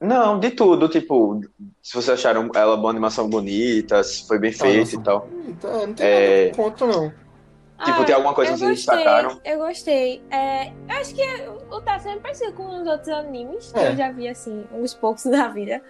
Não, 0.00 0.40
de 0.40 0.50
tudo, 0.50 0.88
tipo, 0.88 1.40
se 1.82 1.92
vocês 1.92 2.08
acharam 2.18 2.48
ela 2.54 2.74
uma 2.74 2.88
animação 2.88 3.28
bonita, 3.28 4.02
se 4.02 4.26
foi 4.26 4.38
bem 4.38 4.50
Ah, 4.50 4.54
feita 4.54 4.94
e 4.96 5.02
tal. 5.02 5.28
Então, 5.46 5.86
não 5.86 5.94
tem 5.94 6.06
É. 6.06 6.44
nada 6.46 6.56
contra, 6.56 6.86
não. 6.86 7.12
Tipo, 7.84 8.04
tem 8.06 8.14
alguma 8.14 8.32
coisa 8.34 8.52
eu 8.52 8.54
que 8.54 8.60
vocês 8.60 8.76
gostei, 8.78 8.96
destacaram? 8.96 9.40
Eu 9.44 9.58
gostei. 9.58 10.22
É, 10.30 10.68
eu 10.68 10.74
acho 11.00 11.14
que 11.14 11.22
o 11.70 11.80
tá 11.82 11.98
sempre 11.98 12.20
parecido 12.20 12.52
com 12.54 12.80
os 12.80 12.86
outros 12.88 13.08
animes 13.10 13.70
que 13.72 13.78
É. 13.78 13.90
eu 13.92 13.96
já 13.96 14.10
vi, 14.10 14.26
assim, 14.26 14.64
uns 14.72 14.94
poucos 14.94 15.24
da 15.30 15.48
vida. 15.48 15.82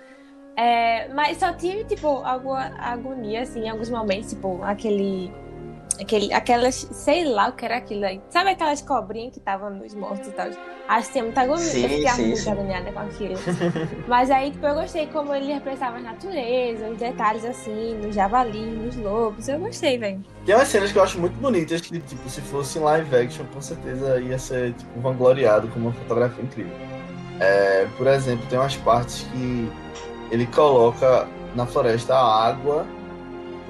É, 0.57 1.09
mas 1.15 1.39
só 1.39 1.53
tive, 1.53 1.85
tipo, 1.85 2.09
alguma 2.09 2.65
agonia, 2.81 3.43
assim, 3.43 3.61
em 3.61 3.69
alguns 3.71 3.89
momentos, 3.89 4.31
tipo, 4.31 4.61
aquele. 4.65 5.31
Aquele, 6.01 6.33
aquelas, 6.33 6.89
sei 6.91 7.25
lá 7.25 7.49
o 7.49 7.53
que 7.53 7.65
era 7.65 7.77
aquilo 7.77 8.05
aí. 8.05 8.21
Sabe 8.31 8.51
aquelas 8.51 8.81
cobrinhas 8.81 9.33
que 9.33 9.39
estavam 9.39 9.71
nos 9.71 9.95
mortos 9.95 10.29
e 10.29 10.33
tal? 10.33 10.49
Acho 10.89 11.07
que 11.09 11.13
tem 11.13 11.23
muita 11.23 11.43
agonia. 11.43 11.65
Sim, 11.65 11.85
eu 11.85 12.09
sim, 12.11 12.27
muito 12.27 12.41
sim. 12.41 12.51
agoniada 12.51 12.93
com 12.93 12.99
aquilo. 13.01 13.35
Mas 14.09 14.31
aí, 14.31 14.51
tipo, 14.51 14.67
eu 14.67 14.75
gostei 14.75 15.07
como 15.07 15.35
ele 15.35 15.53
representava 15.53 15.99
a 15.99 16.01
natureza, 16.01 16.89
os 16.89 16.99
detalhes 16.99 17.45
assim, 17.45 17.95
nos 17.95 18.15
javali, 18.15 18.67
nos 18.67 18.97
lobos. 18.97 19.49
Eu 19.49 19.59
gostei, 19.61 19.99
velho. 19.99 20.23
Tem 20.45 20.55
umas 20.55 20.69
cenas 20.69 20.93
que 20.93 20.99
eu 20.99 21.03
acho 21.03 21.19
muito 21.19 21.35
bonitas 21.35 21.81
que, 21.81 22.01
tipo, 22.01 22.29
se 22.29 22.41
fosse 22.41 22.79
em 22.79 22.83
live 22.83 23.17
action, 23.17 23.45
com 23.53 23.61
certeza 23.61 24.21
ia 24.21 24.39
ser, 24.39 24.73
tipo, 24.73 25.01
vangloriado 25.01 25.69
com 25.69 25.79
uma 25.79 25.93
fotografia 25.93 26.43
incrível. 26.43 26.77
É, 27.39 27.87
por 27.97 28.07
exemplo, 28.07 28.47
tem 28.49 28.59
umas 28.59 28.77
partes 28.77 29.27
que 29.33 29.71
ele 30.31 30.47
coloca 30.47 31.29
na 31.55 31.67
floresta 31.67 32.15
a 32.15 32.49
água 32.49 32.87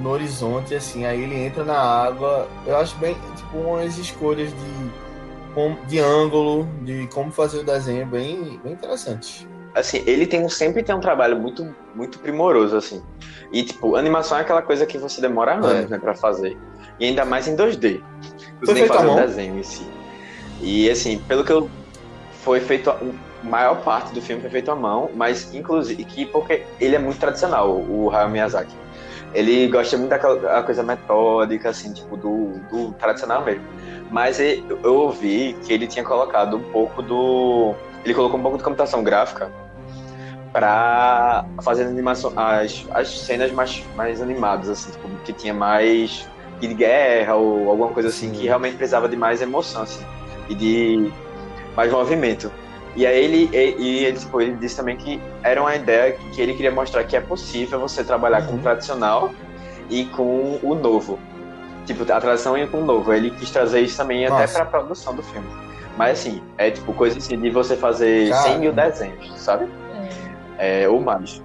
no 0.02 0.10
horizonte, 0.10 0.74
assim, 0.74 1.04
aí 1.06 1.22
ele 1.22 1.36
entra 1.36 1.64
na 1.64 1.78
água. 1.78 2.48
Eu 2.66 2.76
acho 2.76 2.96
bem, 2.96 3.16
tipo, 3.36 3.56
umas 3.58 3.96
escolhas 3.98 4.50
de, 4.50 5.86
de 5.88 5.98
ângulo, 5.98 6.68
de 6.82 7.06
como 7.08 7.30
fazer 7.30 7.60
o 7.60 7.64
desenho 7.64 8.06
bem, 8.06 8.60
bem 8.62 8.72
interessantes. 8.72 9.46
Assim, 9.74 10.02
ele 10.06 10.26
tem 10.26 10.44
um- 10.44 10.48
sempre 10.50 10.82
tem 10.82 10.94
um 10.94 11.00
trabalho 11.00 11.38
muito, 11.38 11.74
muito 11.94 12.18
primoroso, 12.18 12.76
assim. 12.76 13.02
E, 13.52 13.62
tipo, 13.62 13.96
animação 13.96 14.36
é 14.38 14.42
aquela 14.42 14.60
coisa 14.62 14.84
que 14.84 14.98
você 14.98 15.20
demora 15.20 15.54
anos, 15.54 15.88
né, 15.90 15.98
pra 15.98 16.14
fazer. 16.14 16.58
E 17.00 17.06
ainda 17.06 17.24
mais 17.24 17.48
em 17.48 17.56
2D. 17.56 18.02
Você 18.60 18.72
à 18.74 18.86
fazer 18.88 19.06
o 19.08 19.26
desenho 19.26 19.58
em 19.58 19.62
si. 19.62 19.86
E, 20.60 20.90
assim, 20.90 21.18
pelo 21.26 21.44
que 21.44 21.52
eu... 21.52 21.70
Foi 22.42 22.60
feito... 22.60 22.90
A 22.90 22.98
a 23.42 23.44
maior 23.44 23.82
parte 23.82 24.14
do 24.14 24.22
filme 24.22 24.40
foi 24.40 24.50
feito 24.50 24.70
à 24.70 24.76
mão, 24.76 25.10
mas, 25.16 25.52
inclusive, 25.52 26.04
que 26.04 26.24
porque 26.24 26.62
ele 26.80 26.94
é 26.94 26.98
muito 27.00 27.18
tradicional, 27.18 27.72
o 27.76 28.08
Hayao 28.08 28.30
Miyazaki. 28.30 28.72
Ele 29.34 29.66
gosta 29.68 29.96
muito 29.96 30.10
daquela 30.10 30.62
coisa 30.62 30.82
metódica, 30.82 31.70
assim, 31.70 31.92
tipo, 31.92 32.16
do, 32.16 32.58
do 32.70 32.92
tradicional 32.92 33.44
mesmo. 33.44 33.64
Mas 34.10 34.38
eu 34.38 34.68
ouvi 34.84 35.56
que 35.64 35.72
ele 35.72 35.86
tinha 35.86 36.04
colocado 36.04 36.56
um 36.56 36.62
pouco 36.70 37.02
do... 37.02 37.74
Ele 38.04 38.12
colocou 38.12 38.38
um 38.38 38.42
pouco 38.42 38.58
de 38.58 38.64
computação 38.64 39.02
gráfica 39.02 39.50
pra 40.52 41.46
fazer 41.62 41.84
animação, 41.84 42.32
as, 42.36 42.86
as 42.90 43.20
cenas 43.20 43.50
mais, 43.52 43.82
mais 43.96 44.20
animadas, 44.20 44.68
assim, 44.68 44.90
tipo, 44.90 45.08
que 45.24 45.32
tinha 45.32 45.54
mais 45.54 46.28
de 46.60 46.74
guerra 46.74 47.34
ou 47.34 47.70
alguma 47.70 47.88
coisa 47.88 48.10
assim, 48.10 48.28
Sim. 48.28 48.38
que 48.38 48.44
realmente 48.44 48.76
precisava 48.76 49.08
de 49.08 49.16
mais 49.16 49.40
emoção, 49.40 49.82
assim, 49.82 50.04
e 50.48 50.54
de 50.54 51.12
mais 51.74 51.90
movimento. 51.90 52.52
E 52.94 53.06
aí 53.06 53.24
ele, 53.24 53.48
e, 53.52 53.74
e 53.78 54.04
ele, 54.04 54.18
tipo, 54.18 54.40
ele 54.40 54.56
disse 54.56 54.76
também 54.76 54.96
que 54.96 55.20
era 55.42 55.60
uma 55.60 55.74
ideia 55.74 56.12
que 56.12 56.40
ele 56.40 56.54
queria 56.54 56.70
mostrar 56.70 57.04
que 57.04 57.16
é 57.16 57.20
possível 57.20 57.80
você 57.80 58.04
trabalhar 58.04 58.42
com 58.46 58.52
o 58.52 58.56
Uhum. 58.56 58.62
tradicional 58.62 59.32
e 59.88 60.04
com 60.06 60.58
o 60.62 60.74
novo. 60.74 61.18
Tipo, 61.86 62.10
a 62.12 62.20
tradição 62.20 62.56
e 62.56 62.66
com 62.66 62.78
o 62.82 62.84
novo. 62.84 63.12
Ele 63.12 63.30
quis 63.30 63.50
trazer 63.50 63.80
isso 63.80 63.96
também 63.96 64.24
até 64.26 64.42
Nossa. 64.42 64.54
pra 64.58 64.66
produção 64.66 65.14
do 65.16 65.22
filme. 65.22 65.48
Mas 65.96 66.20
assim, 66.20 66.42
é 66.58 66.70
tipo 66.70 66.92
coisa 66.94 67.18
assim 67.18 67.38
de 67.38 67.50
você 67.50 67.76
fazer 67.76 68.30
Cara. 68.30 68.42
100 68.42 68.58
mil 68.60 68.72
desenhos, 68.72 69.40
sabe? 69.40 69.66
É, 70.58 70.88
ou 70.88 71.00
mais. 71.00 71.42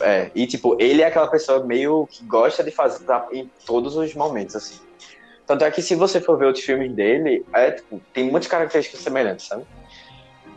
É, 0.00 0.30
e 0.34 0.46
tipo, 0.46 0.76
ele 0.78 1.02
é 1.02 1.06
aquela 1.06 1.28
pessoa 1.28 1.64
meio 1.64 2.06
que 2.10 2.24
gosta 2.26 2.62
de 2.62 2.70
fazer 2.70 3.04
tá, 3.04 3.26
em 3.32 3.50
todos 3.66 3.96
os 3.96 4.14
momentos, 4.14 4.54
assim. 4.54 4.76
Tanto 5.46 5.64
é 5.64 5.70
que 5.70 5.82
se 5.82 5.94
você 5.94 6.20
for 6.20 6.38
ver 6.38 6.46
outros 6.46 6.64
filmes 6.64 6.94
dele, 6.94 7.44
é, 7.54 7.72
tipo, 7.72 8.02
tem 8.12 8.30
muitas 8.30 8.48
características 8.48 9.00
semelhantes, 9.02 9.46
sabe? 9.46 9.64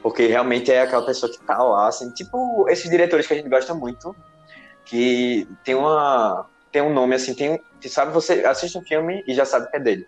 Porque 0.03 0.27
realmente 0.27 0.69
é 0.71 0.81
aquela 0.81 1.05
pessoa 1.05 1.31
que 1.31 1.39
tá 1.39 1.57
lá, 1.57 1.87
assim, 1.87 2.11
tipo 2.11 2.67
esses 2.69 2.91
diretores 2.91 3.25
que 3.25 3.33
a 3.33 3.37
gente 3.37 3.49
gosta 3.49 3.73
muito, 3.73 4.13
que 4.85 5.47
tem 5.63 5.73
uma. 5.73 6.45
tem 6.71 6.81
um 6.81 6.93
nome 6.93 7.15
assim, 7.15 7.33
tem. 7.33 7.59
Que 7.79 7.87
sabe, 7.89 8.11
você 8.11 8.45
assiste 8.45 8.77
um 8.77 8.83
filme 8.83 9.23
e 9.25 9.33
já 9.33 9.45
sabe 9.45 9.71
que 9.71 9.77
é 9.77 9.79
dele. 9.79 10.05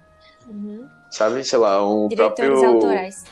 Uhum. 0.48 0.88
Sabe, 1.10 1.43
sei 1.43 1.58
lá, 1.58 1.84
um 1.88 2.10
Diretores 2.10 2.60
próprio. 2.60 2.76
autorais. 2.76 3.24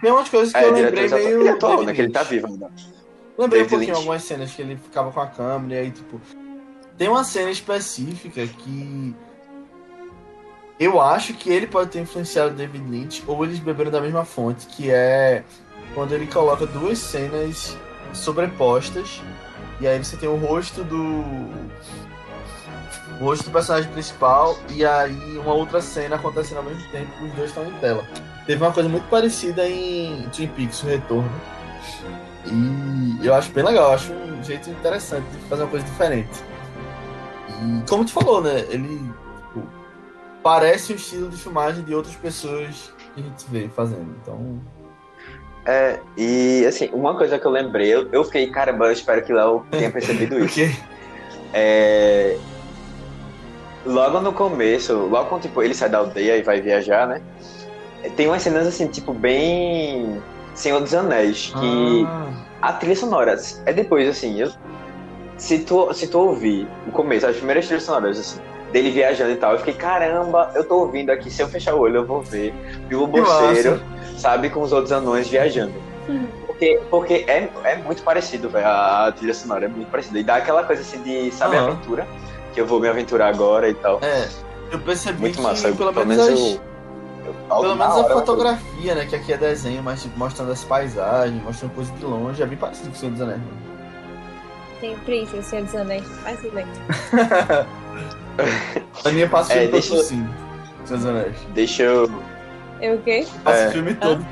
Tem 0.00 0.12
umas 0.12 0.28
coisas 0.28 0.52
que 0.52 0.58
É, 0.58 0.64
eu 0.66 0.72
lembrei 0.72 1.08
meio. 1.08 1.40
Ele 1.40 1.48
é 1.48 1.52
atual, 1.52 1.82
né? 1.82 1.94
Que 1.94 2.02
ele 2.02 2.12
tá 2.12 2.22
vivo 2.22 2.46
ainda. 2.46 2.66
Lembrei 2.66 3.62
um 3.62 3.64
David 3.64 3.68
pouquinho 3.70 3.80
Lynch. 3.80 3.96
algumas 3.96 4.22
cenas 4.22 4.52
que 4.52 4.62
ele 4.62 4.76
ficava 4.76 5.10
com 5.10 5.20
a 5.20 5.26
câmera 5.26 5.80
e 5.80 5.84
aí, 5.84 5.90
tipo. 5.90 6.20
Tem 6.98 7.08
uma 7.08 7.24
cena 7.24 7.50
específica 7.50 8.46
que. 8.46 9.14
Eu 10.78 11.00
acho 11.00 11.34
que 11.34 11.50
ele 11.50 11.66
pode 11.66 11.90
ter 11.90 12.00
influenciado 12.00 12.54
David 12.54 12.84
Lynch, 12.90 13.22
ou 13.26 13.44
eles 13.44 13.58
beberam 13.60 13.90
da 13.90 14.00
mesma 14.00 14.24
fonte, 14.24 14.66
que 14.66 14.90
é 14.90 15.44
quando 15.94 16.12
ele 16.12 16.26
coloca 16.26 16.66
duas 16.66 16.98
cenas 16.98 17.76
sobrepostas, 18.12 19.22
e 19.80 19.86
aí 19.86 20.02
você 20.02 20.16
tem 20.16 20.28
o 20.28 20.36
rosto 20.36 20.82
do. 20.82 21.24
O 23.20 23.24
rosto 23.26 23.44
do 23.44 23.52
personagem 23.52 23.88
principal, 23.92 24.58
e 24.70 24.84
aí 24.84 25.38
uma 25.38 25.54
outra 25.54 25.80
cena 25.80 26.16
acontecendo 26.16 26.58
ao 26.58 26.64
mesmo 26.64 26.82
tempo, 26.90 27.24
os 27.24 27.32
dois 27.34 27.50
estão 27.50 27.64
em 27.64 27.72
tela. 27.74 28.04
Teve 28.44 28.62
uma 28.62 28.72
coisa 28.72 28.88
muito 28.88 29.08
parecida 29.08 29.68
em 29.68 30.28
Twin 30.30 30.48
Peaks, 30.48 30.82
o 30.82 30.86
Retorno. 30.86 31.30
E 32.46 33.24
eu 33.24 33.32
acho 33.32 33.50
bem 33.52 33.64
legal, 33.64 33.92
acho 33.92 34.12
um 34.12 34.42
jeito 34.42 34.68
interessante 34.68 35.24
de 35.28 35.38
fazer 35.48 35.62
uma 35.62 35.70
coisa 35.70 35.86
diferente. 35.86 36.42
E 37.48 37.88
como 37.88 38.04
tu 38.04 38.10
falou, 38.10 38.42
né? 38.42 38.66
Ele 38.68 39.00
parece 40.44 40.92
o 40.92 40.96
estilo 40.96 41.30
de 41.30 41.38
filmagem 41.38 41.82
de 41.82 41.94
outras 41.94 42.14
pessoas 42.16 42.92
que 43.14 43.20
a 43.20 43.24
gente 43.24 43.44
vê 43.48 43.68
fazendo. 43.68 44.14
Então. 44.22 44.60
É, 45.64 45.98
e 46.18 46.66
assim, 46.68 46.90
uma 46.92 47.16
coisa 47.16 47.38
que 47.38 47.46
eu 47.46 47.50
lembrei, 47.50 47.88
eu, 47.92 48.06
eu 48.12 48.22
fiquei, 48.22 48.48
caramba, 48.50 48.84
eu 48.86 48.92
espero 48.92 49.24
que 49.24 49.32
Léo 49.32 49.64
tenha 49.70 49.90
percebido 49.90 50.38
isso. 50.44 50.48
Porque. 50.48 50.70
É, 51.54 52.36
logo 53.86 54.20
no 54.20 54.32
começo, 54.32 54.92
logo 54.92 55.28
quando 55.28 55.42
tipo, 55.42 55.62
ele 55.62 55.74
sai 55.74 55.88
da 55.88 55.98
aldeia 55.98 56.36
e 56.36 56.42
vai 56.42 56.60
viajar, 56.60 57.06
né? 57.06 57.22
Tem 58.16 58.26
umas 58.26 58.42
cenas 58.42 58.66
assim, 58.66 58.86
tipo, 58.88 59.14
bem 59.14 60.20
Senhor 60.54 60.80
dos 60.80 60.92
Anéis, 60.92 61.52
que 61.58 62.04
Ah, 62.06 62.32
a 62.60 62.72
trilha 62.74 62.96
sonora 62.96 63.34
é 63.64 63.72
depois, 63.72 64.06
assim, 64.08 64.40
eu, 64.40 64.50
se, 65.38 65.60
tu, 65.60 65.92
se 65.94 66.08
tu 66.08 66.18
ouvir 66.18 66.68
o 66.86 66.92
começo, 66.92 67.26
as 67.26 67.36
primeiras 67.36 67.64
trilhas 67.66 67.84
sonoras, 67.84 68.18
assim, 68.18 68.40
dele 68.74 68.90
viajando 68.90 69.30
e 69.30 69.36
tal, 69.36 69.52
eu 69.52 69.58
fiquei, 69.58 69.74
caramba, 69.74 70.50
eu 70.52 70.64
tô 70.64 70.80
ouvindo 70.80 71.10
aqui, 71.10 71.30
se 71.30 71.40
eu 71.40 71.46
fechar 71.46 71.74
o 71.76 71.78
olho 71.80 71.98
eu 71.98 72.04
vou 72.04 72.20
ver 72.22 72.52
Bilbo 72.88 73.18
massa. 73.18 73.38
Bolseiro, 73.44 73.80
sabe, 74.18 74.50
com 74.50 74.60
os 74.62 74.72
outros 74.72 74.90
anões 74.90 75.28
viajando. 75.28 75.72
Porque, 76.44 76.80
porque 76.90 77.24
é, 77.28 77.48
é 77.62 77.76
muito 77.76 78.02
parecido, 78.02 78.48
velho, 78.50 78.66
a, 78.66 79.12
trilha 79.12 79.32
sonora 79.32 79.66
é 79.66 79.68
muito 79.68 79.88
parecida. 79.92 80.18
E 80.18 80.24
dá 80.24 80.36
aquela 80.36 80.64
coisa 80.64 80.82
assim 80.82 81.00
de, 81.02 81.30
sabe, 81.30 81.56
Aham. 81.56 81.68
aventura, 81.68 82.06
que 82.52 82.60
eu 82.60 82.66
vou 82.66 82.80
me 82.80 82.88
aventurar 82.88 83.28
agora 83.28 83.68
e 83.68 83.74
tal. 83.74 84.00
é, 84.02 84.28
eu 84.72 84.78
percebi 84.80 85.20
Muito 85.20 85.36
que 85.36 85.40
massa, 85.40 85.68
eu- 85.68 85.76
pelo, 85.76 85.92
pelo 85.92 86.06
menos, 86.06 86.28
as- 86.28 86.40
eu... 86.40 86.60
pelo 87.48 87.76
menos 87.76 87.96
a 87.96 88.02
né? 88.02 88.08
fotografia, 88.08 88.94
né? 88.96 89.06
Que 89.06 89.14
aqui 89.14 89.32
é 89.32 89.36
desenho, 89.36 89.84
mas 89.84 90.02
tipo, 90.02 90.18
mostrando 90.18 90.50
as 90.50 90.64
paisagens, 90.64 91.40
mostrando 91.44 91.72
coisa 91.74 91.92
de 91.92 92.04
longe, 92.04 92.42
é 92.42 92.46
bem 92.46 92.58
parecido 92.58 92.90
com 92.90 92.96
o 92.96 92.98
Senhor 92.98 93.12
dos 93.12 93.20
Anéis. 93.20 93.40
Tem 94.80 94.96
preço, 94.98 95.40
Senhor 95.44 95.64
dos 95.64 95.74
Anéis. 95.76 96.04
Faz 96.24 96.40
silêncio. 96.40 96.82
A 99.04 99.10
minha 99.10 99.28
passa 99.28 99.52
o 99.54 99.56
É, 99.56 99.60
filme 99.60 99.72
deixa 99.72 99.88
todo 99.88 99.98
eu- 99.98 100.04
sim. 100.04 100.28
Deixa 101.54 101.82
eu... 101.82 102.10
Eu 102.80 102.94
o 102.96 103.02
quê? 103.02 103.26
Passa 103.42 103.58
É. 103.62 103.68
o 103.68 103.70
filme 103.72 103.94
todo. 103.94 104.24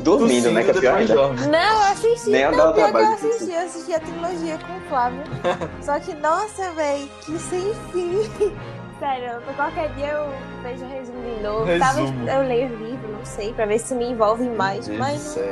Dormindo, 0.00 0.50
né, 0.52 0.62
que 0.62 0.70
é 0.70 0.74
pior 0.74 0.96
ainda. 0.98 1.14
Não, 1.14 1.58
eu 1.58 1.92
assisti. 1.92 2.30
Nem 2.30 2.42
eu 2.42 2.52
não, 2.52 2.72
pior 2.72 2.90
que 2.92 2.96
eu 2.98 3.06
assisti. 3.14 3.50
Eu 3.52 3.58
assisti 3.60 3.94
a 3.94 4.00
trilogia 4.00 4.58
com 4.58 4.76
o 4.76 4.80
Flávio. 4.88 5.22
Só 5.82 5.98
que, 5.98 6.14
nossa, 6.14 6.70
véi, 6.72 7.10
que 7.24 7.38
sem 7.38 7.74
fim. 7.92 8.30
Sério, 9.00 9.40
qualquer 9.56 9.90
dia 9.94 10.08
eu 10.08 10.28
vejo 10.62 10.84
o 10.84 10.88
resumo 10.88 11.22
de 11.22 11.42
novo. 11.42 11.66
Talvez 11.78 12.10
Resumo. 12.10 12.28
eu 12.28 12.42
leio 12.48 12.68
o 12.68 12.76
livro, 12.84 13.12
não 13.12 13.24
sei, 13.24 13.52
pra 13.52 13.64
ver 13.64 13.78
se 13.78 13.94
me 13.94 14.06
envolve 14.10 14.48
mais. 14.50 14.88
Mas 14.88 15.36
não, 15.36 15.44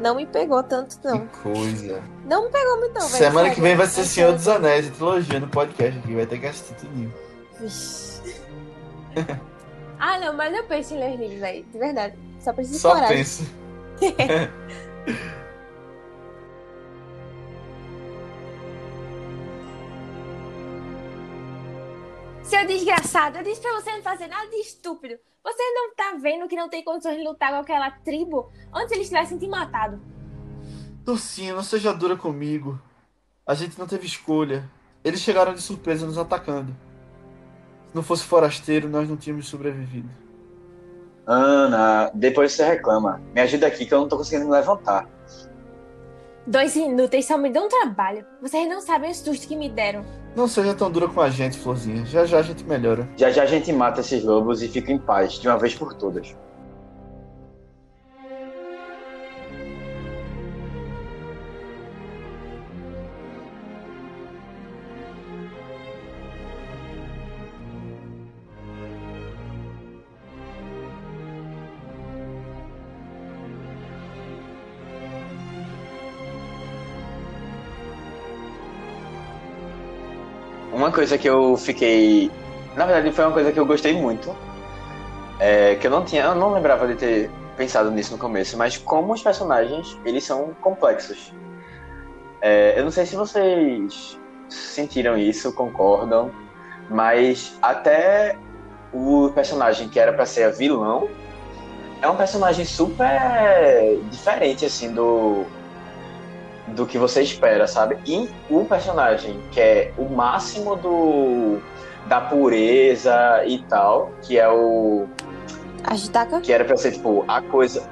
não 0.00 0.14
me 0.14 0.26
pegou 0.26 0.62
tanto, 0.62 0.96
não. 1.04 1.26
que 1.26 1.38
coisa. 1.38 2.02
Não 2.24 2.44
me 2.44 2.50
pegou 2.50 2.78
muito, 2.78 2.94
não, 2.94 3.06
velho. 3.06 3.18
Semana 3.18 3.40
sério. 3.40 3.54
que 3.54 3.60
vem 3.60 3.76
vai 3.76 3.86
ser 3.86 4.04
Senhor 4.04 4.32
dos 4.32 4.48
Anéis, 4.48 4.88
a 4.88 4.90
trilogia 4.90 5.40
no 5.40 5.48
podcast 5.48 5.98
aqui, 5.98 6.14
vai 6.14 6.26
ter 6.26 6.38
que 6.38 6.46
assistir 6.46 6.74
tudinho. 6.74 7.12
Ah, 9.98 10.18
não, 10.20 10.32
mas 10.32 10.54
eu 10.54 10.64
penso 10.64 10.94
em 10.94 10.98
ler 10.98 11.16
livros, 11.16 11.40
velho. 11.40 11.64
De 11.64 11.78
verdade. 11.78 12.16
Só 12.38 12.52
precisa 12.52 12.78
Só 12.78 12.94
coragem. 12.94 13.16
pensa. 13.16 13.44
Seu 22.44 22.66
desgraçado, 22.66 23.38
eu 23.38 23.42
disse 23.44 23.60
pra 23.60 23.72
você 23.74 23.90
não 23.92 24.02
fazer 24.02 24.26
nada 24.26 24.48
de 24.48 24.56
estúpido. 24.56 25.18
Você 25.48 25.62
não 25.72 25.94
tá 25.94 26.14
vendo 26.20 26.46
que 26.46 26.54
não 26.54 26.68
tem 26.68 26.84
condições 26.84 27.16
de 27.16 27.24
lutar 27.24 27.50
com 27.50 27.56
aquela 27.56 27.90
tribo 27.90 28.50
antes 28.72 28.92
eles 28.92 29.08
tivessem 29.08 29.38
te 29.38 29.48
matado. 29.48 29.98
Docinho, 31.02 31.56
não 31.56 31.62
seja 31.62 31.94
dura 31.94 32.16
comigo. 32.16 32.78
A 33.46 33.54
gente 33.54 33.78
não 33.78 33.86
teve 33.86 34.06
escolha. 34.06 34.68
Eles 35.02 35.20
chegaram 35.20 35.54
de 35.54 35.62
surpresa 35.62 36.04
nos 36.04 36.18
atacando. 36.18 36.76
Se 37.88 37.96
não 37.96 38.02
fosse 38.02 38.24
forasteiro, 38.24 38.90
nós 38.90 39.08
não 39.08 39.16
tínhamos 39.16 39.48
sobrevivido. 39.48 40.10
Ana, 41.26 42.10
depois 42.12 42.52
você 42.52 42.64
reclama. 42.64 43.22
Me 43.34 43.40
ajuda 43.40 43.68
aqui 43.68 43.86
que 43.86 43.94
eu 43.94 44.00
não 44.00 44.08
tô 44.08 44.18
conseguindo 44.18 44.44
me 44.44 44.52
levantar. 44.52 45.08
Dois 46.46 46.76
inúteis 46.76 47.24
só 47.24 47.38
me 47.38 47.50
dão 47.50 47.68
trabalho. 47.68 48.26
Vocês 48.42 48.68
não 48.68 48.82
sabem 48.82 49.10
o 49.10 49.14
susto 49.14 49.48
que 49.48 49.56
me 49.56 49.70
deram. 49.70 50.04
Não 50.38 50.46
seja 50.46 50.72
tão 50.72 50.88
dura 50.88 51.08
com 51.08 51.20
a 51.20 51.28
gente, 51.28 51.58
Florzinha. 51.58 52.06
Já 52.06 52.24
já 52.24 52.38
a 52.38 52.42
gente 52.42 52.62
melhora. 52.62 53.08
Já 53.16 53.28
já 53.28 53.42
a 53.42 53.46
gente 53.46 53.72
mata 53.72 54.02
esses 54.02 54.22
lobos 54.22 54.62
e 54.62 54.68
fica 54.68 54.92
em 54.92 54.96
paz, 54.96 55.32
de 55.32 55.48
uma 55.48 55.58
vez 55.58 55.74
por 55.74 55.92
todas. 55.94 56.32
Uma 80.88 80.94
coisa 80.94 81.18
que 81.18 81.28
eu 81.28 81.54
fiquei. 81.58 82.30
Na 82.74 82.86
verdade, 82.86 83.12
foi 83.12 83.26
uma 83.26 83.34
coisa 83.34 83.52
que 83.52 83.60
eu 83.60 83.66
gostei 83.66 83.92
muito. 83.92 84.34
É, 85.38 85.74
que 85.74 85.86
eu 85.86 85.90
não 85.90 86.02
tinha. 86.02 86.22
Eu 86.22 86.34
não 86.34 86.50
lembrava 86.50 86.88
de 86.88 86.94
ter 86.94 87.30
pensado 87.58 87.90
nisso 87.90 88.12
no 88.12 88.18
começo, 88.18 88.56
mas 88.56 88.78
como 88.78 89.12
os 89.12 89.22
personagens 89.22 89.98
eles 90.02 90.24
são 90.24 90.56
complexos. 90.62 91.30
É, 92.40 92.72
eu 92.78 92.84
não 92.84 92.90
sei 92.90 93.04
se 93.04 93.16
vocês 93.16 94.18
sentiram 94.48 95.18
isso, 95.18 95.52
concordam, 95.52 96.32
mas 96.88 97.58
até 97.60 98.38
o 98.90 99.30
personagem 99.34 99.90
que 99.90 100.00
era 100.00 100.14
para 100.14 100.24
ser 100.24 100.44
a 100.44 100.48
vilão 100.48 101.06
é 102.00 102.08
um 102.08 102.16
personagem 102.16 102.64
super 102.64 104.00
diferente 104.10 104.64
assim 104.64 104.94
do 104.94 105.44
do 106.74 106.86
que 106.86 106.98
você 106.98 107.22
espera, 107.22 107.66
sabe? 107.66 107.98
E 108.06 108.28
o 108.50 108.64
personagem 108.64 109.40
que 109.50 109.60
é 109.60 109.92
o 109.98 110.04
máximo 110.08 110.76
do 110.76 111.58
da 112.06 112.20
pureza 112.22 113.44
e 113.46 113.58
tal, 113.64 114.10
que 114.22 114.38
é 114.38 114.48
o 114.48 115.06
Agitaca? 115.84 116.40
que 116.40 116.52
era 116.52 116.64
pra 116.64 116.76
ser 116.76 116.92
tipo 116.92 117.24
a 117.28 117.42
coisa 117.42 117.86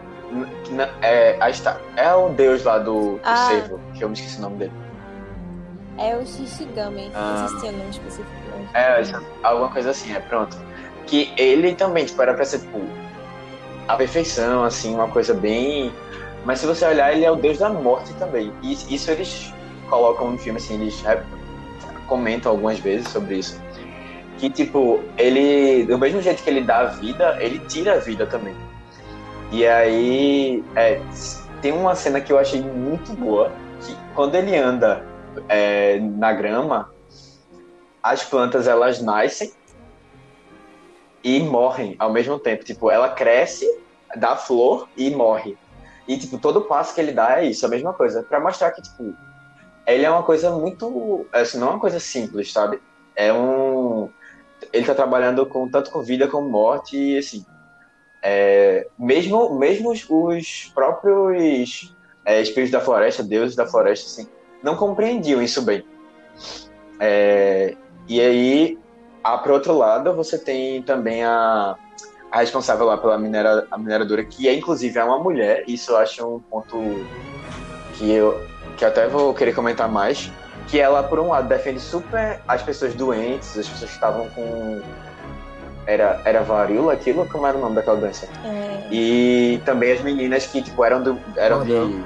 é, 1.03 1.39
é 1.97 2.15
o 2.15 2.29
deus 2.31 2.65
lá 2.65 2.79
do, 2.79 3.13
do 3.15 3.21
Ah. 3.23 3.49
cervo, 3.49 3.81
que 3.95 4.03
eu 4.03 4.09
me 4.09 4.15
esqueci 4.15 4.39
o 4.39 4.43
nome 4.43 4.57
dele. 4.57 4.73
É 5.99 6.15
o 6.17 6.27
Shishigami. 6.27 7.11
Ah. 7.15 7.41
Não 7.41 7.49
sei 7.49 7.59
se 7.71 7.75
o 7.75 7.79
nome 7.79 7.91
específico. 7.91 8.31
É, 8.75 9.03
alguma 9.43 9.71
coisa 9.71 9.91
assim, 9.91 10.15
é 10.15 10.21
pronto. 10.21 10.57
Que 11.07 11.33
ele 11.37 11.75
também, 11.75 12.05
tipo, 12.05 12.21
era 12.21 12.35
pra 12.35 12.45
ser, 12.45 12.59
tipo, 12.61 12.81
a 13.89 13.97
perfeição, 13.97 14.65
assim, 14.65 14.95
uma 14.95 15.09
coisa 15.09 15.33
bem. 15.33 15.93
Mas 16.47 16.61
se 16.61 16.67
você 16.67 16.87
olhar, 16.87 17.13
ele 17.13 17.25
é 17.25 17.31
o 17.31 17.35
deus 17.35 17.59
da 17.59 17.69
morte 17.69 18.15
também. 18.15 18.53
E 18.63 18.73
isso 18.73 19.11
eles 19.11 19.53
colocam 19.91 20.31
no 20.31 20.39
filme, 20.39 20.59
assim, 20.59 20.81
eles 20.81 21.03
comentam 22.07 22.53
algumas 22.53 22.79
vezes 22.79 23.09
sobre 23.09 23.39
isso. 23.39 23.61
Que, 24.39 24.49
tipo, 24.49 25.03
ele, 25.19 25.85
do 25.87 25.99
mesmo 25.99 26.23
jeito 26.23 26.45
que 26.45 26.49
ele 26.49 26.61
dá 26.61 26.79
a 26.79 26.85
vida, 26.85 27.37
ele 27.41 27.59
tira 27.67 27.95
a 27.95 27.99
vida 27.99 28.27
também. 28.27 28.55
E 29.51 29.67
aí, 29.67 30.63
é, 30.77 31.01
tem 31.61 31.73
uma 31.73 31.97
cena 31.97 32.21
que 32.21 32.33
eu 32.33 32.39
achei 32.39 32.61
muito 32.61 33.13
boa, 33.15 33.51
que 33.81 33.97
quando 34.15 34.37
ele 34.37 34.57
anda 34.57 35.05
é, 35.49 35.99
na 35.99 36.33
grama, 36.33 36.93
as 38.01 38.23
plantas 38.23 38.69
elas 38.69 39.03
nascem 39.03 39.51
e 41.25 41.41
morrem 41.41 41.97
ao 41.99 42.13
mesmo 42.13 42.39
tempo. 42.39 42.65
Tipo, 42.65 42.89
ela 42.89 43.09
cresce, 43.09 43.67
dá 44.15 44.37
flor 44.37 44.89
e 44.97 45.11
morre. 45.11 45.59
E 46.07 46.17
tipo, 46.17 46.39
todo 46.39 46.63
passo 46.63 46.95
que 46.95 47.01
ele 47.01 47.13
dá 47.13 47.41
é 47.41 47.47
isso, 47.47 47.67
a 47.67 47.69
mesma 47.69 47.93
coisa, 47.93 48.23
Pra 48.23 48.41
mostrar 48.41 48.71
que 48.71 48.83
tipo, 48.83 49.15
ele 49.87 50.05
é 50.05 50.11
uma 50.11 50.23
coisa 50.23 50.51
muito, 50.51 51.27
assim, 51.33 51.59
não 51.59 51.69
é 51.69 51.71
uma 51.71 51.81
coisa 51.81 52.01
simples, 52.01 52.53
sabe? 52.53 52.81
É 53.15 53.33
um 53.33 54.11
ele 54.73 54.87
tá 54.87 54.95
trabalhando 54.95 55.45
com 55.47 55.69
tanto 55.69 55.91
com 55.91 56.03
vida 56.03 56.27
como 56.27 56.49
morte 56.49 56.97
e 56.97 57.19
assim, 57.19 57.45
é, 58.23 58.87
mesmo 58.99 59.59
mesmo 59.59 59.91
os, 59.91 60.07
os 60.09 60.73
próprios 60.75 61.95
é, 62.25 62.41
espíritos 62.41 62.73
da 62.73 62.81
floresta, 62.81 63.23
deuses 63.23 63.55
da 63.55 63.67
floresta, 63.67 64.07
assim, 64.07 64.29
não 64.63 64.77
compreendiam 64.77 65.43
isso 65.43 65.63
bem. 65.63 65.85
É, 66.99 67.77
e 68.09 68.21
aí, 68.21 68.79
ah, 69.23 69.39
para 69.39 69.53
outro 69.53 69.77
lado, 69.77 70.15
você 70.15 70.39
tem 70.39 70.83
também 70.83 71.25
a, 71.25 71.77
a 72.37 72.41
responsável 72.41 72.85
lá 72.85 72.99
pela 72.99 73.17
minera, 73.17 73.67
a 73.71 73.79
mineradora, 73.79 74.23
que 74.23 74.47
é 74.47 74.55
inclusive 74.55 74.99
é 74.99 75.03
uma 75.03 75.19
mulher. 75.19 75.65
Isso 75.67 75.93
eu 75.93 75.97
acho 75.97 76.27
um 76.37 76.39
ponto 76.39 76.77
que 77.95 78.13
eu, 78.13 78.45
que 78.77 78.85
eu 78.85 78.89
até 78.89 79.07
vou 79.09 79.33
querer 79.33 79.55
comentar 79.55 79.89
mais. 79.89 80.31
Que 80.69 80.79
ela, 80.81 81.03
por 81.03 81.19
um 81.19 81.29
lado, 81.29 81.49
defende 81.49 81.81
super 81.81 82.41
as 82.47 82.61
pessoas 82.61 82.93
doentes, 82.95 83.57
as 83.57 83.67
pessoas 83.69 83.89
que 83.91 83.97
estavam 83.97 84.29
com. 84.31 84.83
Era, 85.87 86.21
era 86.25 86.43
varíola 86.43 86.93
aquilo? 86.93 87.27
Como 87.29 87.47
era 87.47 87.57
o 87.57 87.61
nome 87.61 87.77
daquela 87.77 87.97
doença? 87.97 88.29
É, 88.45 88.89
E 88.91 89.63
também 89.65 89.93
as 89.93 90.01
meninas 90.03 90.45
que, 90.47 90.61
tipo, 90.61 90.85
eram, 90.85 91.03
do, 91.03 91.19
eram 91.37 91.65
de 91.65 92.05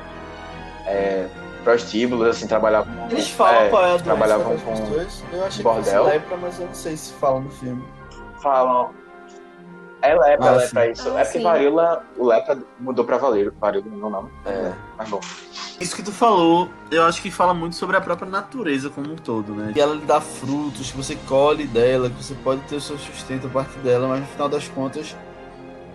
é, 0.86 1.26
prostíbulos, 1.64 2.28
assim, 2.28 2.46
trabalhavam 2.46 2.94
com- 2.94 3.10
Eles 3.10 3.30
falam 3.30 3.62
é, 3.62 3.68
qual 3.70 3.82
é 3.82 3.86
a 3.86 3.88
doença 3.90 4.04
trabalhavam 4.04 4.56
com 4.58 4.76
pessoas. 4.76 5.24
Eu 5.32 5.44
achei 5.44 5.62
bordel. 5.64 5.82
que 5.84 5.90
fosse 5.98 6.10
lepra, 6.18 6.36
mas 6.36 6.60
eu 6.60 6.66
não 6.66 6.74
sei 6.74 6.96
se 6.96 7.12
falam 7.14 7.40
no 7.40 7.50
filme. 7.50 7.82
falam. 8.42 8.90
É 10.02 10.14
lepra, 10.14 10.48
Ah, 10.50 10.56
lepra, 10.56 10.84
sim. 10.86 10.90
isso. 10.92 11.08
Ah, 11.08 11.20
é 11.20 11.24
porque 11.24 11.38
sim. 11.38 11.44
varíola, 11.44 12.04
o 12.16 12.26
lepra 12.26 12.58
mudou 12.78 13.04
pra 13.04 13.18
varíola, 13.18 13.52
varíola 13.60 13.86
não, 13.92 14.10
não. 14.10 14.30
É. 14.46 14.72
Mas 14.96 15.08
bom. 15.08 15.20
Isso 15.80 15.94
que 15.96 16.02
tu 16.02 16.12
falou, 16.12 16.68
eu 16.90 17.02
acho 17.04 17.20
que 17.22 17.30
fala 17.30 17.52
muito 17.54 17.76
sobre 17.76 17.96
a 17.96 18.00
própria 18.00 18.28
natureza 18.30 18.90
como 18.90 19.12
um 19.12 19.16
todo, 19.16 19.54
né? 19.54 19.72
Que 19.72 19.80
ela 19.80 19.94
lhe 19.94 20.04
dá 20.04 20.20
frutos, 20.20 20.90
que 20.90 20.96
você 20.96 21.16
colhe 21.26 21.66
dela, 21.66 22.08
que 22.10 22.22
você 22.22 22.34
pode 22.34 22.60
ter 22.62 22.76
o 22.76 22.80
seu 22.80 22.98
sustento 22.98 23.46
a 23.46 23.50
partir 23.50 23.78
dela, 23.80 24.08
mas 24.08 24.20
no 24.20 24.26
final 24.26 24.48
das 24.48 24.68
contas 24.68 25.16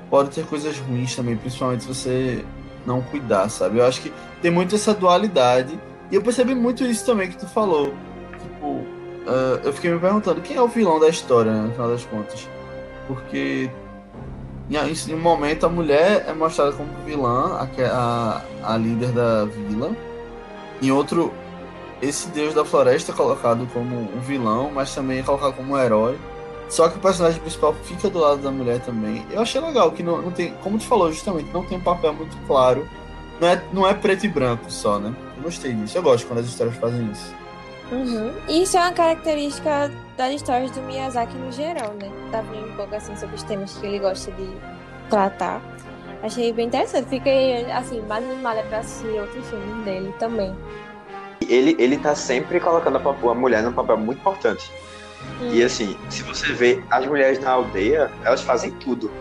pode 0.09 0.29
ter 0.29 0.45
coisas 0.45 0.77
ruins 0.79 1.15
também, 1.15 1.35
principalmente 1.35 1.83
se 1.83 1.87
você 1.87 2.45
não 2.85 3.01
cuidar, 3.01 3.49
sabe? 3.49 3.79
Eu 3.79 3.85
acho 3.85 4.01
que 4.01 4.13
tem 4.41 4.51
muito 4.51 4.75
essa 4.75 4.93
dualidade. 4.93 5.79
E 6.11 6.15
eu 6.15 6.21
percebi 6.21 6.53
muito 6.53 6.83
isso 6.83 7.03
também 7.05 7.29
que 7.29 7.37
tu 7.37 7.47
falou. 7.47 7.93
Tipo, 8.41 8.85
ah, 9.27 9.59
eu 9.63 9.73
fiquei 9.73 9.91
me 9.91 9.99
perguntando 9.99 10.41
quem 10.41 10.55
é 10.55 10.61
o 10.61 10.67
vilão 10.67 10.99
da 10.99 11.09
história, 11.09 11.51
né, 11.51 11.61
no 11.67 11.71
final 11.73 11.89
das 11.89 12.05
contas. 12.05 12.47
Porque 13.07 13.69
em, 14.69 15.13
um 15.13 15.19
momento 15.19 15.65
a 15.65 15.69
mulher 15.69 16.25
é 16.27 16.33
mostrada 16.33 16.71
como 16.71 16.89
vilã, 17.05 17.57
a, 17.59 17.81
é 17.81 17.85
a, 17.85 18.41
a 18.63 18.77
líder 18.77 19.11
da 19.11 19.45
vila. 19.45 19.95
Em 20.81 20.91
outro, 20.91 21.33
esse 22.01 22.27
deus 22.29 22.53
da 22.53 22.65
floresta 22.65 23.11
é 23.11 23.15
colocado 23.15 23.67
como 23.73 23.95
um 23.95 24.19
vilão, 24.19 24.71
mas 24.73 24.93
também 24.93 25.19
é 25.19 25.23
colocado 25.23 25.53
como 25.53 25.73
um 25.73 25.77
herói. 25.77 26.17
Só 26.67 26.89
que 26.89 26.97
o 26.97 26.99
personagem 26.99 27.39
principal 27.39 27.75
fica 27.83 28.09
do 28.09 28.17
lado 28.17 28.41
da 28.41 28.49
mulher 28.49 28.79
também. 28.81 29.23
Eu 29.29 29.41
achei 29.41 29.61
legal 29.61 29.91
que 29.91 30.01
não, 30.01 30.21
não 30.21 30.31
tem, 30.31 30.53
como 30.63 30.79
tu 30.79 30.85
falou 30.85 31.11
justamente, 31.11 31.49
não 31.53 31.63
tem 31.63 31.77
um 31.77 31.81
papel 31.81 32.13
muito 32.13 32.35
claro. 32.47 32.87
Não 33.39 33.47
é, 33.47 33.63
não 33.71 33.87
é 33.87 33.93
preto 33.93 34.25
e 34.25 34.29
branco 34.29 34.71
só, 34.71 34.97
né? 34.97 35.13
Eu 35.37 35.43
gostei 35.43 35.73
disso. 35.73 35.97
Eu 35.97 36.01
gosto 36.01 36.25
quando 36.25 36.39
as 36.39 36.47
histórias 36.47 36.75
fazem 36.77 37.11
isso. 37.11 37.35
Uhum. 37.91 38.31
Isso 38.49 38.77
é 38.77 38.79
uma 38.79 38.93
característica 38.93 39.91
das 40.17 40.33
histórias 40.33 40.71
do 40.71 40.81
Miyazaki 40.81 41.35
no 41.37 41.51
geral, 41.51 41.93
né? 41.93 42.11
Tá 42.31 42.41
vendo 42.41 42.71
um 42.71 42.75
pouco 42.75 42.95
assim 42.95 43.15
sobre 43.15 43.35
os 43.35 43.43
temas 43.43 43.77
que 43.77 43.85
ele 43.85 43.99
gosta 43.99 44.31
de 44.31 44.47
tratar. 45.09 45.61
Achei 46.23 46.51
bem 46.53 46.67
interessante. 46.67 47.09
Fiquei, 47.09 47.69
assim, 47.71 48.01
mais 48.01 48.23
animada 48.23 48.63
pra 48.63 48.79
assistir 48.79 49.19
outros 49.19 49.47
filmes 49.47 49.85
dele 49.85 50.13
também. 50.17 50.55
Ele, 51.47 51.75
ele 51.77 51.97
tá 51.97 52.15
sempre 52.15 52.59
colocando 52.59 52.97
a, 52.97 53.33
mulher 53.35 53.61
num 53.61 53.73
papel 53.73 53.97
muito 53.97 54.19
importante. 54.19 54.71
E 55.51 55.63
assim, 55.63 55.97
se 56.09 56.23
você 56.23 56.53
vê 56.53 56.83
as 56.89 57.05
mulheres 57.05 57.39
na 57.39 57.51
aldeia, 57.51 58.09
elas 58.23 58.41
fazem 58.41 58.71
tudo. 58.71 59.11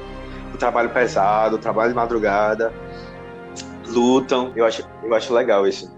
O 0.54 0.56
trabalho 0.56 0.90
pesado, 0.90 1.56
o 1.56 1.58
trabalho 1.58 1.90
de 1.90 1.96
madrugada, 1.96 2.72
lutam. 3.86 4.52
Eu 4.54 4.64
acho, 4.64 4.88
eu 5.02 5.12
acho 5.12 5.34
legal 5.34 5.66
isso. 5.66 5.92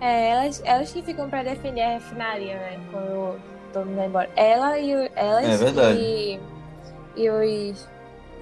É, 0.00 0.30
elas, 0.30 0.62
elas 0.64 0.90
que 0.92 1.02
ficam 1.02 1.28
pra 1.28 1.42
defender 1.42 1.82
a 1.82 1.88
refinaria, 1.94 2.54
né? 2.54 2.80
Quando 2.90 3.38
todo 3.72 3.86
mundo 3.86 3.96
vai 3.96 4.06
embora. 4.06 4.30
Ela 4.34 4.78
e 4.78 4.96
o- 4.96 5.10
elas 5.14 5.44
É 5.44 5.56
verdade. 5.64 5.98
e, 5.98 6.40
e 7.16 7.30
os 7.30 7.88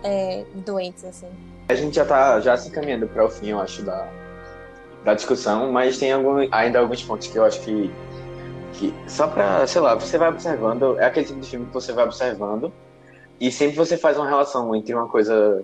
é, 0.05 0.45
doentes, 0.55 1.05
assim. 1.05 1.29
A 1.69 1.75
gente 1.75 1.97
já 1.97 2.05
tá 2.05 2.41
já 2.41 2.57
se 2.57 2.69
encaminhando 2.69 3.09
para 3.09 3.25
o 3.25 3.29
fim, 3.29 3.49
eu 3.49 3.61
acho, 3.61 3.83
da, 3.83 4.09
da 5.05 5.15
discussão, 5.15 5.73
mas 5.73 5.99
tem 5.99 6.13
algum, 6.13 6.47
ainda 6.53 6.79
alguns 6.79 7.03
pontos 7.03 7.27
que 7.27 7.37
eu 7.37 7.45
acho 7.45 7.61
que, 7.63 7.91
que 8.75 8.95
só 9.09 9.27
para, 9.27 9.67
sei 9.67 9.81
lá, 9.81 9.95
você 9.95 10.17
vai 10.17 10.29
observando, 10.29 10.99
é 10.99 11.05
aquele 11.07 11.27
tipo 11.27 11.41
de 11.41 11.51
filme 11.51 11.67
que 11.67 11.75
você 11.75 11.93
vai 11.93 12.05
observando 12.05 12.73
e 13.41 13.51
sempre 13.51 13.77
você 13.77 13.97
faz 13.97 14.17
uma 14.17 14.29
relação 14.29 14.75
entre 14.75 14.95
uma 14.95 15.09
coisa 15.09 15.63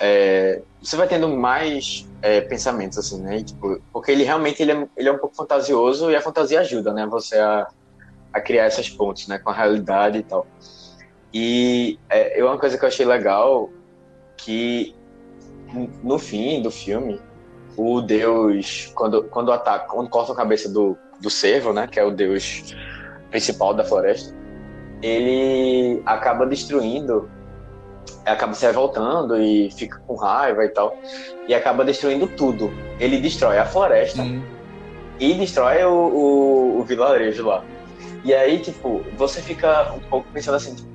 é, 0.00 0.62
você 0.82 0.96
vai 0.96 1.06
tendo 1.06 1.28
mais 1.28 2.08
é, 2.20 2.40
pensamentos 2.40 2.98
assim, 2.98 3.20
né? 3.20 3.42
Tipo, 3.42 3.80
porque 3.92 4.10
ele 4.10 4.24
realmente 4.24 4.62
ele 4.62 4.72
é, 4.72 4.88
ele 4.96 5.08
é 5.08 5.12
um 5.12 5.18
pouco 5.18 5.36
fantasioso 5.36 6.10
e 6.10 6.16
a 6.16 6.20
fantasia 6.20 6.60
ajuda, 6.60 6.92
né? 6.92 7.06
Você 7.06 7.38
a, 7.38 7.68
a 8.32 8.40
criar 8.40 8.64
essas 8.64 8.90
pontes, 8.90 9.28
né? 9.28 9.38
Com 9.38 9.50
a 9.50 9.54
realidade 9.54 10.18
e 10.18 10.22
tal. 10.22 10.46
E 11.32 11.98
é, 12.08 12.42
uma 12.42 12.58
coisa 12.58 12.78
que 12.78 12.84
eu 12.84 12.88
achei 12.88 13.06
legal 13.06 13.70
que 14.36 14.94
no 16.02 16.18
fim 16.18 16.62
do 16.62 16.70
filme 16.70 17.20
o 17.76 18.00
Deus 18.00 18.92
quando 18.94 19.24
quando 19.24 19.50
ataca 19.50 19.86
quando 19.88 20.08
corta 20.08 20.32
a 20.32 20.36
cabeça 20.36 20.68
do 20.68 20.96
do 21.20 21.30
cervo, 21.30 21.72
né? 21.72 21.86
Que 21.86 21.98
é 21.98 22.04
o 22.04 22.10
Deus 22.10 22.74
principal 23.30 23.74
da 23.74 23.84
floresta, 23.84 24.34
ele 25.02 26.00
acaba 26.06 26.46
destruindo 26.46 27.28
acaba 28.24 28.54
se 28.54 28.66
revoltando 28.66 29.36
e 29.40 29.70
fica 29.70 29.98
com 30.06 30.14
raiva 30.14 30.64
e 30.64 30.68
tal. 30.68 30.96
E 31.46 31.54
acaba 31.54 31.84
destruindo 31.84 32.26
tudo. 32.26 32.72
Ele 32.98 33.18
destrói 33.18 33.58
a 33.58 33.64
floresta 33.64 34.22
Sim. 34.22 34.42
e 35.18 35.34
destrói 35.34 35.84
o, 35.84 35.92
o, 35.92 36.80
o, 36.80 36.84
vilarejo 36.84 37.46
lá. 37.46 37.64
E 38.24 38.32
aí, 38.32 38.58
tipo, 38.58 39.04
você 39.16 39.40
fica 39.42 39.92
um 39.92 40.00
pouco 40.00 40.26
pensando 40.32 40.54
assim, 40.54 40.74
tipo, 40.74 40.88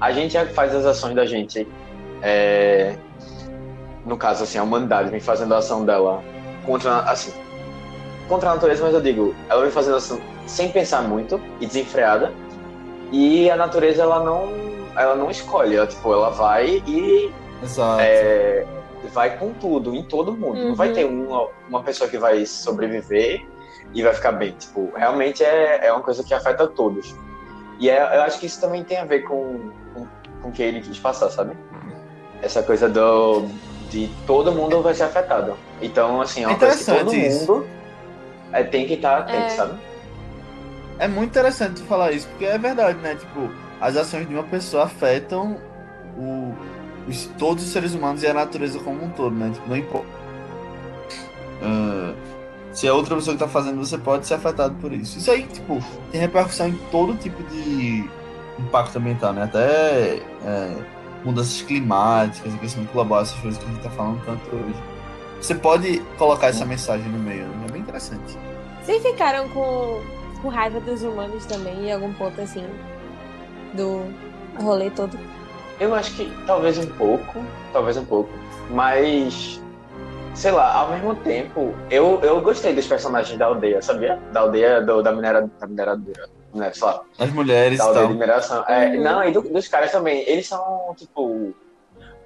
a 0.00 0.12
gente 0.12 0.38
faz 0.46 0.74
as 0.74 0.84
ações 0.84 1.14
da 1.14 1.24
gente. 1.24 1.66
É, 2.22 2.96
no 4.04 4.16
caso, 4.16 4.44
assim, 4.44 4.58
a 4.58 4.62
humanidade 4.62 5.10
vem 5.10 5.20
fazendo 5.20 5.54
a 5.54 5.58
ação 5.58 5.84
dela 5.84 6.22
contra, 6.66 6.98
assim, 7.00 7.32
contra 8.28 8.50
a 8.50 8.54
natureza, 8.54 8.82
mas 8.82 8.94
eu 8.94 9.00
digo, 9.00 9.34
ela 9.48 9.62
vem 9.62 9.70
fazendo 9.70 9.96
ação 9.96 10.20
sem 10.46 10.68
pensar 10.70 11.02
muito 11.02 11.40
e 11.60 11.66
desenfreada. 11.66 12.32
E 13.10 13.50
a 13.50 13.56
natureza, 13.56 14.02
ela 14.02 14.22
não 14.22 14.73
ela 14.96 15.14
não 15.14 15.30
escolhe, 15.30 15.76
ela, 15.76 15.86
tipo, 15.86 16.12
ela 16.12 16.30
vai 16.30 16.82
e. 16.86 17.32
Exato. 17.62 18.00
É, 18.00 18.66
vai 19.12 19.38
com 19.38 19.52
tudo, 19.52 19.94
em 19.94 20.02
todo 20.02 20.32
mundo. 20.32 20.58
Uhum. 20.58 20.68
Não 20.68 20.74
vai 20.74 20.92
ter 20.92 21.04
uma, 21.04 21.48
uma 21.68 21.82
pessoa 21.82 22.08
que 22.08 22.18
vai 22.18 22.44
sobreviver 22.46 23.46
e 23.92 24.02
vai 24.02 24.12
ficar 24.14 24.32
bem. 24.32 24.52
Tipo, 24.52 24.92
realmente 24.96 25.42
é, 25.44 25.86
é 25.86 25.92
uma 25.92 26.02
coisa 26.02 26.22
que 26.24 26.34
afeta 26.34 26.66
todos. 26.66 27.14
E 27.78 27.90
é, 27.90 27.98
eu 28.16 28.22
acho 28.22 28.38
que 28.38 28.46
isso 28.46 28.60
também 28.60 28.84
tem 28.84 28.98
a 28.98 29.04
ver 29.04 29.20
com, 29.22 29.70
com, 29.94 30.06
com 30.42 30.48
o 30.48 30.52
que 30.52 30.62
ele 30.62 30.80
quis 30.80 30.98
passar, 30.98 31.30
sabe? 31.30 31.56
Essa 32.42 32.62
coisa 32.62 32.88
do, 32.88 33.46
de 33.90 34.10
todo 34.26 34.52
mundo 34.52 34.82
vai 34.82 34.94
ser 34.94 35.04
afetado. 35.04 35.56
Então, 35.80 36.20
assim, 36.20 36.44
é 36.44 36.48
uma 36.48 36.58
coisa 36.58 36.76
que 36.76 36.98
todo 36.98 37.14
isso. 37.14 37.52
mundo 37.52 37.66
é, 38.52 38.62
tem 38.62 38.86
que 38.86 38.94
estar 38.94 39.18
atento, 39.18 39.46
É. 39.46 39.50
sabe? 39.50 39.78
É 40.98 41.08
muito 41.08 41.30
interessante 41.30 41.80
tu 41.82 41.86
falar 41.86 42.12
isso, 42.12 42.28
porque 42.28 42.44
é 42.44 42.56
verdade, 42.56 42.98
né? 42.98 43.16
Tipo, 43.16 43.50
as 43.84 43.98
ações 43.98 44.26
de 44.26 44.32
uma 44.32 44.42
pessoa 44.44 44.84
afetam 44.84 45.58
o, 46.16 46.54
os, 47.06 47.26
todos 47.38 47.64
os 47.64 47.70
seres 47.70 47.92
humanos 47.92 48.22
e 48.22 48.26
a 48.26 48.32
natureza 48.32 48.78
como 48.78 49.04
um 49.04 49.10
todo, 49.10 49.34
né? 49.34 49.50
Tipo, 49.52 49.68
não 49.68 49.76
importa. 49.76 50.08
Ah, 51.62 52.14
se 52.72 52.86
é 52.86 52.92
outra 52.92 53.14
pessoa 53.14 53.36
que 53.36 53.44
tá 53.44 53.48
fazendo, 53.48 53.76
você 53.76 53.98
pode 53.98 54.26
ser 54.26 54.34
afetado 54.34 54.74
por 54.76 54.90
isso. 54.90 55.18
Isso 55.18 55.30
aí, 55.30 55.42
tipo, 55.42 55.84
tem 56.10 56.18
repercussão 56.18 56.68
em 56.68 56.76
todo 56.90 57.14
tipo 57.14 57.42
de 57.44 58.08
impacto 58.58 58.96
ambiental, 58.96 59.34
né? 59.34 59.42
Até 59.42 60.16
é, 60.46 60.76
mudanças 61.22 61.60
climáticas, 61.60 62.54
aquecimento 62.54 62.90
global, 62.90 63.20
essas 63.20 63.38
coisas 63.38 63.62
que 63.62 63.66
a 63.66 63.68
gente 63.68 63.82
tá 63.82 63.90
falando 63.90 64.24
tanto 64.24 64.56
hoje. 64.56 64.82
Você 65.42 65.54
pode 65.54 65.98
colocar 66.16 66.46
essa 66.46 66.64
mensagem 66.64 67.06
no 67.10 67.18
meio, 67.18 67.44
né? 67.48 67.66
É 67.68 67.72
bem 67.72 67.82
interessante. 67.82 68.38
Vocês 68.82 69.02
ficaram 69.02 69.46
com, 69.50 70.00
com 70.40 70.48
raiva 70.48 70.80
dos 70.80 71.02
humanos 71.02 71.44
também, 71.44 71.88
em 71.88 71.92
algum 71.92 72.14
ponto 72.14 72.40
assim, 72.40 72.64
do 73.74 74.02
rolê 74.62 74.90
todo? 74.90 75.18
Eu 75.80 75.94
acho 75.94 76.14
que 76.14 76.32
talvez 76.46 76.78
um 76.78 76.86
pouco, 76.86 77.44
talvez 77.72 77.96
um 77.96 78.04
pouco, 78.04 78.30
mas 78.70 79.60
sei 80.34 80.50
lá, 80.52 80.72
ao 80.74 80.90
mesmo 80.90 81.14
tempo, 81.16 81.74
eu, 81.90 82.20
eu 82.22 82.40
gostei 82.40 82.74
dos 82.74 82.86
personagens 82.86 83.38
da 83.38 83.46
aldeia, 83.46 83.80
sabia? 83.82 84.16
Da 84.32 84.40
aldeia 84.40 84.80
do, 84.80 85.02
da, 85.02 85.12
minera, 85.12 85.48
da 85.60 85.66
mineradora, 85.66 86.26
né? 86.54 86.72
Sei 86.72 86.86
lá, 86.86 87.00
As 87.18 87.30
mulheres 87.30 87.78
da 87.78 87.84
aldeia 87.84 88.06
de 88.08 88.12
mineração. 88.14 88.64
É, 88.68 88.96
Uhum. 88.96 89.02
não, 89.02 89.24
e 89.24 89.32
do- 89.32 89.42
dos 89.42 89.68
caras 89.68 89.92
também, 89.92 90.20
eles 90.28 90.46
são, 90.48 90.94
tipo, 90.96 91.54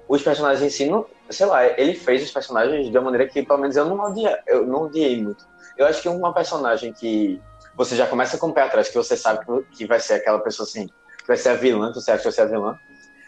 os 0.07 0.23
personagens 0.23 0.63
em 0.63 0.69
si, 0.75 0.85
não, 0.89 1.05
sei 1.29 1.45
lá, 1.45 1.65
ele 1.79 1.93
fez 1.93 2.23
os 2.23 2.31
personagens 2.31 2.89
de 2.89 2.97
uma 2.97 3.05
maneira 3.05 3.27
que, 3.27 3.43
pelo 3.43 3.59
menos, 3.59 3.75
eu 3.75 3.85
não 3.85 3.99
odiei, 3.99 4.35
eu 4.47 4.65
não 4.65 4.83
odiei 4.83 5.23
muito. 5.23 5.43
Eu 5.77 5.85
acho 5.85 6.01
que 6.01 6.09
uma 6.09 6.33
personagem 6.33 6.91
que 6.93 7.39
você 7.75 7.95
já 7.95 8.07
começa 8.07 8.37
com 8.39 8.47
o 8.47 8.53
pé 8.53 8.63
atrás, 8.63 8.89
que 8.89 8.97
você 8.97 9.15
sabe 9.15 9.45
que- 9.71 9.85
vai 9.85 9.99
ser 9.99 10.15
aquela 10.15 10.39
pessoa 10.39 10.65
assim, 10.67 10.87
vai 11.29 11.37
ser 11.37 11.49
a 11.49 11.53
vilã, 11.53 11.89
que 11.93 11.95
você 12.01 12.11
acha 12.11 12.17
que 12.19 12.23
vai 12.25 12.33
ser 12.33 12.41
a 12.41 12.45
vilã, 12.45 12.77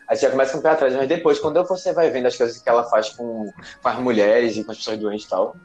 Aí 0.08 0.18
você 0.18 0.26
já 0.26 0.32
começa 0.32 0.52
com 0.52 0.58
o 0.60 0.62
pé 0.62 0.70
atrás, 0.72 0.94
mas 0.94 1.08
depois, 1.08 1.40
quando 1.40 1.64
você 1.64 1.94
vai 1.94 2.10
vendo 2.10 2.26
as 2.26 2.36
coisas 2.36 2.58
que 2.62 2.68
ela 2.68 2.84
faz 2.84 3.12
com, 3.12 3.50
com 3.82 3.88
as 3.90 3.98
mulheres 3.98 4.58
e 4.58 4.64
com 4.66 4.72
as 4.72 4.78
pessoas 4.78 4.98
doentes 4.98 5.26
e 5.26 5.30
tal, 5.30 5.56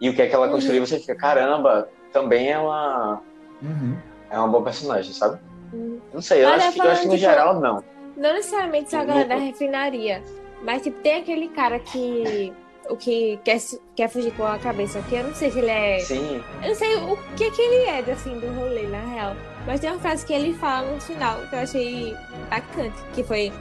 e 0.00 0.08
o 0.08 0.14
que 0.14 0.22
é 0.22 0.28
que 0.28 0.34
ela 0.34 0.46
Uhum. 0.46 0.52
construiu, 0.52 0.86
você 0.86 1.00
fica, 1.00 1.16
caramba, 1.16 1.88
também 2.12 2.52
é 2.52 2.58
uma, 2.58 3.20
Uhum. 3.60 3.96
é 4.30 4.38
uma 4.38 4.46
boa 4.46 4.62
personagem, 4.62 5.12
sabe? 5.12 5.40
Hum. 5.74 5.98
Não 6.14 6.22
sei, 6.22 6.44
eu, 6.44 6.48
Olha, 6.50 6.56
acho 6.58 6.72
que, 6.72 6.78
eu 6.86 6.90
acho 6.90 7.00
que 7.02 7.06
no 7.08 7.14
tipo, 7.14 7.24
geral 7.24 7.58
não. 7.58 7.82
Não 8.16 8.32
necessariamente 8.34 8.90
só 8.90 8.98
a 8.98 9.00
Uhum. 9.00 9.06
galera 9.06 9.28
da 9.28 9.34
refinaria, 9.36 10.22
mas 10.62 10.82
tipo, 10.82 11.00
tem 11.00 11.20
aquele 11.20 11.48
cara 11.48 11.78
que. 11.80 12.52
O 12.88 12.96
que 12.96 13.38
quer, 13.44 13.58
quer 13.94 14.08
fugir 14.08 14.32
com 14.36 14.44
a 14.44 14.58
cabeça, 14.58 15.00
que 15.08 15.14
eu 15.14 15.22
não 15.24 15.34
sei 15.34 15.50
se 15.50 15.58
ele 15.58 15.70
é. 15.70 15.98
Sim, 16.00 16.42
Eu 16.62 16.68
não 16.68 16.74
sei 16.74 16.96
o 16.96 17.16
que 17.36 17.50
que 17.50 17.62
ele 17.62 17.84
é, 17.88 18.12
assim, 18.12 18.38
do 18.38 18.46
rolê, 18.52 18.82
na 18.88 19.00
real. 19.00 19.36
Mas 19.66 19.80
tem 19.80 19.90
uma 19.90 19.98
frase 20.00 20.24
que 20.24 20.32
ele 20.32 20.54
fala 20.54 20.90
no 20.90 21.00
final 21.00 21.36
que 21.48 21.54
eu 21.54 21.60
achei 21.60 22.16
impactante, 22.44 22.96
que 23.14 23.22
foi 23.22 23.52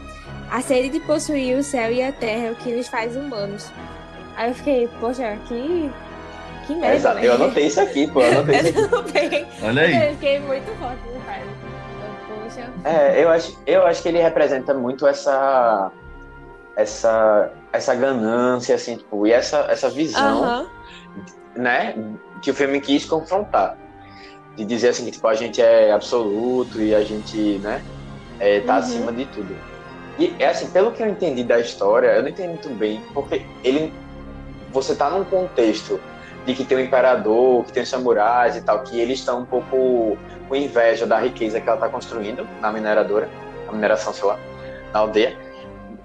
a 0.50 0.62
sede 0.62 0.90
de 0.90 1.00
possuir 1.02 1.58
o 1.58 1.64
céu 1.64 1.92
e 1.92 2.02
a 2.02 2.12
terra 2.12 2.48
é 2.48 2.52
o 2.52 2.56
que 2.56 2.72
nos 2.72 2.88
faz 2.88 3.16
humanos. 3.16 3.72
Aí 4.36 4.50
eu 4.50 4.56
fiquei, 4.56 4.88
poxa, 5.00 5.38
que. 5.48 5.92
Que 6.66 6.74
é, 6.74 6.76
merda, 6.76 6.96
exato. 6.96 7.16
né? 7.16 7.28
Eu 7.28 7.34
anotei 7.34 7.66
isso 7.66 7.82
aqui, 7.82 8.08
pô, 8.08 8.22
eu 8.22 8.32
anotei 8.40 8.60
isso 8.60 8.96
aqui. 8.96 9.48
Olha 9.64 9.82
aí. 9.82 10.08
Eu 10.08 10.14
fiquei 10.14 10.40
muito 10.40 10.80
forte 10.80 11.02
no 11.14 11.20
pai. 11.22 11.42
Eu, 11.42 12.44
Poxa. 12.44 12.70
É, 12.86 13.24
eu 13.24 13.30
acho, 13.30 13.60
eu 13.66 13.86
acho 13.86 14.02
que 14.02 14.08
ele 14.10 14.20
representa 14.22 14.74
muito 14.74 15.06
essa 15.06 15.92
essa 16.76 17.52
essa 17.74 17.94
ganância 17.94 18.76
assim, 18.76 18.98
tipo, 18.98 19.28
e 19.28 19.32
essa 19.34 19.68
essa 19.70 19.90
visão, 19.90 20.44
Aham. 20.44 20.70
né, 21.56 21.96
que 22.42 22.52
o 22.52 22.54
filme 22.54 22.80
quis 22.80 23.06
confrontar. 23.06 23.78
De 24.60 24.66
dizer 24.66 24.90
assim 24.90 25.06
que 25.06 25.12
tipo, 25.12 25.26
a 25.26 25.34
gente 25.36 25.62
é 25.62 25.90
absoluto 25.94 26.82
e 26.82 26.94
a 26.94 27.02
gente, 27.02 27.60
né, 27.60 27.82
é, 28.42 28.60
tá 28.60 28.74
Uhum. 28.74 28.80
acima 28.80 29.14
de 29.14 29.26
tudo. 29.26 29.56
E 30.18 30.36
é 30.38 30.48
assim, 30.50 30.70
pelo 30.70 30.92
que 30.92 31.02
eu 31.02 31.08
entendi 31.08 31.46
da 31.46 31.58
história, 31.62 32.08
eu 32.08 32.22
não 32.22 32.28
entendi 32.28 32.50
muito 32.50 32.70
bem, 32.72 33.02
porque 33.14 33.46
ele 33.64 33.94
você 34.74 34.94
tá 34.96 35.10
num 35.10 35.24
contexto 35.24 35.98
de 36.46 36.54
que 36.54 36.66
tem 36.66 36.78
o 36.78 36.82
imperador, 36.82 37.64
que 37.64 37.72
tem 37.72 37.84
os 37.84 37.90
samurais 37.90 38.58
e 38.58 38.62
tal, 38.62 38.82
que 38.82 39.00
eles 39.00 39.20
estão 39.20 39.40
um 39.42 39.46
pouco 39.46 40.18
com 40.50 40.56
inveja 40.58 41.06
da 41.08 41.18
riqueza 41.20 41.62
que 41.62 41.68
ela 41.68 41.78
está 41.78 41.88
construindo 41.88 42.46
na 42.60 42.70
mineradora, 42.72 43.30
na 43.66 43.72
mineração, 43.72 44.12
sei 44.14 44.28
lá, 44.28 44.38
na 44.94 45.00
aldeia. 45.00 45.38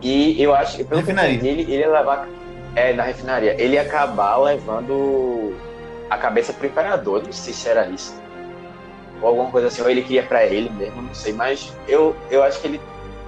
E 0.00 0.40
eu 0.40 0.54
acho 0.54 0.76
que, 0.76 0.84
pelo 0.84 1.02
que 1.02 1.10
eu 1.10 1.14
Refinaria. 1.16 1.34
entendi, 1.38 1.48
ele, 1.48 1.62
ele 1.72 1.80
ia 1.82 1.90
levar. 1.90 2.28
É, 2.76 2.92
na 2.92 3.02
refinaria. 3.02 3.60
Ele 3.60 3.74
ia 3.74 3.82
acabar 3.82 4.36
levando 4.36 5.54
a 6.08 6.16
cabeça 6.18 6.52
pro 6.52 6.66
imperador, 6.68 7.22
não 7.24 7.32
sei 7.32 7.52
se 7.52 7.68
era 7.68 7.86
isso. 7.88 8.14
Ou 9.24 9.30
alguma 9.30 9.50
coisa 9.50 9.68
assim, 9.68 9.80
ou 9.80 9.88
ele 9.88 10.02
queria 10.02 10.22
pra 10.22 10.44
ele 10.44 10.68
mesmo, 10.68 11.00
não 11.00 11.14
sei, 11.14 11.32
mas 11.32 11.72
eu, 11.88 12.14
eu 12.30 12.42
acho 12.42 12.60
que 12.60 12.66
ele. 12.66 12.80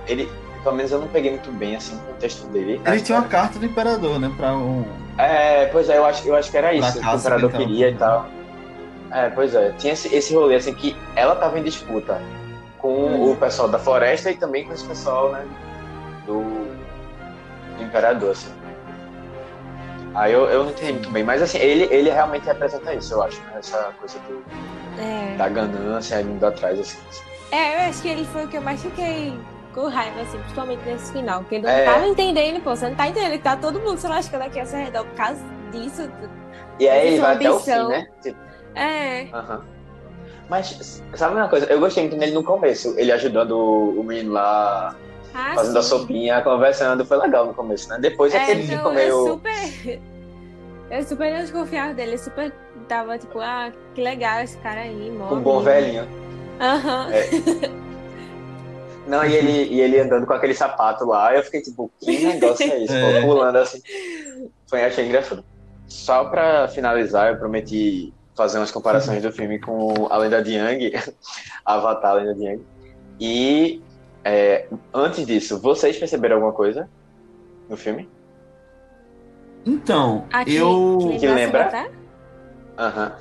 ele 0.07 0.29
pelo 0.63 0.77
menos 0.77 0.93
eu 0.93 0.99
não 1.01 1.09
peguei 1.09 1.31
muito 1.31 1.51
bem 1.53 1.77
assim, 1.77 1.97
o 1.97 2.13
contexto 2.13 2.47
dele. 2.49 2.81
Ele 2.85 3.01
tinha 3.01 3.19
uma 3.19 3.27
carta 3.29 3.59
do 3.59 3.65
imperador, 3.65 4.19
né? 4.21 4.31
Pra 4.37 4.55
um. 4.55 4.85
É, 5.17 5.67
pois 5.67 5.89
é, 5.89 5.97
eu 5.97 6.05
acho, 6.05 6.29
eu 6.29 6.37
acho 6.37 6.51
que 6.51 6.57
era 6.59 6.75
isso, 6.75 7.01
que 7.01 7.07
o 7.07 7.15
imperador 7.15 7.55
ele 7.55 7.65
queria 7.65 7.89
e 7.91 7.95
tal. 7.95 8.27
É, 9.11 9.31
pois 9.31 9.55
é, 9.55 9.73
tinha 9.79 9.93
esse, 9.95 10.15
esse 10.15 10.35
rolê 10.35 10.57
assim 10.57 10.75
que 10.75 10.95
ela 11.15 11.35
tava 11.37 11.59
em 11.59 11.63
disputa 11.63 12.21
com 12.79 12.89
Hum. 13.07 13.33
o 13.33 13.37
pessoal 13.37 13.69
da 13.69 13.79
floresta 13.79 14.31
e 14.31 14.37
também 14.37 14.65
com 14.67 14.73
esse 14.75 14.85
pessoal, 14.85 15.33
né, 15.33 15.47
do, 16.27 16.43
do 17.79 17.83
imperador, 17.83 18.33
assim. 18.33 18.51
Aí 20.15 20.33
eu, 20.33 20.47
eu 20.47 20.65
não 20.65 20.71
entendi 20.71 20.93
muito 20.93 21.11
bem, 21.11 21.23
mas 21.25 21.43
assim, 21.43 21.59
ele, 21.59 21.85
ele 21.95 22.11
realmente 22.11 22.45
representa 22.47 22.93
isso, 22.95 23.15
eu 23.15 23.23
acho, 23.23 23.41
né, 23.43 23.53
essa 23.59 23.93
coisa 24.01 24.19
do, 24.21 24.43
É. 24.99 25.37
da 25.37 25.49
ganância 25.49 26.21
indo 26.21 26.45
atrás, 26.47 26.79
assim. 26.79 26.99
É, 27.53 27.77
eu 27.87 27.91
acho 27.91 28.03
que 28.03 28.09
ele 28.09 28.25
foi 28.27 28.45
o 28.45 28.49
que 28.49 28.57
eu 28.57 28.63
mais 28.63 28.83
fiquei 28.83 29.33
com 29.75 29.89
raiva, 29.89 30.21
assim, 30.23 30.39
principalmente 30.39 30.81
nesse 30.85 31.13
final. 31.13 31.41
Porque 31.41 31.57
ele 31.57 31.65
não 31.65 31.71
É. 31.71 31.85
tava 31.85 32.07
entendendo, 32.07 32.61
pô. 32.63 32.75
Você 32.75 32.89
não 32.89 32.97
tá 32.97 33.09
entendendo 33.09 33.33
que 33.33 33.39
tá 33.39 33.57
todo 33.57 33.79
mundo 33.81 33.99
se 33.99 34.09
lascando 34.09 34.43
aqui 34.43 34.59
ao 34.59 34.67
seu 34.67 34.79
redor 34.79 35.05
por 35.05 35.15
causa 35.15 35.41
disso. 35.73 36.11
E 36.81 36.89
aí 36.89 37.09
ele 37.09 37.21
vai 37.21 37.35
até 37.37 37.51
o 37.51 37.61
fim, 37.61 37.71
ambição. 37.73 37.89
né? 37.89 38.09
Tipo, 38.23 38.39
É. 38.75 39.29
aham. 39.33 39.65
Mas, 40.49 41.03
sabe 41.15 41.35
uma 41.35 41.49
coisa? 41.49 41.67
Eu 41.67 41.81
gostei 41.81 42.05
muito 42.05 42.19
dele 42.19 42.33
no 42.33 42.43
começo, 42.45 42.95
ele 42.97 43.11
ajudando 43.11 43.53
o, 43.59 44.03
menino 44.05 44.33
lá 44.33 44.95
Ah, 45.35 45.53
fazendo 45.57 45.79
a 45.79 45.83
sim. 45.83 45.89
sopinha, 45.89 46.41
conversando. 46.43 47.05
Foi 47.05 47.17
legal 47.19 47.47
no 47.47 47.53
começo, 47.55 47.89
né? 47.89 47.99
Depois 48.01 48.33
é, 48.35 48.45
que 48.45 48.51
ele 48.53 48.63
então, 48.65 48.77
ficou 48.77 48.93
meio. 48.93 49.27
super. 49.27 50.01
Eu 50.91 51.03
super 51.03 51.33
desconfiava 51.35 51.95
dele. 51.95 52.15
Eu 52.15 52.19
super 52.19 52.53
tava 52.89 53.19
tipo, 53.19 53.41
ah, 53.41 53.73
que 53.95 54.01
legal 54.01 54.41
esse 54.41 54.57
cara 54.59 54.83
aí, 54.83 55.11
mó 55.11 55.33
Um 55.33 55.41
bom 55.41 55.61
velhinho. 55.61 56.07
Aham. 56.61 57.11
É. 57.13 57.87
Não, 59.07 59.25
e 59.25 59.35
ele, 59.35 59.75
e 59.75 59.81
ele 59.81 60.01
andando 60.01 60.27
com 60.27 60.33
aquele 60.33 60.55
sapato 60.55 61.05
lá, 61.05 61.35
eu 61.35 61.43
fiquei 61.43 61.63
tipo, 61.63 61.91
que 62.01 62.27
negócio 62.27 62.71
é 62.71 62.83
esse? 62.83 62.93
É. 62.93 63.21
Pô, 63.21 63.29
pulando 63.29 63.57
assim. 63.57 63.81
Foi, 64.67 64.83
achei 64.85 65.07
engraçado. 65.07 65.45
Só 65.87 66.25
pra 66.25 66.67
finalizar, 66.69 67.31
eu 67.31 67.39
prometi 67.39 68.13
fazer 68.37 68.59
umas 68.59 68.73
comparações 68.73 69.23
do 69.23 69.33
filme 69.33 69.61
com 69.61 70.09
A 70.11 70.19
Lenda 70.19 70.43
de 70.43 70.55
Yang, 70.55 70.93
Avatar, 71.65 72.13
A 72.13 72.15
Lenda 72.15 72.35
de 72.35 72.45
Yang. 72.45 72.63
E 73.21 73.83
é, 74.25 74.67
antes 74.93 75.25
disso, 75.25 75.61
vocês 75.61 75.97
perceberam 75.97 76.37
alguma 76.37 76.53
coisa 76.53 76.89
no 77.69 77.77
filme? 77.77 78.09
Então, 79.67 80.27
Aqui, 80.33 80.55
eu. 80.55 81.17
Que 81.19 81.27
lembra? 81.27 81.91
Aham. 82.79 83.13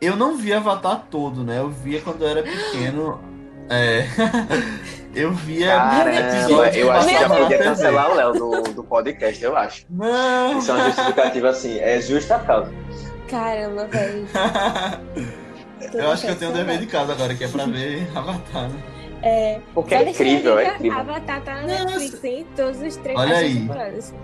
Eu 0.00 0.16
não 0.16 0.36
vi 0.36 0.54
Avatar 0.54 1.04
todo, 1.10 1.44
né? 1.44 1.58
Eu 1.58 1.68
via 1.68 2.00
quando 2.00 2.22
eu 2.22 2.28
era 2.28 2.42
pequeno. 2.42 3.20
É. 3.68 4.04
eu 5.14 5.32
via. 5.32 5.76
Caramba, 5.76 6.76
eu 6.76 6.90
acho 6.90 7.08
que 7.08 7.14
já 7.14 7.28
podia 7.28 7.58
cancelar 7.58 8.10
o 8.10 8.14
Léo 8.14 8.32
do, 8.32 8.62
do 8.72 8.82
podcast, 8.84 9.44
eu 9.44 9.56
acho. 9.56 9.84
Não! 9.90 10.58
Isso 10.58 10.70
é 10.70 10.74
uma 10.74 10.84
justificativa 10.86 11.48
assim, 11.50 11.78
é 11.78 12.00
justa 12.00 12.38
causa. 12.38 12.72
Caramba, 13.28 13.86
velho. 13.86 14.26
eu 15.94 16.10
acho 16.10 16.24
que 16.24 16.32
eu 16.32 16.36
tenho 16.36 16.50
um 16.50 16.54
dever 16.54 16.78
de 16.78 16.86
casa 16.86 17.12
agora, 17.12 17.34
que 17.34 17.44
é 17.44 17.48
pra 17.48 17.66
ver 17.66 18.08
Avatar, 18.16 18.70
né? 18.70 18.82
É, 19.22 19.60
Porque 19.74 19.94
é 19.94 20.08
incrível, 20.08 20.58
é 20.58 20.74
incrível. 20.74 20.98
Avatar 20.98 21.42
tá 21.42 21.54
na. 21.56 21.62
Netflix, 21.62 22.24
hein? 22.24 22.46
Todos 22.56 22.80
os 22.80 22.96
três 22.96 23.18
Olha 23.18 23.34
as 23.34 23.38
aí. 23.38 23.54
temporadas. 23.54 24.14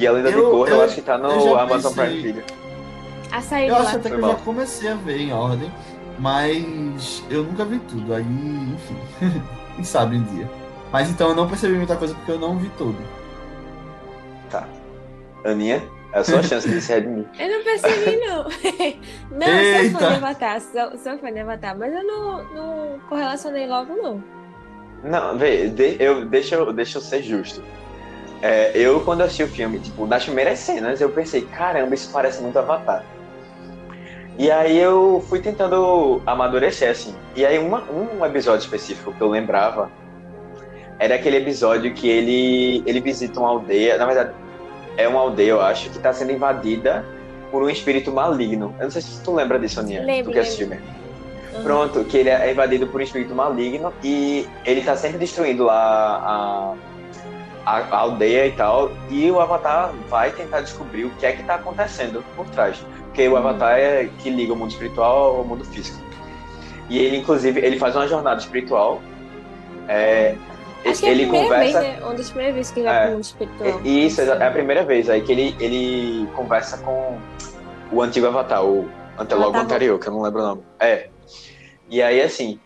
E 0.00 0.06
a 0.06 0.12
Lenda 0.12 0.32
de 0.32 0.38
Eu- 0.38 0.50
Korra, 0.50 0.70
eu, 0.70 0.76
eu- 0.76 0.82
acho 0.82 0.94
que 0.94 1.02
tá 1.02 1.18
no 1.18 1.56
Amazon 1.58 1.92
pensei. 1.94 2.06
Prime 2.06 2.22
Video. 2.22 2.44
A 3.30 3.40
saída 3.42 3.72
Eu 3.72 3.74
lá. 3.74 3.80
acho 3.82 3.96
até 3.96 4.08
que 4.08 4.14
eu 4.16 4.20
já 4.28 4.34
comecei 4.36 4.88
a 4.88 4.94
ver 4.94 5.20
em 5.20 5.32
ordem, 5.32 5.70
mas 6.18 7.22
eu 7.30 7.44
nunca 7.44 7.64
vi 7.66 7.78
tudo. 7.80 8.14
Aí, 8.14 8.24
enfim, 8.24 8.96
quem 9.76 9.84
sabe 9.84 10.16
um 10.16 10.22
dia. 10.24 10.50
Mas 10.90 11.10
então 11.10 11.28
eu 11.28 11.34
não 11.36 11.46
percebi 11.46 11.74
muita 11.74 11.96
coisa 11.96 12.14
porque 12.14 12.32
eu 12.32 12.38
não 12.38 12.56
vi 12.56 12.68
tudo. 12.78 12.96
Aninha, 15.44 15.82
é 16.12 16.18
a 16.18 16.24
sua 16.24 16.42
chance 16.42 16.68
de 16.68 16.80
se 16.82 16.92
redimir. 16.92 17.24
Eu 17.38 17.48
não 17.48 17.64
percebi, 17.64 18.16
não. 18.18 18.44
não, 19.38 19.46
eu 19.46 19.72
sou 19.72 19.80
Eita. 19.82 19.98
fã 19.98 20.08
de 20.08 20.14
Avatar, 20.16 20.60
sou, 20.60 20.98
sou 20.98 21.18
fã 21.18 21.32
de 21.32 21.38
Avatar, 21.38 21.78
mas 21.78 21.94
eu 21.94 22.04
não, 22.04 22.44
não 22.54 22.98
correlacionei 23.08 23.66
logo, 23.66 23.94
não. 23.96 24.22
Não, 25.02 25.38
vê, 25.38 25.68
de- 25.68 25.96
eu, 25.98 26.26
deixa, 26.26 26.56
eu, 26.56 26.70
deixa 26.74 26.98
eu 26.98 27.02
ser 27.02 27.22
justo. 27.22 27.62
É, 28.42 28.72
eu, 28.74 29.00
quando 29.00 29.20
assisti 29.22 29.42
o 29.42 29.48
filme, 29.48 29.78
tipo, 29.78 30.06
nas 30.06 30.24
primeiras 30.24 30.58
cenas, 30.58 31.00
eu 31.00 31.10
pensei, 31.10 31.42
caramba, 31.42 31.94
isso 31.94 32.10
parece 32.12 32.40
muito 32.40 32.58
Avatar. 32.58 33.04
E 34.38 34.50
aí 34.50 34.78
eu 34.78 35.22
fui 35.28 35.40
tentando 35.40 36.22
amadurecer, 36.26 36.90
assim. 36.90 37.14
E 37.36 37.44
aí 37.44 37.58
uma, 37.58 37.82
um 37.90 38.24
episódio 38.24 38.64
específico 38.64 39.12
que 39.12 39.20
eu 39.20 39.28
lembrava 39.28 39.90
era 40.98 41.14
aquele 41.14 41.36
episódio 41.36 41.92
que 41.92 42.08
ele, 42.08 42.82
ele 42.86 43.00
visita 43.00 43.38
uma 43.38 43.50
aldeia, 43.50 43.98
na 43.98 44.06
verdade, 44.06 44.32
é 44.96 45.06
uma 45.06 45.20
aldeia, 45.20 45.50
eu 45.50 45.60
acho, 45.60 45.90
que 45.90 45.96
está 45.96 46.12
sendo 46.12 46.32
invadida 46.32 47.04
por 47.50 47.62
um 47.62 47.68
espírito 47.68 48.10
maligno. 48.12 48.74
Eu 48.78 48.84
não 48.84 48.90
sei 48.90 49.02
se 49.02 49.22
tu 49.22 49.34
lembra 49.34 49.58
disso, 49.58 49.80
Aninha, 49.80 50.02
Lembro, 50.02 50.30
tu 50.30 50.34
que 50.34 50.38
assistiu 50.38 50.68
mesmo. 50.68 50.84
Uhum. 51.54 51.62
Pronto, 51.62 52.04
que 52.04 52.16
ele 52.16 52.30
é 52.30 52.50
invadido 52.50 52.86
por 52.86 53.00
um 53.00 53.04
espírito 53.04 53.34
maligno 53.34 53.92
e 54.02 54.46
ele 54.64 54.82
tá 54.82 54.96
sempre 54.96 55.18
destruindo 55.18 55.64
lá 55.64 55.76
a, 55.76 56.74
a, 57.70 57.94
a 57.96 57.98
aldeia 57.98 58.46
e 58.46 58.52
tal. 58.52 58.90
E 59.10 59.30
o 59.30 59.40
Avatar 59.40 59.92
vai 60.08 60.30
tentar 60.30 60.60
descobrir 60.60 61.04
o 61.04 61.10
que 61.10 61.26
é 61.26 61.32
que 61.32 61.42
tá 61.44 61.54
acontecendo 61.56 62.24
por 62.36 62.46
trás. 62.46 62.76
Porque 63.06 63.26
o 63.28 63.32
Uhum. 63.32 63.36
Avatar 63.38 63.78
é 63.78 64.08
que 64.18 64.30
liga 64.30 64.52
o 64.52 64.56
mundo 64.56 64.70
espiritual 64.70 65.36
ao 65.38 65.44
mundo 65.44 65.64
físico. 65.64 65.98
E 66.88 66.98
ele, 66.98 67.18
inclusive, 67.18 67.60
ele 67.60 67.78
faz 67.78 67.94
uma 67.94 68.06
jornada 68.08 68.40
espiritual. 68.40 69.00
É, 69.88 70.34
Acho 70.86 71.00
que 71.00 71.06
é 71.06 71.08
a 71.08 71.12
ele 71.12 71.22
primeira 71.24 71.44
conversa. 71.48 71.80
vez, 71.80 71.96
né? 71.98 72.04
Uma 72.04 72.14
das 72.14 72.26
primeiras 72.30 72.54
vezes 72.56 72.72
que 72.72 72.80
ele 72.80 72.88
vai 72.88 72.96
É. 72.96 73.02
pro 73.02 73.10
mundo 73.12 73.24
espiritual. 73.24 73.80
Isso, 73.84 74.20
é 74.22 74.46
a 74.46 74.50
primeira 74.50 74.84
vez 74.84 75.10
aí 75.10 75.20
que 75.20 75.32
ele, 75.32 75.56
ele 75.60 76.28
conversa 76.34 76.78
com 76.78 77.18
o 77.92 78.02
antigo 78.02 78.26
Avatar, 78.26 78.64
o 78.64 78.88
ante- 79.18 79.34
logo 79.34 79.56
anterior, 79.58 79.98
que 79.98 80.08
eu 80.08 80.12
não 80.12 80.22
lembro 80.22 80.40
o 80.40 80.46
nome. 80.46 80.62
É. 80.78 81.08
E 81.88 82.00
aí, 82.02 82.20
assim, 82.22 82.58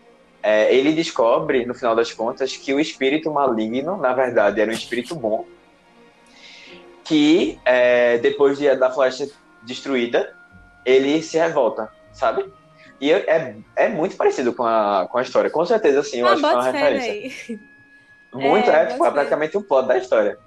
é, 0.45 0.71
ele 0.71 0.93
descobre, 0.93 1.65
no 1.65 1.73
final 1.73 1.95
das 1.95 2.13
contas, 2.13 2.55
que 2.55 2.71
o 2.71 2.79
espírito 2.79 3.31
maligno, 3.33 3.97
na 3.97 4.13
verdade, 4.13 4.61
era 4.61 4.69
um 4.69 4.75
espírito 4.75 5.15
bom, 5.15 5.43
que 7.03 7.59
é, 7.65 8.19
depois 8.19 8.59
de, 8.59 8.75
da 8.75 8.91
floresta 8.91 9.27
destruída, 9.63 10.35
ele 10.85 11.19
se 11.23 11.35
revolta, 11.39 11.89
sabe? 12.13 12.45
E 13.01 13.11
é, 13.11 13.55
é 13.75 13.89
muito 13.89 14.15
parecido 14.15 14.53
com 14.53 14.63
a, 14.63 15.07
com 15.09 15.17
a 15.17 15.23
história. 15.23 15.49
Com 15.49 15.65
certeza, 15.65 16.01
assim, 16.01 16.19
eu 16.19 16.27
ah, 16.27 16.33
acho 16.33 16.41
que 16.41 16.47
é 16.47 16.53
uma 16.53 16.71
referência. 16.71 17.13
velho. 17.47 17.59
Muito, 18.31 18.69
É, 18.69 18.83
é, 18.83 18.85
tipo, 18.85 19.11
praticamente 19.11 19.57
um 19.57 19.63
plot 19.63 19.87
da 19.87 19.97
história. 19.97 20.37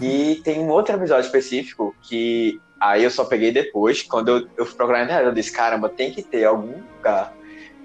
E 0.00 0.40
tem 0.44 0.60
um 0.60 0.68
outro 0.68 0.94
episódio 0.94 1.26
específico 1.26 1.96
que 2.08 2.60
aí 2.78 3.02
eu 3.02 3.10
só 3.10 3.24
peguei 3.24 3.50
depois, 3.50 4.04
quando 4.04 4.28
eu, 4.28 4.48
eu 4.56 4.64
fui 4.64 4.76
procurar 4.76 5.04
na 5.04 5.20
eu 5.20 5.32
disse, 5.32 5.50
caramba, 5.50 5.88
tem 5.88 6.12
que 6.12 6.22
ter 6.22 6.44
algum 6.44 6.80
lugar 6.96 7.34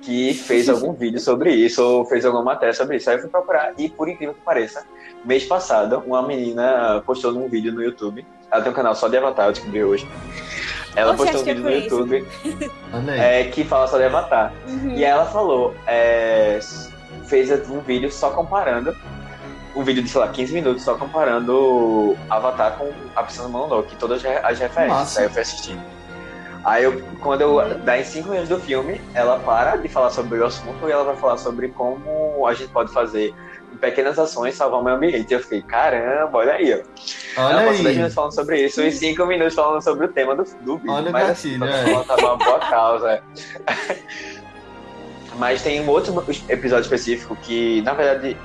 que 0.02 0.34
fez 0.34 0.68
algum 0.68 0.94
vídeo 0.94 1.20
sobre 1.20 1.54
isso, 1.54 1.84
ou 1.84 2.06
fez 2.06 2.26
alguma 2.26 2.44
matéria 2.44 2.74
sobre 2.74 2.98
isso. 2.98 3.10
Aí 3.10 3.18
eu 3.18 3.22
fui 3.22 3.30
procurar, 3.30 3.74
e 3.78 3.88
por 3.88 4.10
incrível 4.10 4.34
que 4.34 4.42
pareça, 4.42 4.84
mês 5.24 5.46
passado, 5.46 6.02
uma 6.06 6.22
menina 6.24 7.02
postou 7.06 7.32
um 7.34 7.48
vídeo 7.48 7.72
no 7.72 7.84
YouTube. 7.84 8.26
Ela 8.52 8.62
tem 8.62 8.72
um 8.72 8.76
canal 8.76 8.96
só 8.96 9.08
de 9.08 9.18
Avatar, 9.18 9.48
eu 9.48 9.52
descobri 9.52 9.84
hoje. 9.84 10.08
Ela 10.96 11.14
Oxe, 11.14 11.24
postou 11.24 11.40
um 11.42 11.50
é 11.50 11.54
vídeo 11.54 11.64
no 11.64 11.72
isso. 11.72 11.96
YouTube 12.00 12.28
é, 13.18 13.44
que 13.46 13.64
fala 13.64 13.88
só 13.88 13.98
de 13.98 14.04
Avatar. 14.04 14.52
Uhum. 14.68 14.92
E 14.96 15.04
ela 15.06 15.26
falou, 15.26 15.74
é, 15.88 16.60
fez 17.28 17.50
um 17.70 17.80
vídeo 17.80 18.12
só 18.12 18.32
comparando, 18.32 18.94
um 19.76 19.84
vídeo 19.84 20.04
de, 20.04 20.10
sei 20.10 20.20
lá, 20.20 20.28
15 20.28 20.54
minutos 20.54 20.84
só 20.84 20.96
comparando 20.96 22.18
Avatar 22.30 22.78
com 22.78 22.92
a 23.16 23.24
Princesa 23.24 23.48
Mononoke, 23.48 23.96
todas 23.96 24.18
as 24.18 24.24
re- 24.24 24.40
as 24.44 24.60
referências. 24.60 25.00
Massa. 25.00 25.20
Aí 25.22 25.26
eu 25.28 25.30
fui 25.30 25.42
assistir. 25.42 25.78
Aí 26.64 26.84
eu, 26.84 27.02
quando 27.22 27.42
eu, 27.42 27.80
dá 27.80 27.98
em 27.98 28.04
5 28.04 28.30
minutos 28.30 28.50
do 28.50 28.60
filme, 28.60 29.02
ela 29.14 29.40
para 29.40 29.78
de 29.78 29.88
falar 29.88 30.12
sobre 30.12 30.40
o 30.40 30.46
assunto 30.46 30.88
e 30.88 30.92
ela 30.92 31.04
vai 31.04 31.16
falar 31.16 31.38
sobre 31.38 31.70
como 31.70 32.46
a 32.46 32.54
gente 32.54 32.72
pode 32.72 32.94
fazer 32.94 33.34
pequenas 33.80 34.20
ações 34.20 34.54
salvar 34.56 34.80
o 34.80 34.84
meio 34.84 34.98
ambiente. 34.98 35.32
E 35.32 35.34
eu 35.34 35.40
fiquei, 35.40 35.62
caramba, 35.64 36.38
olha 36.38 36.54
aí, 36.54 36.74
ó. 36.74 37.42
Olha 37.42 37.54
ela 37.54 37.62
passou 37.64 37.84
10 37.84 37.86
aí. 37.88 37.96
minutos 37.96 38.14
falando 38.14 38.36
sobre 38.36 38.66
isso 38.66 38.82
e 38.82 38.92
5 38.92 39.26
minutos 39.26 39.56
falando 39.56 39.82
sobre 39.82 40.06
o 40.06 40.10
tema 40.10 40.36
do, 40.36 40.44
do 40.44 40.78
vídeo. 40.78 40.92
Olha 40.92 41.10
o 41.10 41.12
Mas 41.12 41.30
assim, 41.30 41.58
gatilho, 41.58 41.84
tá 41.84 41.90
é. 41.90 41.94
ela 41.94 42.04
tá 42.04 42.18
numa 42.18 42.38
boa 42.38 42.60
causa. 42.60 43.12
é. 43.12 43.22
Mas 45.38 45.64
tem 45.64 45.82
um 45.82 45.90
outro 45.90 46.14
episódio 46.50 46.84
específico 46.84 47.36
que, 47.38 47.82
na 47.82 47.94
verdade, 47.94 48.38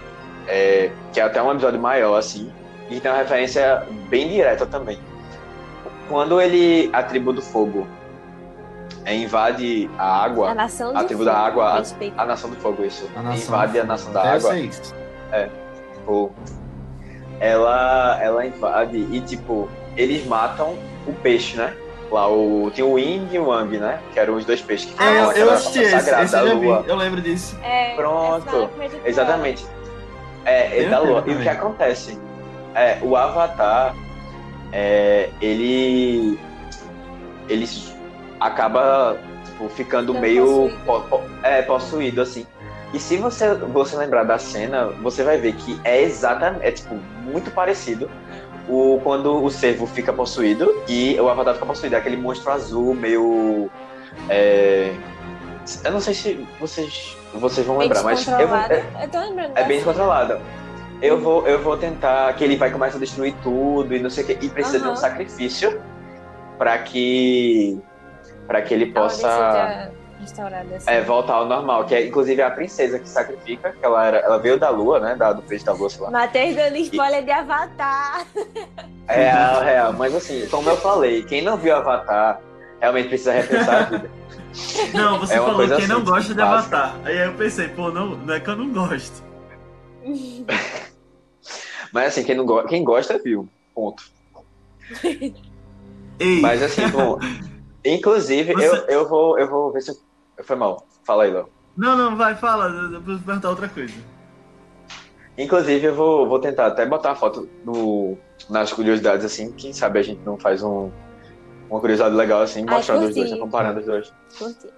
é, 0.46 0.90
que 1.12 1.20
é 1.20 1.22
até 1.22 1.42
um 1.42 1.50
episódio 1.50 1.80
maior, 1.80 2.16
assim, 2.16 2.50
e 2.88 3.00
tem 3.00 3.10
uma 3.10 3.18
referência 3.18 3.84
bem 4.08 4.28
direta 4.28 4.64
também. 4.64 4.98
Quando 6.08 6.40
ele, 6.40 6.88
a 6.92 7.02
tribo 7.02 7.32
do 7.32 7.42
fogo, 7.42 7.86
é, 9.06 9.14
invade 9.14 9.88
a 9.96 10.24
água, 10.24 10.50
A 10.50 10.54
nação 10.54 10.92
do 10.92 10.98
a 10.98 11.04
tribo 11.04 11.24
da 11.24 11.32
fogo, 11.32 11.46
água, 11.46 11.82
a- 12.18 12.22
a 12.22 12.26
nação 12.26 12.50
do 12.50 12.56
fogo, 12.56 12.84
isso, 12.84 13.08
A 13.16 13.22
nação 13.22 13.42
invade 13.46 13.78
a 13.80 13.84
nação 13.84 14.12
da 14.12 14.22
Deve 14.22 14.36
água, 14.36 14.58
isso. 14.58 14.94
tipo, 15.94 16.32
ela, 17.40 18.18
ela 18.22 18.46
invade 18.46 18.96
e, 19.10 19.20
tipo, 19.20 19.68
eles 19.96 20.26
matam 20.26 20.74
o 21.06 21.12
peixe, 21.22 21.56
né? 21.56 21.74
Lá, 22.10 22.28
o, 22.28 22.70
tem 22.74 22.84
o 22.84 22.98
Ying 22.98 23.28
e 23.32 23.38
o 23.38 23.46
Wang, 23.48 23.78
né? 23.78 23.98
Que 24.12 24.20
eram 24.20 24.34
os 24.36 24.44
dois 24.44 24.60
peixes 24.62 24.86
que 24.86 25.02
É, 25.02 25.06
ficavam 25.08 25.32
eu, 25.32 25.46
eu 25.46 25.52
assisti 25.52 25.80
esse, 25.80 25.90
sagrada 25.90 26.24
esse 26.24 26.36
eu 26.36 26.54
lua. 26.56 26.84
eu 26.86 26.96
lembro 26.96 27.20
disso. 27.20 27.58
É, 27.64 27.94
Pronto. 27.96 28.70
é. 29.04 29.08
Exatamente. 29.08 29.66
É, 30.44 30.84
é 30.84 30.88
da 30.88 31.00
lua. 31.00 31.24
E 31.26 31.32
o 31.32 31.40
que 31.40 31.48
acontece? 31.48 32.16
É, 32.76 32.98
o 33.02 33.16
Avatar, 33.16 33.94
é, 34.72 35.30
ele. 35.40 36.38
Ele 37.48 37.66
acaba 38.46 39.16
tipo, 39.44 39.68
ficando 39.68 40.14
meio 40.14 40.44
possuído. 40.44 41.08
po- 41.08 41.22
é, 41.42 41.62
possuído, 41.62 42.20
assim. 42.22 42.46
E 42.94 42.98
se 43.00 43.16
você, 43.16 43.52
você 43.54 43.96
lembrar 43.96 44.24
da 44.24 44.38
cena, 44.38 44.86
você 45.02 45.22
vai 45.22 45.38
ver 45.38 45.54
que 45.54 45.78
é 45.84 46.00
exatamente, 46.02 46.64
é 46.64 46.70
tipo, 46.70 46.94
muito 47.24 47.50
parecido 47.50 48.08
o, 48.68 49.00
quando 49.02 49.42
o 49.44 49.50
cervo 49.50 49.86
fica 49.86 50.12
possuído 50.12 50.72
e 50.88 51.18
o 51.20 51.28
Avatar 51.28 51.54
fica 51.54 51.66
possuído. 51.66 51.94
É 51.96 51.98
aquele 51.98 52.16
monstro 52.16 52.50
azul, 52.52 52.94
meio. 52.94 53.68
é, 54.28 54.92
eu 55.84 55.90
não 55.90 56.00
sei 56.00 56.14
se 56.14 56.46
vocês, 56.60 57.16
vocês 57.34 57.66
vão 57.66 57.76
Bem 57.78 57.88
lembrar, 57.88 58.02
mas 58.04 58.26
eu, 58.26 58.48
vou- 58.48 58.56
é, 58.56 58.84
Eu 59.02 59.08
tô 59.08 59.20
lembrando 59.20 59.52
é 59.56 59.64
bem 59.64 59.76
descontrolado. 59.78 60.38
Eu 61.02 61.20
vou, 61.20 61.46
eu 61.46 61.60
vou 61.62 61.76
tentar 61.76 62.32
que 62.34 62.42
ele 62.44 62.56
vai 62.56 62.70
começar 62.70 62.96
a 62.96 63.00
destruir 63.00 63.34
tudo 63.42 63.94
e 63.94 63.98
não 63.98 64.08
sei 64.08 64.24
o 64.24 64.26
que. 64.28 64.46
E 64.46 64.48
precisa 64.48 64.78
de 64.78 64.88
um 64.88 64.96
sacrifício 64.96 65.78
para 66.56 66.78
que 66.78 67.78
para 68.46 68.62
que 68.62 68.72
ele 68.74 68.84
Ela 68.84 68.94
possa 68.94 69.90
assim. 70.76 70.86
É, 70.86 71.00
volta 71.02 71.32
ao 71.32 71.46
normal, 71.46 71.84
que 71.84 71.94
é 71.94 72.06
inclusive 72.06 72.40
a 72.42 72.50
princesa 72.50 72.98
que 72.98 73.08
sacrifica, 73.08 73.72
que 73.72 73.84
ela, 73.84 74.06
era, 74.06 74.18
ela 74.18 74.38
veio 74.38 74.58
da 74.58 74.70
lua, 74.70 74.98
né? 74.98 75.14
Da, 75.14 75.32
do 75.32 75.42
peixe 75.42 75.64
da 75.64 75.72
lua, 75.72 75.90
sei 75.90 76.00
lá. 76.02 76.10
Matheus 76.10 76.54
dando 76.56 76.76
spoiler 76.76 77.24
de 77.24 77.30
Avatar. 77.30 78.26
É, 79.08 79.22
é, 79.22 79.74
é, 79.76 79.92
mas 79.96 80.12
assim, 80.16 80.48
como 80.48 80.68
eu 80.68 80.76
falei, 80.78 81.22
quem 81.22 81.40
não 81.40 81.56
viu 81.56 81.76
Avatar 81.76 82.40
realmente 82.80 83.06
precisa 83.08 83.34
repensar 83.34 83.82
a 83.82 83.84
vida. 83.84 84.10
Não, 84.92 85.20
você 85.20 85.34
É 85.34 85.36
falou 85.36 85.68
quem 85.68 85.86
não 85.86 85.96
assim, 85.98 86.04
gosta 86.04 86.34
de 86.34 86.40
básica. 86.40 86.76
Avatar. 86.78 87.00
Aí 87.04 87.18
eu 87.18 87.32
pensei, 87.34 87.68
pô, 87.68 87.90
não, 87.92 88.16
não 88.16 88.34
é 88.34 88.40
que 88.40 88.50
eu 88.50 88.56
não 88.56 88.72
gosto. 88.72 89.22
Mas 91.92 92.08
assim, 92.08 92.24
quem, 92.24 92.34
não 92.34 92.44
go 92.44 92.64
quem 92.64 92.82
gosta, 92.82 93.16
viu. 93.22 93.48
Ponto. 93.74 94.02
Ei, 96.18 96.40
Mas 96.40 96.62
assim, 96.62 96.88
bom. 96.88 97.18
Inclusive, 97.94 98.52
Você- 98.52 98.66
eu, 98.66 98.74
eu, 99.00 99.08
vou, 99.08 99.38
eu 99.38 99.48
vou 99.48 99.72
ver 99.72 99.80
se. 99.82 99.98
Foi 100.42 100.56
mal. 100.56 100.86
Fala 101.04 101.24
aí, 101.24 101.30
Léo. 101.30 101.48
não, 101.76 101.96
não, 101.96 102.16
vai, 102.16 102.34
fala, 102.34 102.66
eu 102.66 103.00
vou 103.00 103.18
perguntar 103.18 103.50
outra 103.50 103.68
coisa. 103.68 103.94
Inclusive, 105.38 105.86
eu 105.86 105.94
vou, 105.94 106.26
vou 106.26 106.38
tentar 106.38 106.66
até 106.66 106.86
botar 106.86 107.12
a 107.12 107.14
foto 107.14 107.48
no, 107.64 108.16
nas 108.48 108.72
curiosidades, 108.72 109.24
assim. 109.24 109.52
Quem 109.52 109.72
sabe 109.72 109.98
a 109.98 110.02
gente 110.02 110.20
não 110.24 110.38
faz 110.38 110.62
um, 110.62 110.90
uma 111.68 111.78
curiosidade 111.78 112.14
legal, 112.14 112.40
assim, 112.42 112.64
Ai, 112.66 112.76
mostrando 112.76 113.06
os 113.06 113.14
dois, 113.14 113.38
comparando 113.38 113.80
os 113.80 113.86
dois. 113.86 114.12
Curti. 114.38 114.68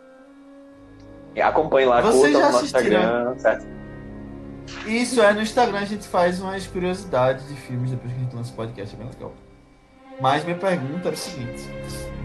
Acompanhe 1.41 1.87
lá, 1.87 2.01
Vocês 2.01 2.17
curtam 2.17 2.41
já 2.41 2.47
no 2.47 2.53
nosso 2.53 2.65
assistiram? 2.65 3.01
Instagram, 3.01 3.39
certo? 3.39 3.67
Isso 4.87 5.23
é, 5.23 5.33
no 5.33 5.41
Instagram 5.41 5.79
a 5.79 5.85
gente 5.85 6.07
faz 6.09 6.41
umas 6.43 6.67
curiosidades 6.67 7.47
de 7.49 7.55
filmes 7.55 7.91
depois 7.93 8.13
que 8.13 8.19
a 8.19 8.23
gente 8.25 8.35
lança 8.37 8.53
o 8.53 8.57
podcast, 8.57 8.95
é 8.95 8.99
bem 8.99 9.09
legal. 9.09 9.33
Mas 10.21 10.45
minha 10.45 10.57
pergunta 10.57 11.09
era 11.09 11.15
o 11.15 11.19
seguinte: 11.19 11.63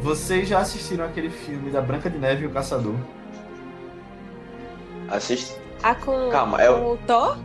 vocês 0.02 0.48
já 0.48 0.60
assistiram 0.60 1.06
aquele 1.06 1.30
filme 1.30 1.70
da 1.72 1.82
Branca 1.82 2.10
de 2.10 2.18
Neve 2.18 2.44
e 2.44 2.48
o 2.48 2.52
Caçador? 2.52 2.96
Assiste. 5.10 5.56
Ah, 5.82 5.96
com, 5.96 6.30
Calma, 6.30 6.62
é 6.62 6.70
o- 6.70 6.80
com 6.80 6.92
o 6.94 6.98
Thor? 6.98 7.38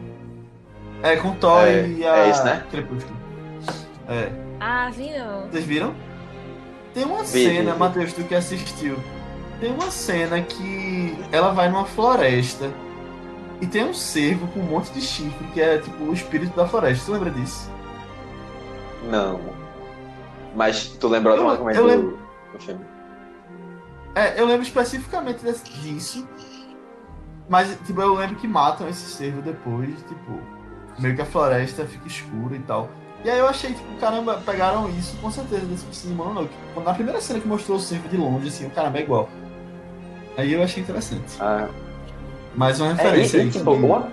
É, 1.02 1.16
com 1.16 1.32
Thor 1.34 1.62
É, 1.64 1.86
e 1.86 2.06
a. 2.06 2.16
é 2.18 2.30
esse, 2.30 2.44
né? 2.44 2.64
Crepúsculo. 2.70 3.16
É. 4.08 4.30
Ah, 4.60 4.90
vi 4.90 5.10
não. 5.16 5.42
Vocês 5.48 5.64
viram? 5.64 5.94
Tem 6.94 7.04
uma 7.04 7.22
Vi, 7.24 7.32
vi, 7.32 7.44
cena, 7.54 7.72
vi. 7.72 7.78
Matheus, 7.78 8.12
tu 8.12 8.24
que 8.24 8.34
assistiu. 8.34 8.96
Tem 9.60 9.72
uma 9.72 9.90
cena 9.90 10.40
que 10.40 11.16
ela 11.32 11.52
vai 11.52 11.68
numa 11.68 11.84
floresta 11.84 12.70
e 13.60 13.66
tem 13.66 13.84
um 13.84 13.92
cervo 13.94 14.46
com 14.48 14.60
um 14.60 14.64
monte 14.64 14.90
de 14.92 15.00
chifre 15.00 15.46
que 15.52 15.60
é 15.60 15.78
tipo 15.78 16.04
o 16.04 16.12
espírito 16.12 16.56
da 16.56 16.66
floresta. 16.66 17.06
Tu 17.06 17.12
lembra 17.12 17.30
disso? 17.30 17.70
Não. 19.10 19.40
Mas 20.58 20.88
tu 20.88 21.06
lembrou 21.06 21.36
Eu- 21.36 21.48
automaticamente 21.48 21.78
eu 21.78 21.84
do, 21.84 21.88
lembro. 21.88 22.18
do 22.52 22.58
filme. 22.58 22.84
É, 24.16 24.40
eu 24.40 24.44
lembro 24.44 24.62
especificamente 24.62 25.44
desse- 25.44 25.70
disso. 25.70 26.26
Mas, 27.48 27.78
tipo, 27.86 28.00
eu 28.02 28.14
lembro 28.14 28.34
que 28.36 28.48
matam 28.48 28.88
esse 28.88 29.08
cervo 29.08 29.40
depois, 29.40 29.94
tipo, 30.08 30.40
meio 30.98 31.14
que 31.14 31.22
a 31.22 31.24
floresta 31.24 31.84
fica 31.84 32.08
escura 32.08 32.56
e 32.56 32.58
tal. 32.58 32.90
E 33.24 33.30
aí 33.30 33.38
eu 33.38 33.48
achei, 33.48 33.72
tipo, 33.72 33.94
caramba, 34.00 34.42
pegaram 34.44 34.88
isso 34.90 35.16
com 35.20 35.30
certeza 35.30 35.64
desse 35.66 35.84
Precisa 35.84 36.08
de 36.08 36.14
Mononoke. 36.14 36.50
Na 36.84 36.92
primeira 36.92 37.20
cena 37.20 37.38
que 37.40 37.46
mostrou 37.48 37.76
o 37.76 37.80
cervo 37.80 38.08
de 38.08 38.16
longe, 38.16 38.48
assim, 38.48 38.66
o 38.66 38.70
caramba 38.70 38.98
é 38.98 39.02
igual. 39.02 39.28
Aí 40.36 40.52
eu 40.52 40.62
achei 40.62 40.82
interessante. 40.82 41.36
Ah, 41.40 41.68
Mais 42.54 42.80
uma 42.80 42.92
referência 42.94 43.38
e, 43.38 43.40
aí. 43.42 43.50
tipo, 43.50 43.64
que 43.76 43.84
uma- 43.84 44.08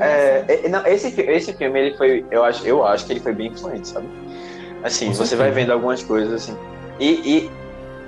É, 0.00 0.44
é, 0.66 0.68
não, 0.68 0.86
esse, 0.86 1.08
esse 1.20 1.52
filme, 1.54 1.78
ele 1.80 1.96
foi, 1.96 2.24
eu 2.30 2.44
acho, 2.44 2.66
eu 2.66 2.86
acho 2.86 3.06
que 3.06 3.12
ele 3.14 3.20
foi 3.20 3.32
bem 3.34 3.48
influente, 3.48 3.88
sabe? 3.88 4.06
Assim, 4.82 5.12
você 5.12 5.36
vai 5.36 5.50
vendo 5.50 5.72
algumas 5.72 6.02
coisas, 6.02 6.42
assim. 6.42 6.56
E, 6.98 7.10
e 7.48 7.50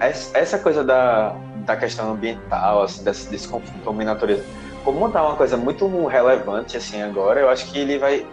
es- 0.06 0.30
essa 0.34 0.58
coisa 0.58 0.82
da, 0.82 1.34
da 1.64 1.76
questão 1.76 2.12
ambiental, 2.12 2.82
assim, 2.82 3.02
desse, 3.04 3.28
desse 3.28 3.48
conflito 3.48 3.82
com 3.84 3.90
a 4.00 4.04
natureza, 4.04 4.44
como 4.84 5.08
tá 5.10 5.22
uma 5.22 5.36
coisa 5.36 5.56
muito 5.56 5.86
relevante, 6.06 6.76
assim, 6.76 7.00
agora, 7.00 7.40
eu 7.40 7.48
acho 7.48 7.70
que 7.70 7.78
ele 7.78 7.98
vai, 7.98 8.26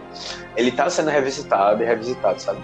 ele 0.57 0.71
tá 0.71 0.89
sendo 0.89 1.09
revisitado 1.09 1.81
e 1.81 1.85
revisitado, 1.85 2.41
sabe? 2.41 2.59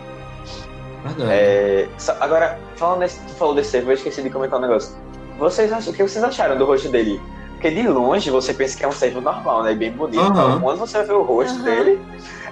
É, 1.30 1.88
agora, 2.20 2.60
falando 2.76 3.08
tu 3.08 3.34
falou 3.36 3.56
desse 3.56 3.72
cervo, 3.72 3.92
eu 3.92 3.94
esqueci 3.96 4.22
de 4.22 4.30
comentar 4.30 4.60
um 4.60 4.62
negócio. 4.62 4.94
Vocês 5.38 5.72
acham, 5.72 5.94
o 5.94 5.96
que 5.96 6.04
vocês 6.04 6.24
acharam 6.24 6.58
do 6.58 6.66
rosto 6.66 6.90
dele? 6.90 7.22
Porque 7.58 7.72
de 7.72 7.88
longe 7.88 8.30
você 8.30 8.54
pensa 8.54 8.78
que 8.78 8.86
é 8.86 8.88
um 8.88 8.92
cervo 8.92 9.20
normal, 9.20 9.64
né? 9.64 9.74
Bem 9.74 9.92
bonito. 9.92 10.20
Aham. 10.22 10.32
Então, 10.32 10.62
quando 10.62 10.78
você 10.78 11.04
vê 11.04 11.12
o 11.14 11.24
rosto 11.24 11.56
Aham. 11.56 11.64
dele, 11.64 12.00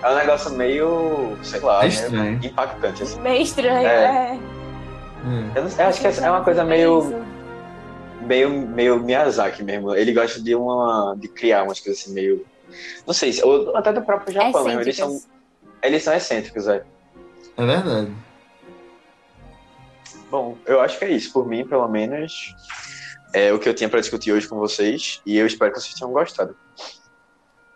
é 0.02 0.10
um 0.12 0.16
negócio 0.16 0.52
meio, 0.54 1.38
sei 1.44 1.60
lá, 1.60 1.76
É 1.76 1.88
meio 1.88 1.92
estranho. 1.92 2.40
impactante. 2.44 3.04
Assim. 3.04 3.22
Meio 3.22 3.42
estranho, 3.44 3.88
É. 3.88 4.04
é. 4.04 4.36
É. 4.36 4.40
Eu, 5.60 5.64
não- 5.64 5.72
eu 5.78 5.86
acho 5.88 6.02
que 6.02 6.08
é 6.08 6.32
uma 6.32 6.44
coisa 6.44 6.64
meio, 6.64 7.00
Isso. 7.00 7.26
meio, 8.22 8.50
meio 8.50 9.00
Miyazaki 9.00 9.64
mesmo. 9.64 9.96
Ele 9.96 10.12
gosta 10.12 10.42
de 10.42 10.56
uma, 10.56 11.16
de 11.20 11.28
criar 11.28 11.64
umas 11.64 11.80
coisas 11.80 12.02
assim 12.02 12.12
meio, 12.14 12.44
não 13.06 13.14
sei, 13.14 13.32
se- 13.32 13.44
ou 13.44 13.76
até 13.78 13.94
do 13.94 14.02
próprio 14.02 14.34
Japão 14.34 14.64
mesmo. 14.64 14.82
Eles 14.82 14.96
são, 14.98 15.20
eles 15.84 16.04
são 16.04 16.16
excêntricos, 16.16 16.68
é. 16.68 16.84
É 17.58 17.64
verdade. 17.66 18.12
Bom, 20.32 20.58
eu 20.66 20.82
acho 20.82 20.98
que 20.98 21.06
é 21.06 21.12
isso. 21.12 21.32
Por 21.32 21.48
mim, 21.48 21.66
pelo 21.66 21.88
menos, 21.88 22.56
é 23.36 23.52
o 23.52 23.60
que 23.60 23.68
eu 23.68 23.74
tinha 23.74 23.90
pra 23.90 24.00
discutir 24.00 24.32
hoje 24.32 24.48
com 24.48 24.58
vocês. 24.58 25.22
E 25.26 25.38
eu 25.38 25.46
espero 25.46 25.74
que 25.74 25.82
vocês 25.82 25.94
tenham 25.94 26.14
gostado. 26.14 26.56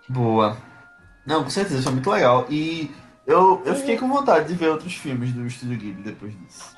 Boa. 0.08 0.58
Não, 1.26 1.44
com 1.44 1.50
certeza, 1.50 1.84
foi 1.84 1.92
muito 1.92 2.10
legal. 2.10 2.46
E 2.50 2.90
eu, 3.28 3.62
eu 3.66 3.76
fiquei 3.76 3.98
com 3.98 4.08
vontade 4.08 4.48
de 4.48 4.56
ver 4.56 4.70
outros 4.70 4.94
filmes 4.94 5.34
do 5.34 5.46
Estúdio 5.46 5.78
Ghibli 5.78 6.02
depois 6.02 6.34
disso. 6.40 6.74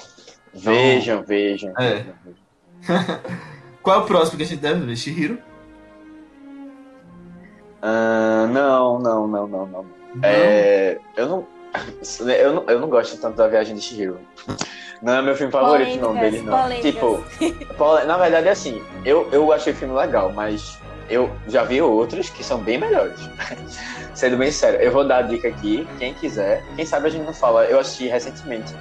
Vejam, 0.54 1.24
vejam. 1.24 1.72
É. 1.78 1.96
vejam, 1.96 2.16
vejam. 2.26 3.22
Qual 3.84 4.00
é 4.00 4.04
o 4.04 4.06
próximo 4.06 4.38
que 4.38 4.44
a 4.44 4.48
gente 4.48 4.60
deve 4.60 4.84
ver? 4.84 4.98
Shihiro? 4.98 5.38
Ah, 7.82 8.48
não, 8.52 9.00
não, 9.00 9.28
não, 9.28 9.48
não, 9.48 9.66
não. 9.68 9.84
Não? 10.16 10.22
É, 10.24 11.00
eu 11.16 11.30
não. 11.30 11.48
Eu 12.40 12.54
não, 12.54 12.64
eu 12.68 12.80
não 12.80 12.90
gosto 12.90 13.18
tanto 13.18 13.38
da 13.38 13.48
Viagem 13.48 13.76
de 13.76 13.82
Chihiro. 13.82 14.20
Não 15.02 15.14
é 15.14 15.22
meu 15.22 15.36
filme 15.36 15.52
favorito, 15.52 16.00
não, 16.00 16.10
Polêmicas, 16.10 16.32
dele, 16.32 16.44
não. 16.46 16.62
polêmicas. 16.62 16.92
Tipo, 16.92 17.76
pole- 17.76 18.04
na 18.06 18.18
verdade, 18.18 18.48
é 18.48 18.52
assim, 18.52 18.84
eu, 19.06 19.28
eu 19.32 19.52
achei 19.54 19.74
o 19.74 19.76
filme 19.76 19.96
legal, 19.96 20.32
mas 20.32 20.78
eu 21.10 21.32
já 21.48 21.64
vi 21.64 21.82
outros 21.82 22.30
que 22.30 22.44
são 22.44 22.60
bem 22.60 22.78
melhores. 22.78 23.20
Sendo 24.14 24.38
bem 24.38 24.52
sério, 24.52 24.80
eu 24.82 24.92
vou 24.92 25.06
dar 25.08 25.18
a 25.20 25.22
dica 25.24 25.48
aqui, 25.48 25.88
quem 25.98 26.14
quiser. 26.14 26.64
Quem 26.76 26.86
sabe 26.86 27.08
a 27.08 27.10
gente 27.10 27.26
não 27.26 27.34
fala, 27.34 27.64
eu 27.66 27.80
assisti 27.80 28.08
recentemente. 28.08 28.76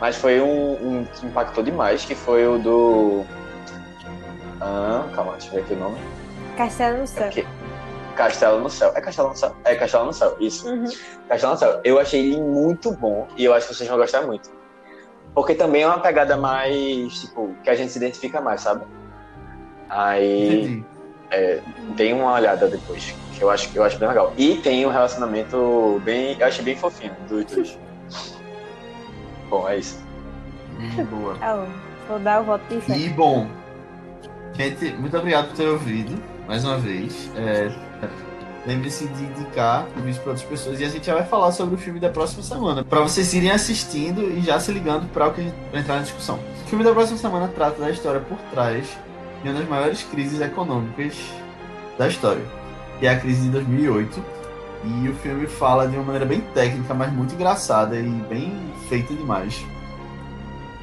Mas 0.00 0.16
foi 0.16 0.40
um, 0.40 0.72
um 1.00 1.04
que 1.04 1.26
impactou 1.26 1.64
demais, 1.64 2.04
que 2.04 2.14
foi 2.14 2.46
o 2.46 2.58
do. 2.58 3.24
Ah, 4.60 5.04
calma, 5.14 5.32
deixa 5.32 5.48
eu 5.48 5.52
ver 5.54 5.60
aqui 5.60 5.74
o 5.74 5.78
nome. 5.78 5.98
Castelo 6.56 6.98
no 6.98 7.02
É 7.02 7.06
céu. 7.06 7.24
porque- 7.24 7.46
Castelo 8.16 8.60
no 8.60 8.70
Céu. 8.70 8.92
É 8.94 9.00
Castelo 9.00 9.28
no 9.28 9.36
Céu? 9.36 9.54
É 9.64 9.74
Castelo 9.74 10.06
no 10.06 10.12
Céu, 10.12 10.36
isso. 10.40 10.68
Uhum. 10.68 10.84
Castelo 11.28 11.52
no 11.52 11.58
Céu. 11.58 11.80
Eu 11.84 12.00
achei 12.00 12.20
ele 12.20 12.40
muito 12.40 12.90
bom 12.92 13.28
e 13.36 13.44
eu 13.44 13.54
acho 13.54 13.68
que 13.68 13.74
vocês 13.74 13.88
vão 13.88 13.98
gostar 13.98 14.22
muito. 14.22 14.50
Porque 15.34 15.54
também 15.54 15.82
é 15.82 15.86
uma 15.86 16.00
pegada 16.00 16.36
mais, 16.36 17.20
tipo, 17.20 17.54
que 17.62 17.70
a 17.70 17.74
gente 17.74 17.92
se 17.92 17.98
identifica 17.98 18.40
mais, 18.40 18.62
sabe? 18.62 18.84
Aí 19.88 20.82
Entendi. 21.30 21.94
tem 21.96 22.12
uma 22.14 22.32
olhada 22.32 22.66
depois, 22.66 23.14
que 23.34 23.42
eu 23.42 23.50
acho, 23.50 23.70
eu 23.74 23.84
acho 23.84 23.98
bem 23.98 24.08
legal. 24.08 24.32
E 24.36 24.56
tem 24.56 24.86
um 24.86 24.90
relacionamento 24.90 26.00
bem. 26.04 26.36
Eu 26.40 26.46
achei 26.46 26.64
bem 26.64 26.76
fofinho 26.76 27.14
dos 27.28 27.44
dois. 27.44 27.78
Bom, 29.48 29.68
é 29.68 29.78
isso. 29.78 30.04
Hum, 30.78 31.04
boa. 31.04 31.34
Bom. 31.34 31.68
Vou 32.08 32.18
dar 32.18 32.40
o 32.40 32.44
voto 32.44 32.62
de. 32.68 32.92
E 32.92 33.08
bom, 33.08 33.48
gente, 34.54 34.92
muito 34.94 35.16
obrigado 35.16 35.48
por 35.48 35.56
ter 35.56 35.68
ouvido 35.68 36.20
mais 36.46 36.64
uma 36.64 36.78
vez. 36.78 37.30
É, 37.36 37.70
Lembre-se 38.66 39.06
de 39.06 39.22
indicar 39.22 39.86
o 39.96 40.00
vídeo 40.00 40.20
para 40.22 40.32
outras 40.32 40.48
pessoas 40.48 40.80
e 40.80 40.84
a 40.84 40.88
gente 40.88 41.06
já 41.06 41.14
vai 41.14 41.24
falar 41.24 41.52
sobre 41.52 41.76
o 41.76 41.78
filme 41.78 42.00
da 42.00 42.08
próxima 42.08 42.42
semana, 42.42 42.82
para 42.82 43.00
vocês 43.00 43.32
irem 43.32 43.52
assistindo 43.52 44.22
e 44.22 44.40
já 44.40 44.58
se 44.58 44.72
ligando 44.72 45.08
para 45.12 45.28
entrar 45.72 45.96
na 45.96 46.02
discussão. 46.02 46.40
O 46.64 46.68
filme 46.68 46.84
da 46.84 46.92
próxima 46.92 47.16
semana 47.16 47.46
trata 47.46 47.80
da 47.80 47.90
história 47.90 48.20
por 48.20 48.36
trás 48.50 48.88
de 49.42 49.48
uma 49.48 49.60
das 49.60 49.68
maiores 49.68 50.02
crises 50.02 50.40
econômicas 50.40 51.14
da 51.96 52.08
história, 52.08 52.42
que 52.98 53.06
é 53.06 53.10
a 53.10 53.20
crise 53.20 53.42
de 53.42 53.50
2008. 53.50 54.36
E 54.84 55.08
o 55.08 55.14
filme 55.14 55.46
fala 55.46 55.86
de 55.86 55.96
uma 55.96 56.04
maneira 56.04 56.26
bem 56.26 56.40
técnica, 56.40 56.92
mas 56.92 57.12
muito 57.12 57.34
engraçada 57.34 57.96
e 57.96 58.08
bem 58.28 58.52
feita 58.88 59.14
demais 59.14 59.64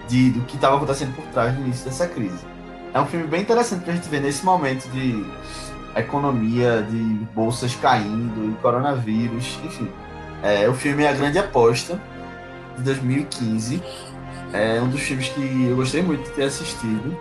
de, 0.08 0.32
do 0.32 0.42
que 0.42 0.56
estava 0.56 0.78
acontecendo 0.78 1.16
por 1.16 1.26
trás 1.26 1.54
no 1.54 1.66
início 1.66 1.86
dessa 1.86 2.08
crise. 2.08 2.46
É 2.94 3.00
um 3.00 3.06
filme 3.06 3.26
bem 3.28 3.42
interessante 3.42 3.84
pra 3.84 3.94
gente 3.94 4.08
ver 4.10 4.22
nesse 4.22 4.46
momento 4.46 4.88
de 4.92 5.26
economia, 6.00 6.82
de 6.82 6.98
bolsas 7.34 7.76
caindo, 7.76 8.52
e 8.52 8.54
coronavírus, 8.62 9.60
enfim. 9.64 9.90
É, 10.42 10.68
o 10.68 10.74
filme 10.74 11.04
é 11.04 11.10
A 11.10 11.14
Grande 11.14 11.38
Aposta, 11.40 12.00
de 12.78 12.84
2015. 12.84 13.82
É 14.52 14.82
um 14.82 14.90
dos 14.90 15.02
filmes 15.02 15.30
que 15.30 15.68
eu 15.70 15.76
gostei 15.76 16.02
muito 16.02 16.24
de 16.24 16.32
ter 16.32 16.44
assistido. 16.44 17.18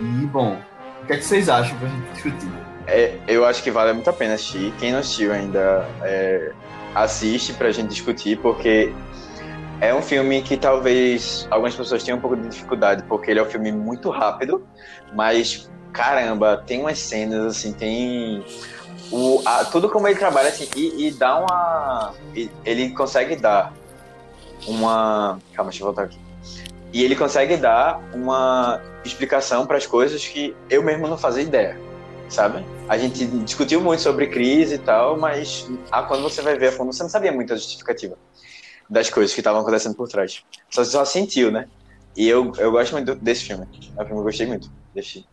E, 0.00 0.26
bom, 0.26 0.58
o 1.02 1.06
que, 1.06 1.12
é 1.12 1.16
que 1.16 1.24
vocês 1.24 1.48
acham 1.48 1.76
pra 1.78 1.88
gente 1.88 2.12
discutir? 2.12 2.50
É, 2.86 3.18
eu 3.26 3.44
acho 3.44 3.62
que 3.62 3.70
vale 3.70 3.92
muito 3.92 4.08
a 4.10 4.12
pena 4.12 4.34
assistir. 4.34 4.72
Quem 4.78 4.92
não 4.92 4.98
assistiu 4.98 5.32
ainda, 5.32 5.88
é, 6.02 6.52
assiste 6.94 7.52
pra 7.52 7.70
gente 7.70 7.88
discutir, 7.88 8.38
porque 8.38 8.92
é 9.80 9.94
um 9.94 10.00
filme 10.00 10.42
que 10.42 10.56
talvez 10.56 11.46
algumas 11.50 11.74
pessoas 11.74 12.02
tenham 12.02 12.18
um 12.18 12.20
pouco 12.20 12.36
de 12.36 12.48
dificuldade, 12.48 13.02
porque 13.04 13.30
ele 13.30 13.40
é 13.40 13.42
um 13.42 13.46
filme 13.46 13.70
muito 13.70 14.10
rápido, 14.10 14.66
mas 15.14 15.70
caramba, 15.96 16.62
tem 16.66 16.80
umas 16.80 16.98
cenas, 16.98 17.44
assim, 17.46 17.72
tem. 17.72 18.44
O, 19.10 19.40
a, 19.44 19.64
tudo 19.64 19.88
como 19.88 20.06
ele 20.06 20.18
trabalha, 20.18 20.48
assim, 20.48 20.68
e, 20.76 21.06
e 21.06 21.10
dá 21.10 21.38
uma. 21.38 22.14
Ele 22.64 22.90
consegue 22.90 23.34
dar 23.36 23.72
uma. 24.66 25.38
Calma, 25.54 25.70
deixa 25.70 25.82
eu 25.82 25.86
voltar 25.86 26.02
aqui. 26.02 26.18
E 26.92 27.02
ele 27.02 27.16
consegue 27.16 27.56
dar 27.56 28.00
uma 28.12 28.80
explicação 29.04 29.66
para 29.66 29.76
as 29.76 29.86
coisas 29.86 30.26
que 30.26 30.54
eu 30.68 30.82
mesmo 30.82 31.08
não 31.08 31.18
fazia 31.18 31.42
ideia, 31.42 31.78
sabe? 32.28 32.64
A 32.88 32.96
gente 32.96 33.24
discutiu 33.26 33.80
muito 33.80 34.02
sobre 34.02 34.28
crise 34.28 34.76
e 34.76 34.78
tal, 34.78 35.18
mas 35.18 35.68
ah, 35.90 36.02
quando 36.02 36.22
você 36.22 36.42
vai 36.42 36.56
ver 36.56 36.68
a 36.68 36.72
fundo, 36.72 36.92
você 36.92 37.02
não 37.02 37.10
sabia 37.10 37.32
muito 37.32 37.52
a 37.52 37.56
justificativa 37.56 38.16
das 38.88 39.10
coisas 39.10 39.34
que 39.34 39.40
estavam 39.40 39.60
acontecendo 39.60 39.94
por 39.94 40.08
trás. 40.08 40.42
Só, 40.70 40.84
só 40.84 41.04
sentiu, 41.04 41.50
né? 41.50 41.68
E 42.16 42.28
eu, 42.28 42.52
eu 42.56 42.70
gosto 42.70 42.92
muito 42.92 43.14
desse 43.16 43.44
filme. 43.44 43.66
É 43.96 44.02
um 44.02 44.06
filme 44.06 44.06
que 44.06 44.12
eu 44.12 44.22
gostei 44.22 44.46
muito 44.46 44.70
desse. 44.94 45.26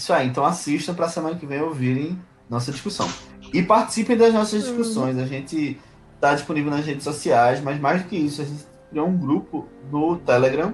Isso 0.00 0.14
aí, 0.14 0.28
então 0.28 0.46
assistam 0.46 0.94
para 0.94 1.10
semana 1.10 1.36
que 1.36 1.44
vem 1.44 1.60
ouvirem 1.60 2.18
nossa 2.48 2.72
discussão. 2.72 3.06
E 3.52 3.62
participem 3.62 4.16
das 4.16 4.32
nossas 4.32 4.62
discussões. 4.64 5.18
A 5.18 5.26
gente 5.26 5.78
está 6.14 6.34
disponível 6.34 6.70
nas 6.70 6.86
redes 6.86 7.04
sociais, 7.04 7.60
mas 7.60 7.78
mais 7.78 8.02
do 8.02 8.08
que 8.08 8.16
isso, 8.16 8.40
a 8.40 8.46
gente 8.46 8.64
criou 8.88 9.06
um 9.06 9.14
grupo 9.14 9.68
no 9.92 10.16
Telegram 10.16 10.72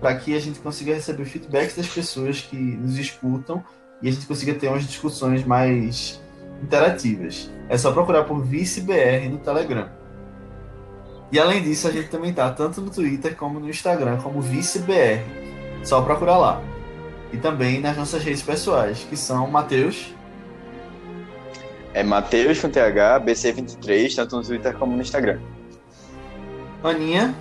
para 0.00 0.16
que 0.16 0.34
a 0.34 0.40
gente 0.40 0.58
consiga 0.58 0.92
receber 0.92 1.26
feedbacks 1.26 1.76
das 1.76 1.86
pessoas 1.86 2.40
que 2.40 2.56
nos 2.56 2.98
escutam 2.98 3.62
e 4.02 4.08
a 4.08 4.10
gente 4.10 4.26
consiga 4.26 4.52
ter 4.54 4.66
umas 4.66 4.84
discussões 4.84 5.44
mais 5.44 6.20
interativas. 6.60 7.48
É 7.68 7.78
só 7.78 7.92
procurar 7.92 8.24
por 8.24 8.44
ViceBR 8.44 9.28
no 9.28 9.38
Telegram. 9.38 9.88
E 11.30 11.38
além 11.38 11.62
disso, 11.62 11.86
a 11.86 11.92
gente 11.92 12.08
também 12.08 12.34
tá 12.34 12.50
tanto 12.50 12.80
no 12.80 12.90
Twitter 12.90 13.36
como 13.36 13.60
no 13.60 13.70
Instagram, 13.70 14.16
como 14.16 14.40
ViceBR. 14.40 15.22
Só 15.84 16.02
procurar 16.02 16.36
lá. 16.36 16.79
E 17.32 17.38
também 17.38 17.80
nas 17.80 17.96
nossas 17.96 18.22
redes 18.22 18.42
pessoais, 18.42 19.06
que 19.08 19.16
são 19.16 19.46
Matheus. 19.46 20.14
É 21.92 22.02
Matheus 22.02 22.60
com 22.60 22.68
TH, 22.68 23.20
BC23, 23.20 24.14
tanto 24.14 24.36
no 24.36 24.42
Twitter 24.42 24.76
como 24.76 24.94
no 24.94 25.02
Instagram. 25.02 25.40
Aninha. 26.82 27.34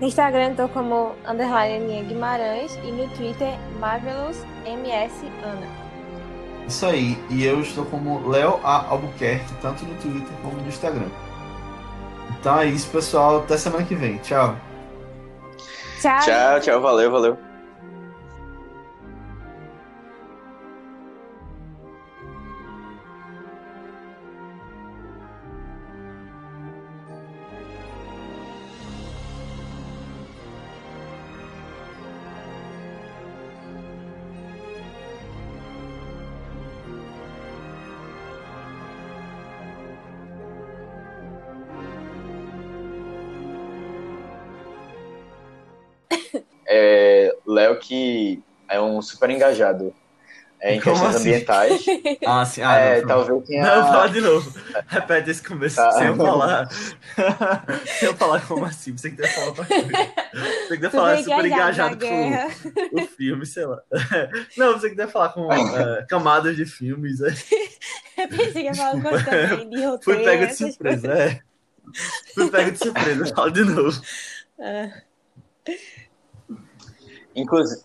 No 0.00 0.06
Instagram 0.06 0.50
eu 0.50 0.56
tô 0.56 0.68
como 0.68 1.12
underline 1.26 1.76
Aninha 1.76 2.02
Guimarães 2.02 2.74
e 2.84 2.90
no 2.90 3.08
Twitter 3.10 3.54
Marvelous 3.78 4.44
MS 4.66 5.26
Ana. 5.42 5.84
Isso 6.66 6.86
aí. 6.86 7.18
E 7.30 7.44
eu 7.44 7.60
estou 7.60 7.84
como 7.86 8.28
Léo 8.28 8.58
A. 8.64 8.86
Albuquerque, 8.88 9.52
tanto 9.60 9.84
no 9.84 9.94
Twitter 9.96 10.36
como 10.42 10.56
no 10.56 10.68
Instagram. 10.68 11.08
Então 12.40 12.58
é 12.58 12.66
isso, 12.66 12.88
pessoal. 12.90 13.38
Até 13.38 13.56
semana 13.56 13.84
que 13.84 13.94
vem. 13.94 14.18
Tchau. 14.18 14.56
Tchau. 16.00 16.20
Tchau, 16.20 16.60
tchau. 16.60 16.80
Valeu, 16.80 17.10
valeu. 17.10 17.53
Léo 47.54 47.78
que 47.78 48.42
é 48.68 48.80
um 48.80 49.00
super 49.00 49.30
engajado 49.30 49.94
é, 50.60 50.74
em 50.76 50.80
Como 50.80 50.94
questões 50.96 51.16
assim? 51.16 51.28
ambientais. 51.30 51.84
Ah, 52.26 52.44
sim. 52.46 52.62
Ah, 52.62 52.76
é, 52.78 53.00
não, 53.02 53.08
talvez 53.08 53.44
tenha. 53.46 53.62
Não, 53.64 53.86
fala 53.86 54.08
de 54.08 54.20
novo. 54.22 54.54
Repete 54.86 55.30
esse 55.30 55.42
começo 55.42 55.76
Tá. 55.76 55.90
sem 55.92 56.06
eu 56.06 56.16
falar. 56.16 56.68
sem 57.98 58.08
eu 58.08 58.16
falar 58.16 58.46
como 58.46 58.64
assim. 58.64 58.96
Você 58.96 59.10
que 59.10 59.16
deve 59.16 59.28
falar 59.34 59.46
outra 59.48 59.66
coisa. 59.66 59.86
Você 59.86 60.68
que 60.74 60.76
deve 60.80 60.90
falar 60.90 61.16
Super 61.18 61.30
super 61.34 61.46
engajado 61.46 61.98
com 61.98 62.98
o 63.02 63.06
filme, 63.06 63.44
sei 63.44 63.66
lá. 63.66 63.78
Não, 64.56 64.72
você 64.72 64.88
que 64.88 64.96
deve 64.96 65.12
falar 65.12 65.28
com 65.30 65.52
eh, 65.52 66.04
camadas 66.08 66.56
de 66.56 66.64
filmes. 66.64 67.20
é. 67.20 67.28
Eu 68.16 68.28
pensei 68.28 68.52
que 68.52 68.60
ia 68.62 68.74
falar 68.74 68.94
uma 68.94 69.10
coisa 69.10 69.24
também 69.24 69.68
de 69.68 69.84
roteiro. 69.84 70.00
Fui 70.02 70.16
pego 70.24 70.46
de 70.46 70.54
surpresa, 70.56 71.12
é. 71.12 71.40
Fui 72.34 72.50
pego 72.50 72.70
de 72.70 72.78
surpresa, 72.78 73.34
fala 73.34 73.50
de 73.50 73.64
novo. 73.64 74.00
Ah. 74.58 74.88
Inclusive, 77.34 77.78